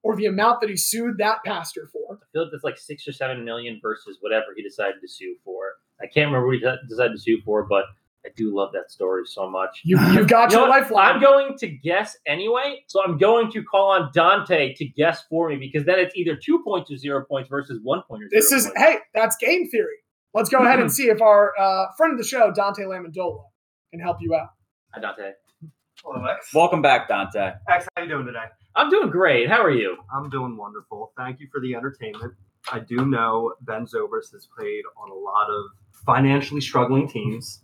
or 0.08 0.16
the 0.16 0.26
amount 0.26 0.62
that 0.62 0.70
he 0.70 0.78
sued 0.78 1.18
that 1.18 1.40
pastor 1.46 1.90
for? 1.92 2.16
I 2.22 2.26
feel 2.32 2.44
like 2.44 2.52
that's 2.52 2.64
like 2.64 2.78
six 2.78 3.08
or 3.08 3.12
seven 3.12 3.44
million 3.44 3.80
versus 3.82 4.18
whatever 4.22 4.46
he 4.56 4.64
decided 4.64 4.96
to 5.02 5.08
sue 5.08 5.36
for. 5.44 5.74
I 6.02 6.06
can't 6.06 6.28
remember 6.28 6.48
what 6.48 6.56
he 6.58 6.88
decided 6.88 7.12
to 7.14 7.20
sue 7.20 7.42
for, 7.44 7.66
but 7.68 7.86
I 8.26 8.30
do 8.36 8.56
love 8.56 8.72
that 8.74 8.90
story 8.92 9.24
so 9.26 9.50
much. 9.50 9.82
You, 9.84 10.00
you've 10.12 10.28
got 10.28 10.52
You 10.52 10.60
your 10.60 10.68
what? 10.70 10.82
lifeline. 10.82 11.16
I'm 11.16 11.22
going 11.22 11.58
to 11.58 11.68
guess 11.68 12.18
anyway, 12.26 12.84
so 12.88 13.04
I'm 13.04 13.18
going 13.18 13.52
to 13.52 13.64
call 13.64 13.92
on 13.92 14.10
Dante 14.14 14.74
to 14.76 14.86
guess 14.86 15.24
for 15.30 15.50
me 15.50 15.58
because 15.58 15.86
then 15.86 16.00
it's 16.00 16.16
either 16.16 16.36
two 16.36 16.62
points 16.64 16.92
or 16.92 16.98
zero 16.98 17.26
points 17.26 17.50
versus 17.50 17.80
one 17.84 18.02
point 18.08 18.24
or 18.24 18.30
zero 18.30 18.40
This 18.42 18.52
is 18.52 18.66
points. 18.66 18.80
hey, 18.82 18.98
that's 19.14 19.36
game 19.38 19.70
theory. 19.70 19.98
Let's 20.34 20.50
go 20.50 20.60
ahead 20.60 20.80
and 20.80 20.92
see 20.92 21.06
if 21.10 21.22
our 21.22 21.54
uh, 21.60 21.86
friend 21.98 22.14
of 22.14 22.20
the 22.20 22.26
show, 22.26 22.52
Dante 22.54 22.84
Lamandola, 22.84 23.44
can 23.92 24.00
help 24.00 24.18
you 24.22 24.36
out. 24.36 24.50
Hi, 24.94 25.02
Dante. 25.02 25.32
Hello, 26.04 26.24
X. 26.26 26.54
Welcome 26.54 26.82
back, 26.82 27.08
Dante. 27.08 27.54
X, 27.70 27.88
how 27.96 28.04
you 28.04 28.10
doing 28.10 28.26
today? 28.26 28.46
I'm 28.78 28.92
doing 28.92 29.10
great. 29.10 29.50
How 29.50 29.64
are 29.64 29.72
you? 29.72 29.98
I'm 30.14 30.30
doing 30.30 30.56
wonderful. 30.56 31.12
Thank 31.18 31.40
you 31.40 31.48
for 31.52 31.60
the 31.60 31.74
entertainment. 31.74 32.34
I 32.72 32.80
do 32.80 33.08
know 33.08 33.56
Ben 33.62 33.86
Zobrist 33.86 34.34
has 34.34 34.48
played 34.56 34.84
on 35.02 35.10
a 35.10 35.16
lot 35.16 35.50
of 35.50 35.66
financially 36.06 36.62
struggling 36.62 37.08
teams. 37.10 37.64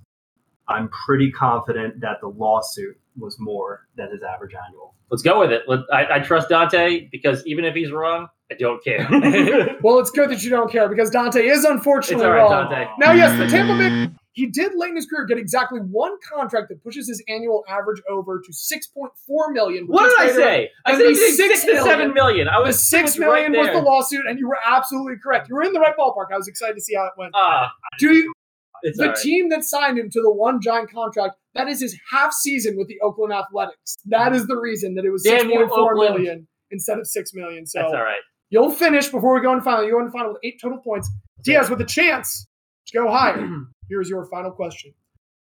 I'm 0.67 0.89
pretty 1.05 1.31
confident 1.31 1.99
that 2.01 2.19
the 2.19 2.29
lawsuit 2.29 2.97
was 3.15 3.37
more 3.37 3.87
than 3.95 4.11
his 4.11 4.23
average 4.23 4.55
annual. 4.67 4.95
Let's 5.11 5.21
go 5.21 5.39
with 5.39 5.51
it. 5.51 5.61
Let, 5.67 5.81
I, 5.91 6.15
I 6.15 6.19
trust 6.19 6.49
Dante 6.49 7.07
because 7.11 7.45
even 7.45 7.63
if 7.63 7.75
he's 7.75 7.91
wrong, 7.91 8.27
I 8.51 8.55
don't 8.55 8.83
care. 8.83 9.07
Well, 9.83 9.99
it's 9.99 10.11
good 10.11 10.29
that 10.29 10.41
you 10.41 10.49
don't 10.49 10.71
care 10.71 10.87
because 10.89 11.09
Dante 11.09 11.45
is 11.45 11.59
it's 11.59 11.67
unfortunately 11.67 12.25
all 12.25 12.31
right, 12.31 12.37
wrong. 12.39 12.71
Dante. 12.71 12.89
Now, 12.97 13.11
yes, 13.11 13.37
the 13.37 13.47
Tampa 13.47 13.77
Bay 13.77 14.15
he 14.33 14.47
did 14.47 14.73
late 14.75 14.89
in 14.89 14.95
his 14.95 15.05
career 15.05 15.25
get 15.25 15.37
exactly 15.37 15.79
one 15.79 16.17
contract 16.27 16.69
that 16.69 16.83
pushes 16.83 17.07
his 17.07 17.23
annual 17.27 17.63
average 17.69 18.01
over 18.09 18.41
to 18.45 18.51
six 18.53 18.87
point 18.87 19.11
four 19.27 19.51
million. 19.51 19.85
What 19.85 20.09
did 20.09 20.29
I 20.29 20.31
say? 20.35 20.69
I 20.85 20.91
said 20.97 21.07
the 21.07 21.15
six 21.15 21.61
to 21.65 21.71
seven 21.83 21.85
million- 21.85 22.13
million. 22.13 22.47
I 22.47 22.59
The 22.59 22.65
was 22.67 22.89
six 22.89 23.11
was 23.17 23.19
right 23.19 23.49
was 23.49 23.67
there. 23.67 23.73
the 23.75 23.81
lawsuit, 23.81 24.25
and 24.27 24.37
you 24.39 24.47
were 24.47 24.57
absolutely 24.65 25.15
correct. 25.23 25.49
You 25.49 25.55
were 25.55 25.61
in 25.63 25.71
the 25.73 25.79
right 25.79 25.95
ballpark. 25.97 26.27
I 26.33 26.37
was 26.37 26.47
excited 26.47 26.73
to 26.75 26.81
see 26.81 26.95
how 26.95 27.05
it 27.05 27.11
went. 27.17 27.31
Ah, 27.35 27.71
Do 27.99 28.11
you, 28.13 28.33
it's 28.81 28.97
the 28.97 29.07
right. 29.09 29.15
team 29.15 29.49
that 29.49 29.63
signed 29.63 29.97
him 29.99 30.09
to 30.09 30.21
the 30.21 30.31
one 30.33 30.59
giant 30.61 30.91
contract, 30.91 31.35
that 31.53 31.67
is 31.69 31.79
his 31.81 31.97
half 32.11 32.33
season 32.33 32.75
with 32.77 32.87
the 32.87 32.99
Oakland 33.01 33.31
Athletics. 33.33 33.95
That 34.07 34.35
is 34.35 34.47
the 34.47 34.57
reason 34.57 34.95
that 34.95 35.05
it 35.05 35.11
was 35.11 35.23
six 35.23 35.43
point 35.43 35.69
four 35.69 35.93
Oakland. 35.93 36.15
million 36.15 36.47
instead 36.71 36.97
of 36.97 37.07
six 37.07 37.33
million. 37.33 37.65
So 37.67 37.79
That's 37.79 37.93
all 37.93 38.01
right. 38.01 38.19
you'll 38.49 38.71
finish 38.71 39.07
before 39.09 39.35
we 39.35 39.41
go 39.41 39.51
into 39.53 39.63
final. 39.63 39.85
You 39.85 39.91
go 39.91 39.99
into 39.99 40.09
the 40.09 40.17
final 40.17 40.31
with 40.33 40.39
eight 40.43 40.59
total 40.61 40.79
points. 40.79 41.09
Diaz 41.43 41.69
with 41.69 41.81
a 41.81 41.85
chance 41.85 42.47
to 42.87 42.97
go 42.97 43.11
higher. 43.11 43.47
Here's 43.89 44.09
your 44.09 44.25
final 44.25 44.51
question. 44.51 44.93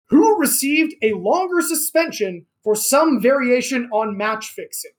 Who 0.09 0.39
received 0.39 0.95
a 1.01 1.13
longer 1.13 1.61
suspension 1.61 2.45
for 2.63 2.75
some 2.75 3.21
variation 3.21 3.89
on 3.91 4.17
match 4.17 4.47
fixing? 4.47 4.91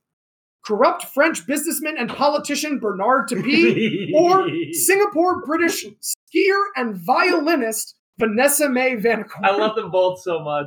Corrupt 0.64 1.04
French 1.14 1.46
businessman 1.46 1.96
and 1.98 2.10
politician 2.10 2.78
Bernard 2.78 3.28
Tapie 3.30 4.12
or 4.14 4.48
Singapore 4.72 5.42
British 5.46 5.86
skier 5.86 6.62
and 6.76 6.96
violinist 6.96 7.94
Vanessa 8.18 8.68
May 8.68 8.96
Vanakorn? 8.96 9.44
I 9.44 9.56
love 9.56 9.76
them 9.76 9.90
both 9.90 10.20
so 10.20 10.40
much. 10.40 10.66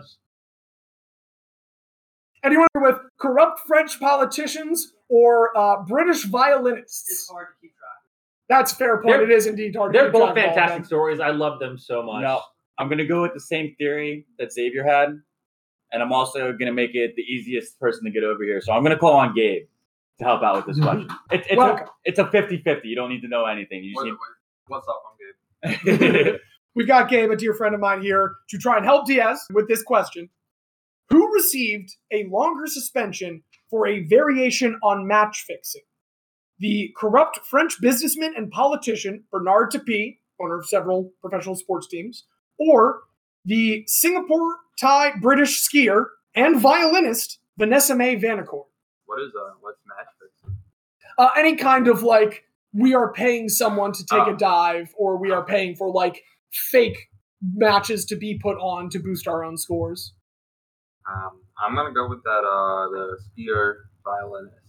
Anyone 2.43 2.67
with 2.75 2.95
corrupt 3.19 3.59
French 3.67 3.99
politicians 3.99 4.93
or 5.09 5.55
uh, 5.55 5.83
British 5.83 6.23
violinists? 6.25 7.29
hard 7.31 7.47
to 7.49 7.61
keep 7.61 7.75
track. 7.77 7.80
That's 8.51 8.73
a 8.73 8.75
fair 8.75 8.97
point. 9.01 9.15
They're- 9.15 9.23
it 9.23 9.31
is 9.31 9.47
indeed 9.47 9.73
hard. 9.77 9.95
They're 9.95 10.07
keep 10.07 10.13
both 10.13 10.33
track 10.33 10.37
of 10.37 10.43
all 10.43 10.49
of 10.49 10.55
fantastic 10.55 10.85
stories. 10.85 11.19
I 11.21 11.29
love 11.29 11.59
them 11.59 11.77
so 11.77 12.03
much. 12.03 12.21
No, 12.21 12.41
I'm 12.77 12.89
gonna 12.89 13.05
go 13.05 13.21
with 13.21 13.33
the 13.33 13.39
same 13.39 13.75
theory 13.77 14.25
that 14.39 14.51
Xavier 14.51 14.83
had, 14.83 15.21
and 15.93 16.03
I'm 16.03 16.11
also 16.11 16.51
gonna 16.51 16.73
make 16.73 16.93
it 16.93 17.15
the 17.15 17.21
easiest 17.21 17.79
person 17.79 18.03
to 18.03 18.11
get 18.11 18.25
over 18.25 18.43
here. 18.43 18.59
So 18.59 18.73
I'm 18.73 18.83
gonna 18.83 18.97
call 18.99 19.13
on 19.13 19.33
Gabe 19.33 19.67
to 20.19 20.23
help 20.25 20.43
out 20.43 20.57
with 20.57 20.65
this 20.75 20.79
question. 20.85 21.07
It's 21.31 21.47
it's 21.49 21.61
a, 21.61 21.85
it's 22.03 22.19
a 22.19 22.25
50-50. 22.25 22.81
You 22.83 22.95
don't 22.97 23.09
need 23.09 23.21
to 23.21 23.29
know 23.29 23.45
anything. 23.45 23.85
You 23.85 23.93
just 23.93 24.05
need 24.05 24.15
What's 24.67 24.87
up? 24.89 25.01
I'm 25.63 25.77
good. 25.85 26.39
We've 26.75 26.87
got 26.87 27.09
Gabe, 27.09 27.31
a 27.31 27.37
dear 27.37 27.53
friend 27.53 27.73
of 27.73 27.79
mine 27.79 28.01
here, 28.01 28.35
to 28.49 28.57
try 28.57 28.75
and 28.75 28.85
help 28.85 29.05
Diaz 29.07 29.45
with 29.53 29.69
this 29.69 29.81
question. 29.81 30.29
Who 31.09 31.33
received 31.33 31.95
a 32.11 32.25
longer 32.29 32.67
suspension 32.67 33.43
for 33.69 33.87
a 33.87 34.03
variation 34.03 34.77
on 34.83 35.07
match 35.07 35.45
fixing? 35.47 35.81
The 36.61 36.93
corrupt 36.95 37.39
French 37.39 37.81
businessman 37.81 38.33
and 38.37 38.49
politician 38.51 39.23
Bernard 39.31 39.71
Tapie, 39.71 40.19
owner 40.39 40.59
of 40.59 40.67
several 40.67 41.11
professional 41.19 41.55
sports 41.55 41.87
teams, 41.87 42.25
or 42.59 43.01
the 43.45 43.83
Singapore 43.87 44.57
Thai 44.79 45.13
British 45.19 45.67
skier 45.67 46.05
and 46.35 46.59
violinist 46.61 47.39
Vanessa 47.57 47.95
May 47.95 48.15
Vanakorn? 48.15 48.65
What 49.07 49.19
is 49.21 49.31
uh? 49.35 49.53
What's 49.61 49.79
match 49.87 50.07
fixing? 50.21 50.57
uh, 51.17 51.29
any 51.35 51.55
kind 51.55 51.87
of 51.87 52.03
like 52.03 52.45
we 52.73 52.93
are 52.93 53.11
paying 53.11 53.49
someone 53.49 53.91
to 53.93 54.05
take 54.05 54.27
Oh. 54.27 54.33
a 54.33 54.37
dive 54.37 54.93
or 54.97 55.17
we 55.17 55.31
are 55.31 55.43
paying 55.43 55.75
for 55.75 55.91
like 55.91 56.23
fake 56.53 57.09
matches 57.43 58.05
to 58.05 58.15
be 58.15 58.39
put 58.41 58.57
on 58.59 58.89
to 58.91 58.99
boost 58.99 59.27
our 59.27 59.43
own 59.43 59.57
scores 59.57 60.13
Um, 61.11 61.41
I'm 61.59 61.73
gonna 61.75 61.91
go 61.93 62.07
with 62.07 62.23
that. 62.23 62.43
Uh, 62.45 62.89
the 62.95 63.17
skier 63.25 63.73
violinist. 64.05 64.60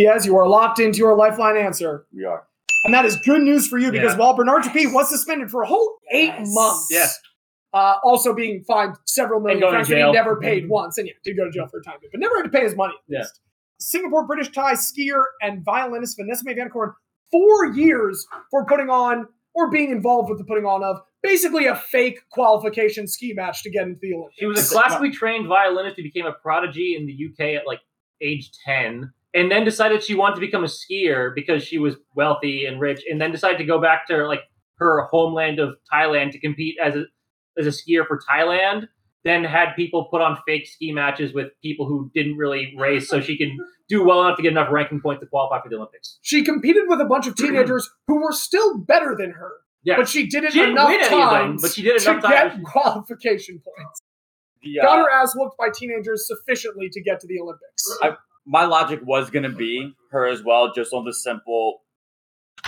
Diaz 0.00 0.26
you 0.26 0.36
are 0.36 0.48
locked 0.48 0.78
into 0.78 0.98
your 0.98 1.14
lifeline 1.16 1.56
answer 1.56 2.06
we 2.14 2.24
are. 2.24 2.44
and 2.84 2.92
that 2.94 3.04
is 3.04 3.16
good 3.24 3.42
news 3.42 3.66
for 3.66 3.78
you 3.78 3.90
because 3.90 4.12
Yeah. 4.12 4.18
while 4.18 4.34
bernard 4.34 4.62
Tapie 4.62 4.92
was 4.92 5.08
suspended 5.08 5.50
for 5.50 5.62
a 5.62 5.66
whole 5.66 5.96
eight 6.12 6.34
Yes. 6.38 6.54
months 6.54 6.88
Yes. 6.90 7.18
uh, 7.72 7.94
also 8.04 8.34
being 8.34 8.62
fined 8.64 8.96
several 9.06 9.40
million 9.40 9.60
going 9.60 9.72
francs 9.74 9.88
that 9.88 9.96
he 10.06 10.12
never 10.12 10.38
paid 10.40 10.68
once 10.68 10.98
and 10.98 11.06
yeah 11.08 11.14
did 11.24 11.36
go 11.36 11.44
to 11.44 11.50
jail 11.50 11.66
for 11.70 11.80
a 11.80 11.82
time 11.82 11.96
but 12.00 12.20
never 12.20 12.36
had 12.36 12.42
to 12.44 12.50
pay 12.50 12.62
his 12.64 12.76
money 12.76 12.94
at 12.94 13.12
Yeah. 13.12 13.18
least. 13.20 13.40
singapore 13.80 14.26
british 14.26 14.50
thai 14.52 14.72
skier 14.74 15.22
and 15.42 15.64
violinist 15.64 16.16
vanessa 16.18 16.42
may 16.44 16.54
Vancorn, 16.54 16.92
four 17.30 17.66
years 17.74 18.26
for 18.50 18.64
putting 18.66 18.88
on 18.90 19.26
or 19.54 19.70
being 19.70 19.90
involved 19.90 20.28
with 20.30 20.38
the 20.38 20.44
putting 20.44 20.66
on 20.66 20.84
of 20.84 20.96
basically 21.22 21.66
a 21.66 21.74
fake 21.74 22.20
qualification 22.30 23.06
ski 23.08 23.32
match 23.34 23.62
to 23.62 23.70
get 23.70 23.84
into 23.86 23.98
the 24.00 24.12
Olympics. 24.14 24.36
She 24.38 24.46
was 24.46 24.70
a 24.70 24.74
classically 24.74 25.10
trained 25.10 25.48
violinist 25.48 25.96
who 25.96 26.02
became 26.04 26.26
a 26.26 26.32
prodigy 26.32 26.94
in 26.94 27.06
the 27.06 27.12
UK 27.26 27.54
at 27.58 27.66
like 27.66 27.80
age 28.20 28.50
10 28.66 29.10
and 29.34 29.50
then 29.50 29.64
decided 29.64 30.02
she 30.02 30.14
wanted 30.14 30.34
to 30.36 30.40
become 30.40 30.64
a 30.64 30.68
skier 30.68 31.34
because 31.34 31.62
she 31.62 31.78
was 31.78 31.96
wealthy 32.14 32.64
and 32.66 32.80
rich 32.80 33.02
and 33.08 33.20
then 33.20 33.32
decided 33.32 33.58
to 33.58 33.64
go 33.64 33.80
back 33.80 34.06
to 34.08 34.26
like 34.26 34.40
her 34.78 35.02
homeland 35.10 35.58
of 35.58 35.76
Thailand 35.92 36.32
to 36.32 36.40
compete 36.40 36.76
as 36.82 36.94
a 36.96 37.04
as 37.58 37.66
a 37.66 37.70
skier 37.70 38.06
for 38.06 38.18
Thailand 38.30 38.88
then 39.24 39.42
had 39.42 39.74
people 39.74 40.06
put 40.10 40.20
on 40.22 40.38
fake 40.46 40.66
ski 40.68 40.92
matches 40.92 41.34
with 41.34 41.48
people 41.60 41.86
who 41.86 42.10
didn't 42.14 42.36
really 42.36 42.72
race 42.78 43.08
so 43.08 43.20
she 43.20 43.36
could 43.36 43.48
do 43.88 44.04
well 44.04 44.22
enough 44.24 44.36
to 44.36 44.42
get 44.42 44.52
enough 44.52 44.68
ranking 44.70 45.00
points 45.00 45.20
to 45.20 45.26
qualify 45.26 45.60
for 45.60 45.68
the 45.68 45.74
Olympics. 45.76 46.18
She 46.22 46.44
competed 46.44 46.84
with 46.86 47.00
a 47.00 47.04
bunch 47.04 47.26
of 47.26 47.34
teenagers 47.36 47.90
who 48.06 48.22
were 48.22 48.30
still 48.32 48.78
better 48.78 49.16
than 49.18 49.32
her, 49.32 49.50
Yeah. 49.82 49.96
but 49.96 50.08
she 50.08 50.28
did 50.28 50.44
it 50.44 50.52
She 50.52 50.62
enough 50.62 50.92
of 50.94 51.00
them, 51.00 51.10
times 51.10 51.62
but 51.62 51.72
she 51.72 51.82
did 51.82 51.98
to 52.00 52.10
enough 52.10 52.22
get 52.22 52.62
qualification 52.62 53.56
points. 53.64 54.00
The, 54.62 54.76
Got 54.82 55.00
uh, 55.00 55.02
her 55.02 55.10
ass 55.10 55.34
whooped 55.36 55.56
by 55.58 55.68
teenagers 55.74 56.26
sufficiently 56.28 56.88
to 56.90 57.02
get 57.02 57.18
to 57.20 57.26
the 57.26 57.40
Olympics. 57.40 57.98
My 58.46 58.64
logic 58.64 59.00
was 59.04 59.30
gonna 59.30 59.50
be 59.50 59.92
her 60.10 60.26
as 60.26 60.42
well, 60.42 60.72
just 60.72 60.92
on 60.92 61.04
the 61.04 61.12
simple. 61.12 61.82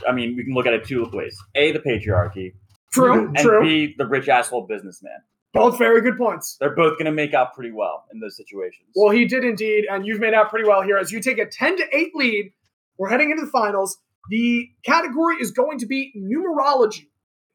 I 0.07 0.13
mean, 0.13 0.37
we 0.37 0.45
can 0.45 0.55
look 0.55 0.67
at 0.67 0.75
it 0.75 0.85
two 0.85 1.09
ways: 1.13 1.37
a, 1.55 1.73
the 1.73 1.79
patriarchy, 1.79 2.55
True, 2.93 3.27
and 3.29 3.37
true. 3.37 3.63
b, 3.63 3.95
the 3.97 4.07
rich 4.07 4.29
asshole 4.29 4.67
businessman. 4.67 5.19
Both 5.55 5.79
very 5.79 6.03
good 6.03 6.19
points. 6.19 6.57
They're 6.61 6.75
both 6.77 6.99
gonna 6.99 7.13
make 7.13 7.35
out 7.35 7.55
pretty 7.55 7.73
well 7.73 8.05
in 8.13 8.21
those 8.21 8.37
situations. 8.37 8.89
Well, 8.95 9.11
he 9.11 9.25
did 9.25 9.45
indeed, 9.45 9.87
and 9.91 10.07
you've 10.07 10.21
made 10.21 10.35
out 10.35 10.51
pretty 10.51 10.69
well 10.69 10.83
here 10.83 10.99
as 10.99 11.11
you 11.11 11.21
take 11.21 11.39
a 11.39 11.47
10 11.47 11.77
to 11.79 11.85
8 11.97 12.15
lead. 12.15 12.53
We're 12.99 13.09
heading 13.09 13.31
into 13.31 13.45
the 13.45 13.51
finals. 13.51 13.99
The 14.31 14.69
category 14.85 15.37
is 15.41 15.53
going 15.53 15.79
to 15.79 15.87
be 15.87 16.13
numerology. 16.17 17.07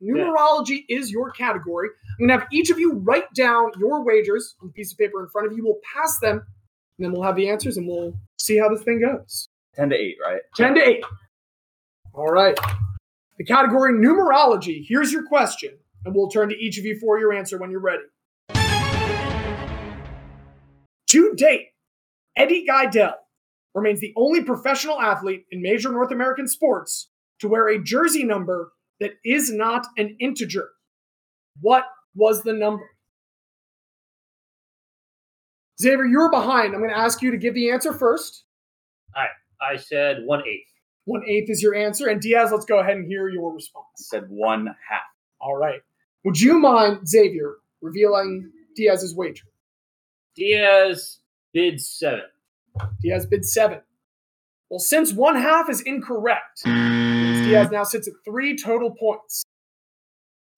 Numerology 0.02 0.84
is 0.90 1.12
your 1.12 1.32
category. 1.32 1.90
I'm 2.20 2.28
going 2.28 2.38
to 2.38 2.44
have 2.44 2.48
each 2.52 2.70
of 2.70 2.80
you 2.80 2.94
write 2.94 3.32
down 3.34 3.72
your 3.80 4.04
wagers 4.04 4.56
on 4.62 4.70
a 4.70 4.72
piece 4.72 4.92
of 4.92 4.98
paper 4.98 5.22
in 5.22 5.30
front 5.30 5.48
of 5.48 5.56
you. 5.58 5.64
We'll 5.64 5.80
pass 5.96 6.20
them, 6.20 6.46
and 6.98 7.06
then 7.06 7.12
we'll 7.12 7.24
have 7.24 7.36
the 7.36 7.50
answers, 7.50 7.78
and 7.78 7.88
we'll 7.88 8.14
see 8.40 8.58
how 8.58 8.70
this 8.70 8.84
thing 8.84 9.02
goes. 9.02 9.50
10 9.76 9.90
to 9.90 9.96
8, 9.96 10.16
right? 10.24 10.42
10 10.56 10.76
to 10.76 10.82
8. 10.82 11.04
All 12.14 12.28
right. 12.28 12.58
The 13.38 13.46
category 13.46 13.94
numerology. 13.94 14.86
Here's 14.88 15.12
your 15.12 15.26
question, 15.26 15.78
and 16.06 16.14
we'll 16.16 16.30
turn 16.30 16.50
to 16.50 16.56
each 16.56 16.78
of 16.78 16.86
you 16.86 17.00
for 17.00 17.20
your 17.20 17.34
answer 17.34 17.58
when 17.58 17.72
you're 17.72 17.80
ready. 17.80 18.04
To 21.08 21.34
date, 21.36 21.70
Eddie 22.36 22.66
Gaedel 22.68 23.14
remains 23.74 24.00
the 24.00 24.14
only 24.16 24.44
professional 24.44 25.02
athlete 25.02 25.46
in 25.52 25.62
major 25.62 25.92
North 25.92 26.12
American 26.12 26.48
sports 26.48 27.10
to 27.40 27.48
wear 27.48 27.68
a 27.68 27.82
jersey 27.82 28.24
number 28.24 28.72
that 29.00 29.14
is 29.26 29.52
not 29.52 29.86
an 29.98 30.16
integer. 30.20 30.70
What 31.62 31.86
was 32.16 32.44
the 32.44 32.54
number? 32.54 32.90
Xavier, 35.82 36.06
you're 36.06 36.30
behind. 36.32 36.74
I'm 36.74 36.80
going 36.80 36.92
to 36.92 36.98
ask 36.98 37.22
you 37.22 37.32
to 37.32 37.38
give 37.38 37.54
the 37.54 37.72
answer 37.72 37.94
first. 37.94 38.46
I 39.62 39.78
said 39.78 40.24
one 40.26 40.42
eighth. 40.48 40.68
One 41.06 41.24
eighth 41.26 41.50
is 41.50 41.62
your 41.62 41.74
answer. 41.74 42.10
And 42.10 42.20
Diaz, 42.22 42.50
let's 42.52 42.66
go 42.66 42.80
ahead 42.80 42.98
and 42.98 43.08
hear 43.08 43.30
your 43.30 43.54
response. 43.54 43.86
Said 43.96 44.26
one 44.30 44.68
half. 44.90 45.02
All 45.40 45.56
right. 45.56 45.82
Would 46.26 46.40
you 46.40 46.60
mind, 46.60 47.08
Xavier, 47.08 47.56
revealing 47.82 48.52
Diaz's 48.76 49.16
wager? 49.16 49.46
Diaz 50.36 51.20
bid 51.54 51.80
seven. 51.82 52.26
Diaz 53.02 53.26
bid 53.26 53.46
seven. 53.46 53.82
Well, 54.70 54.80
since 54.80 55.14
one 55.14 55.36
half 55.36 55.70
is 55.70 55.82
incorrect, 55.82 56.64
Diaz 56.66 57.70
now 57.72 57.84
sits 57.84 58.08
at 58.08 58.14
three 58.26 58.58
total 58.58 58.92
points. 58.92 59.44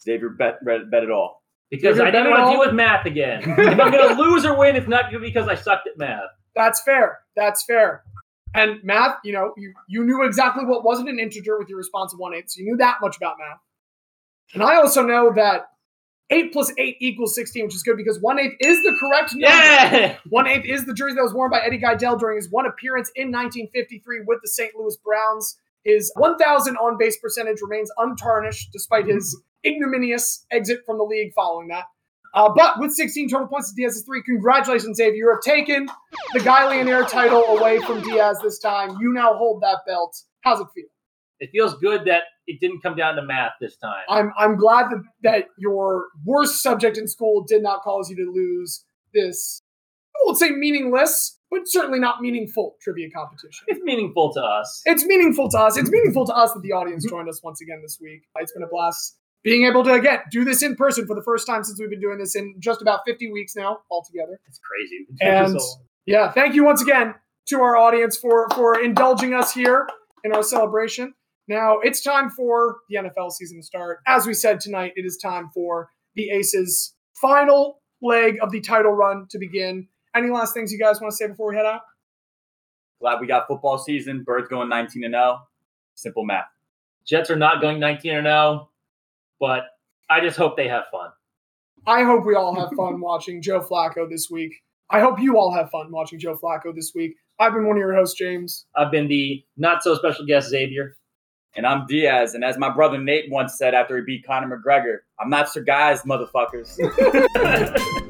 Xavier 0.01 0.29
bet, 0.29 0.63
bet, 0.63 0.89
bet 0.89 1.03
it 1.03 1.11
all. 1.11 1.43
Because 1.71 1.99
I 1.99 2.11
didn't 2.11 2.29
want 2.29 2.45
to 2.45 2.51
deal 2.51 2.59
with 2.59 2.73
math 2.73 3.05
again. 3.05 3.41
if 3.57 3.79
I'm 3.79 3.91
going 3.91 4.15
to 4.15 4.21
lose 4.21 4.45
or 4.45 4.57
win, 4.57 4.75
it's 4.75 4.87
not 4.87 5.05
because 5.11 5.47
I 5.47 5.55
sucked 5.55 5.87
at 5.87 5.97
math. 5.97 6.29
That's 6.55 6.81
fair. 6.83 7.19
That's 7.35 7.63
fair. 7.65 8.03
And 8.53 8.81
math, 8.83 9.17
you 9.23 9.33
know, 9.33 9.53
you, 9.57 9.73
you 9.89 10.05
knew 10.05 10.23
exactly 10.23 10.63
what 10.63 10.85
wasn't 10.85 11.09
an 11.09 11.19
integer 11.19 11.57
with 11.59 11.67
your 11.67 11.77
response 11.77 12.13
of 12.13 12.19
one 12.19 12.33
eighth, 12.33 12.51
so 12.51 12.59
you 12.59 12.65
knew 12.65 12.77
that 12.77 12.97
much 13.01 13.17
about 13.17 13.35
math. 13.37 13.59
And 14.53 14.63
I 14.63 14.75
also 14.75 15.01
know 15.01 15.33
that 15.35 15.67
eight 16.29 16.53
plus 16.53 16.71
eight 16.77 16.95
equals 17.01 17.35
sixteen, 17.35 17.65
which 17.65 17.75
is 17.75 17.83
good 17.83 17.97
because 17.97 18.21
one 18.21 18.39
eighth 18.39 18.55
is 18.61 18.77
the 18.81 18.95
correct 18.99 19.33
number. 19.33 19.47
Yeah! 19.47 20.17
One 20.29 20.47
eighth 20.47 20.65
is 20.65 20.85
the 20.85 20.93
jersey 20.93 21.15
that 21.15 21.23
was 21.23 21.33
worn 21.33 21.51
by 21.51 21.59
Eddie 21.59 21.79
Gaedel 21.79 22.17
during 22.17 22.37
his 22.37 22.49
one 22.49 22.65
appearance 22.65 23.11
in 23.15 23.27
1953 23.27 24.21
with 24.25 24.39
the 24.41 24.47
St. 24.47 24.71
Louis 24.77 24.95
Browns. 25.03 25.57
His 25.83 26.11
1,000 26.15 26.77
on 26.77 26.97
base 26.97 27.19
percentage 27.19 27.61
remains 27.61 27.91
untarnished 27.97 28.71
despite 28.73 29.05
his 29.05 29.39
ignominious 29.65 30.45
exit 30.51 30.79
from 30.85 30.97
the 30.97 31.03
league 31.03 31.33
following 31.33 31.67
that. 31.69 31.85
Uh, 32.35 32.49
but 32.53 32.79
with 32.79 32.91
16 32.91 33.29
total 33.29 33.47
points, 33.47 33.73
Diaz 33.73 33.95
is 33.95 34.03
three. 34.03 34.21
Congratulations, 34.21 34.97
Xavier. 34.97 35.15
You 35.15 35.29
have 35.29 35.41
taken 35.41 35.87
the 36.33 36.41
Guy 36.41 36.67
Leonard 36.67 37.07
title 37.07 37.41
away 37.57 37.79
from 37.79 38.01
Diaz 38.01 38.37
this 38.43 38.59
time. 38.59 38.97
You 38.99 39.13
now 39.13 39.35
hold 39.35 39.61
that 39.61 39.79
belt. 39.87 40.15
How's 40.41 40.59
it 40.59 40.67
feel? 40.75 40.85
It 41.39 41.49
feels 41.51 41.75
good 41.75 42.05
that 42.05 42.23
it 42.45 42.59
didn't 42.59 42.81
come 42.81 42.95
down 42.95 43.15
to 43.15 43.23
math 43.23 43.53
this 43.61 43.77
time. 43.77 44.03
I'm 44.09 44.31
I'm 44.37 44.57
glad 44.57 44.89
that, 44.91 45.03
that 45.23 45.45
your 45.57 46.07
worst 46.25 46.61
subject 46.61 46.97
in 46.97 47.07
school 47.07 47.45
did 47.47 47.63
not 47.63 47.81
cause 47.81 48.09
you 48.09 48.15
to 48.17 48.31
lose 48.31 48.83
this. 49.13 49.61
I 50.15 50.19
won't 50.25 50.37
say 50.37 50.51
meaningless, 50.51 51.37
but 51.51 51.61
certainly 51.65 51.99
not 51.99 52.21
meaningful 52.21 52.75
trivia 52.81 53.09
competition. 53.11 53.65
It's 53.67 53.81
meaningful 53.81 54.33
to 54.33 54.41
us. 54.41 54.81
It's 54.85 55.05
meaningful 55.05 55.49
to 55.49 55.57
us. 55.57 55.77
It's 55.77 55.89
meaningful 55.89 56.25
to 56.27 56.33
us 56.33 56.53
that 56.53 56.61
the 56.61 56.71
audience 56.71 57.05
joined 57.09 57.27
us 57.27 57.41
once 57.43 57.61
again 57.61 57.81
this 57.81 57.97
week. 58.01 58.23
It's 58.37 58.53
been 58.53 58.63
a 58.63 58.67
blast 58.67 59.17
being 59.45 59.65
able 59.65 59.83
to 59.83 59.93
again 59.93 60.19
do 60.31 60.43
this 60.43 60.61
in 60.63 60.75
person 60.75 61.05
for 61.05 61.15
the 61.15 61.21
first 61.21 61.47
time 61.47 61.63
since 61.63 61.79
we've 61.79 61.89
been 61.89 62.01
doing 62.01 62.17
this 62.17 62.35
in 62.35 62.55
just 62.59 62.81
about 62.81 63.01
50 63.07 63.31
weeks 63.31 63.55
now 63.55 63.79
altogether. 63.89 64.39
It's 64.47 64.59
crazy. 64.59 65.05
And 65.21 65.57
yeah, 66.05 66.31
thank 66.31 66.55
you 66.55 66.65
once 66.65 66.81
again 66.81 67.13
to 67.49 67.61
our 67.61 67.77
audience 67.77 68.17
for 68.17 68.49
for 68.49 68.77
indulging 68.77 69.33
us 69.33 69.53
here 69.53 69.87
in 70.23 70.33
our 70.33 70.43
celebration. 70.43 71.13
Now 71.47 71.77
it's 71.79 72.01
time 72.01 72.31
for 72.31 72.77
the 72.89 72.97
NFL 72.97 73.31
season 73.31 73.59
to 73.59 73.63
start. 73.63 73.99
As 74.07 74.25
we 74.25 74.33
said 74.33 74.59
tonight, 74.59 74.93
it 74.95 75.05
is 75.05 75.15
time 75.17 75.51
for 75.53 75.89
the 76.15 76.31
Aces' 76.31 76.95
final 77.13 77.81
leg 78.01 78.37
of 78.41 78.51
the 78.51 78.61
title 78.61 78.91
run 78.91 79.27
to 79.29 79.37
begin. 79.37 79.87
Any 80.15 80.31
last 80.31 80.55
things 80.55 80.71
you 80.71 80.79
guys 80.79 80.99
want 80.99 81.11
to 81.11 81.15
say 81.15 81.27
before 81.27 81.49
we 81.49 81.55
head 81.55 81.65
out? 81.65 81.81
Glad 82.99 83.19
we 83.21 83.27
got 83.27 83.47
football 83.47 83.77
season. 83.77 84.23
Birds 84.23 84.47
going 84.47 84.69
19 84.69 85.03
and 85.03 85.13
0. 85.13 85.39
Simple 85.93 86.25
math. 86.25 86.45
Jets 87.05 87.29
are 87.29 87.35
not 87.35 87.61
going 87.61 87.79
19 87.79 88.15
and 88.15 88.25
0, 88.25 88.69
but 89.39 89.63
I 90.09 90.21
just 90.21 90.37
hope 90.37 90.57
they 90.57 90.67
have 90.67 90.85
fun. 90.91 91.09
I 91.87 92.03
hope 92.03 92.25
we 92.25 92.35
all 92.35 92.55
have 92.55 92.69
fun 92.75 92.99
watching 93.01 93.41
Joe 93.41 93.61
Flacco 93.61 94.09
this 94.09 94.29
week. 94.29 94.53
I 94.89 94.99
hope 94.99 95.19
you 95.19 95.37
all 95.37 95.53
have 95.53 95.69
fun 95.69 95.91
watching 95.91 96.19
Joe 96.19 96.37
Flacco 96.37 96.73
this 96.73 96.91
week. 96.93 97.15
I've 97.39 97.53
been 97.53 97.67
one 97.67 97.75
of 97.75 97.79
your 97.79 97.95
hosts, 97.95 98.17
James. 98.17 98.65
I've 98.75 98.91
been 98.91 99.07
the 99.07 99.43
not 99.57 99.83
so 99.83 99.95
special 99.95 100.25
guest, 100.25 100.49
Xavier. 100.49 100.97
And 101.55 101.65
I'm 101.65 101.85
Diaz. 101.87 102.33
And 102.33 102.43
as 102.43 102.57
my 102.57 102.69
brother 102.69 102.97
Nate 102.97 103.31
once 103.31 103.57
said 103.57 103.73
after 103.73 103.97
he 103.97 104.03
beat 104.03 104.25
Conor 104.25 104.57
McGregor, 104.57 104.99
I'm 105.19 105.29
not 105.29 105.49
Sir 105.49 105.61
Guys, 105.61 106.01
motherfuckers. 106.03 106.77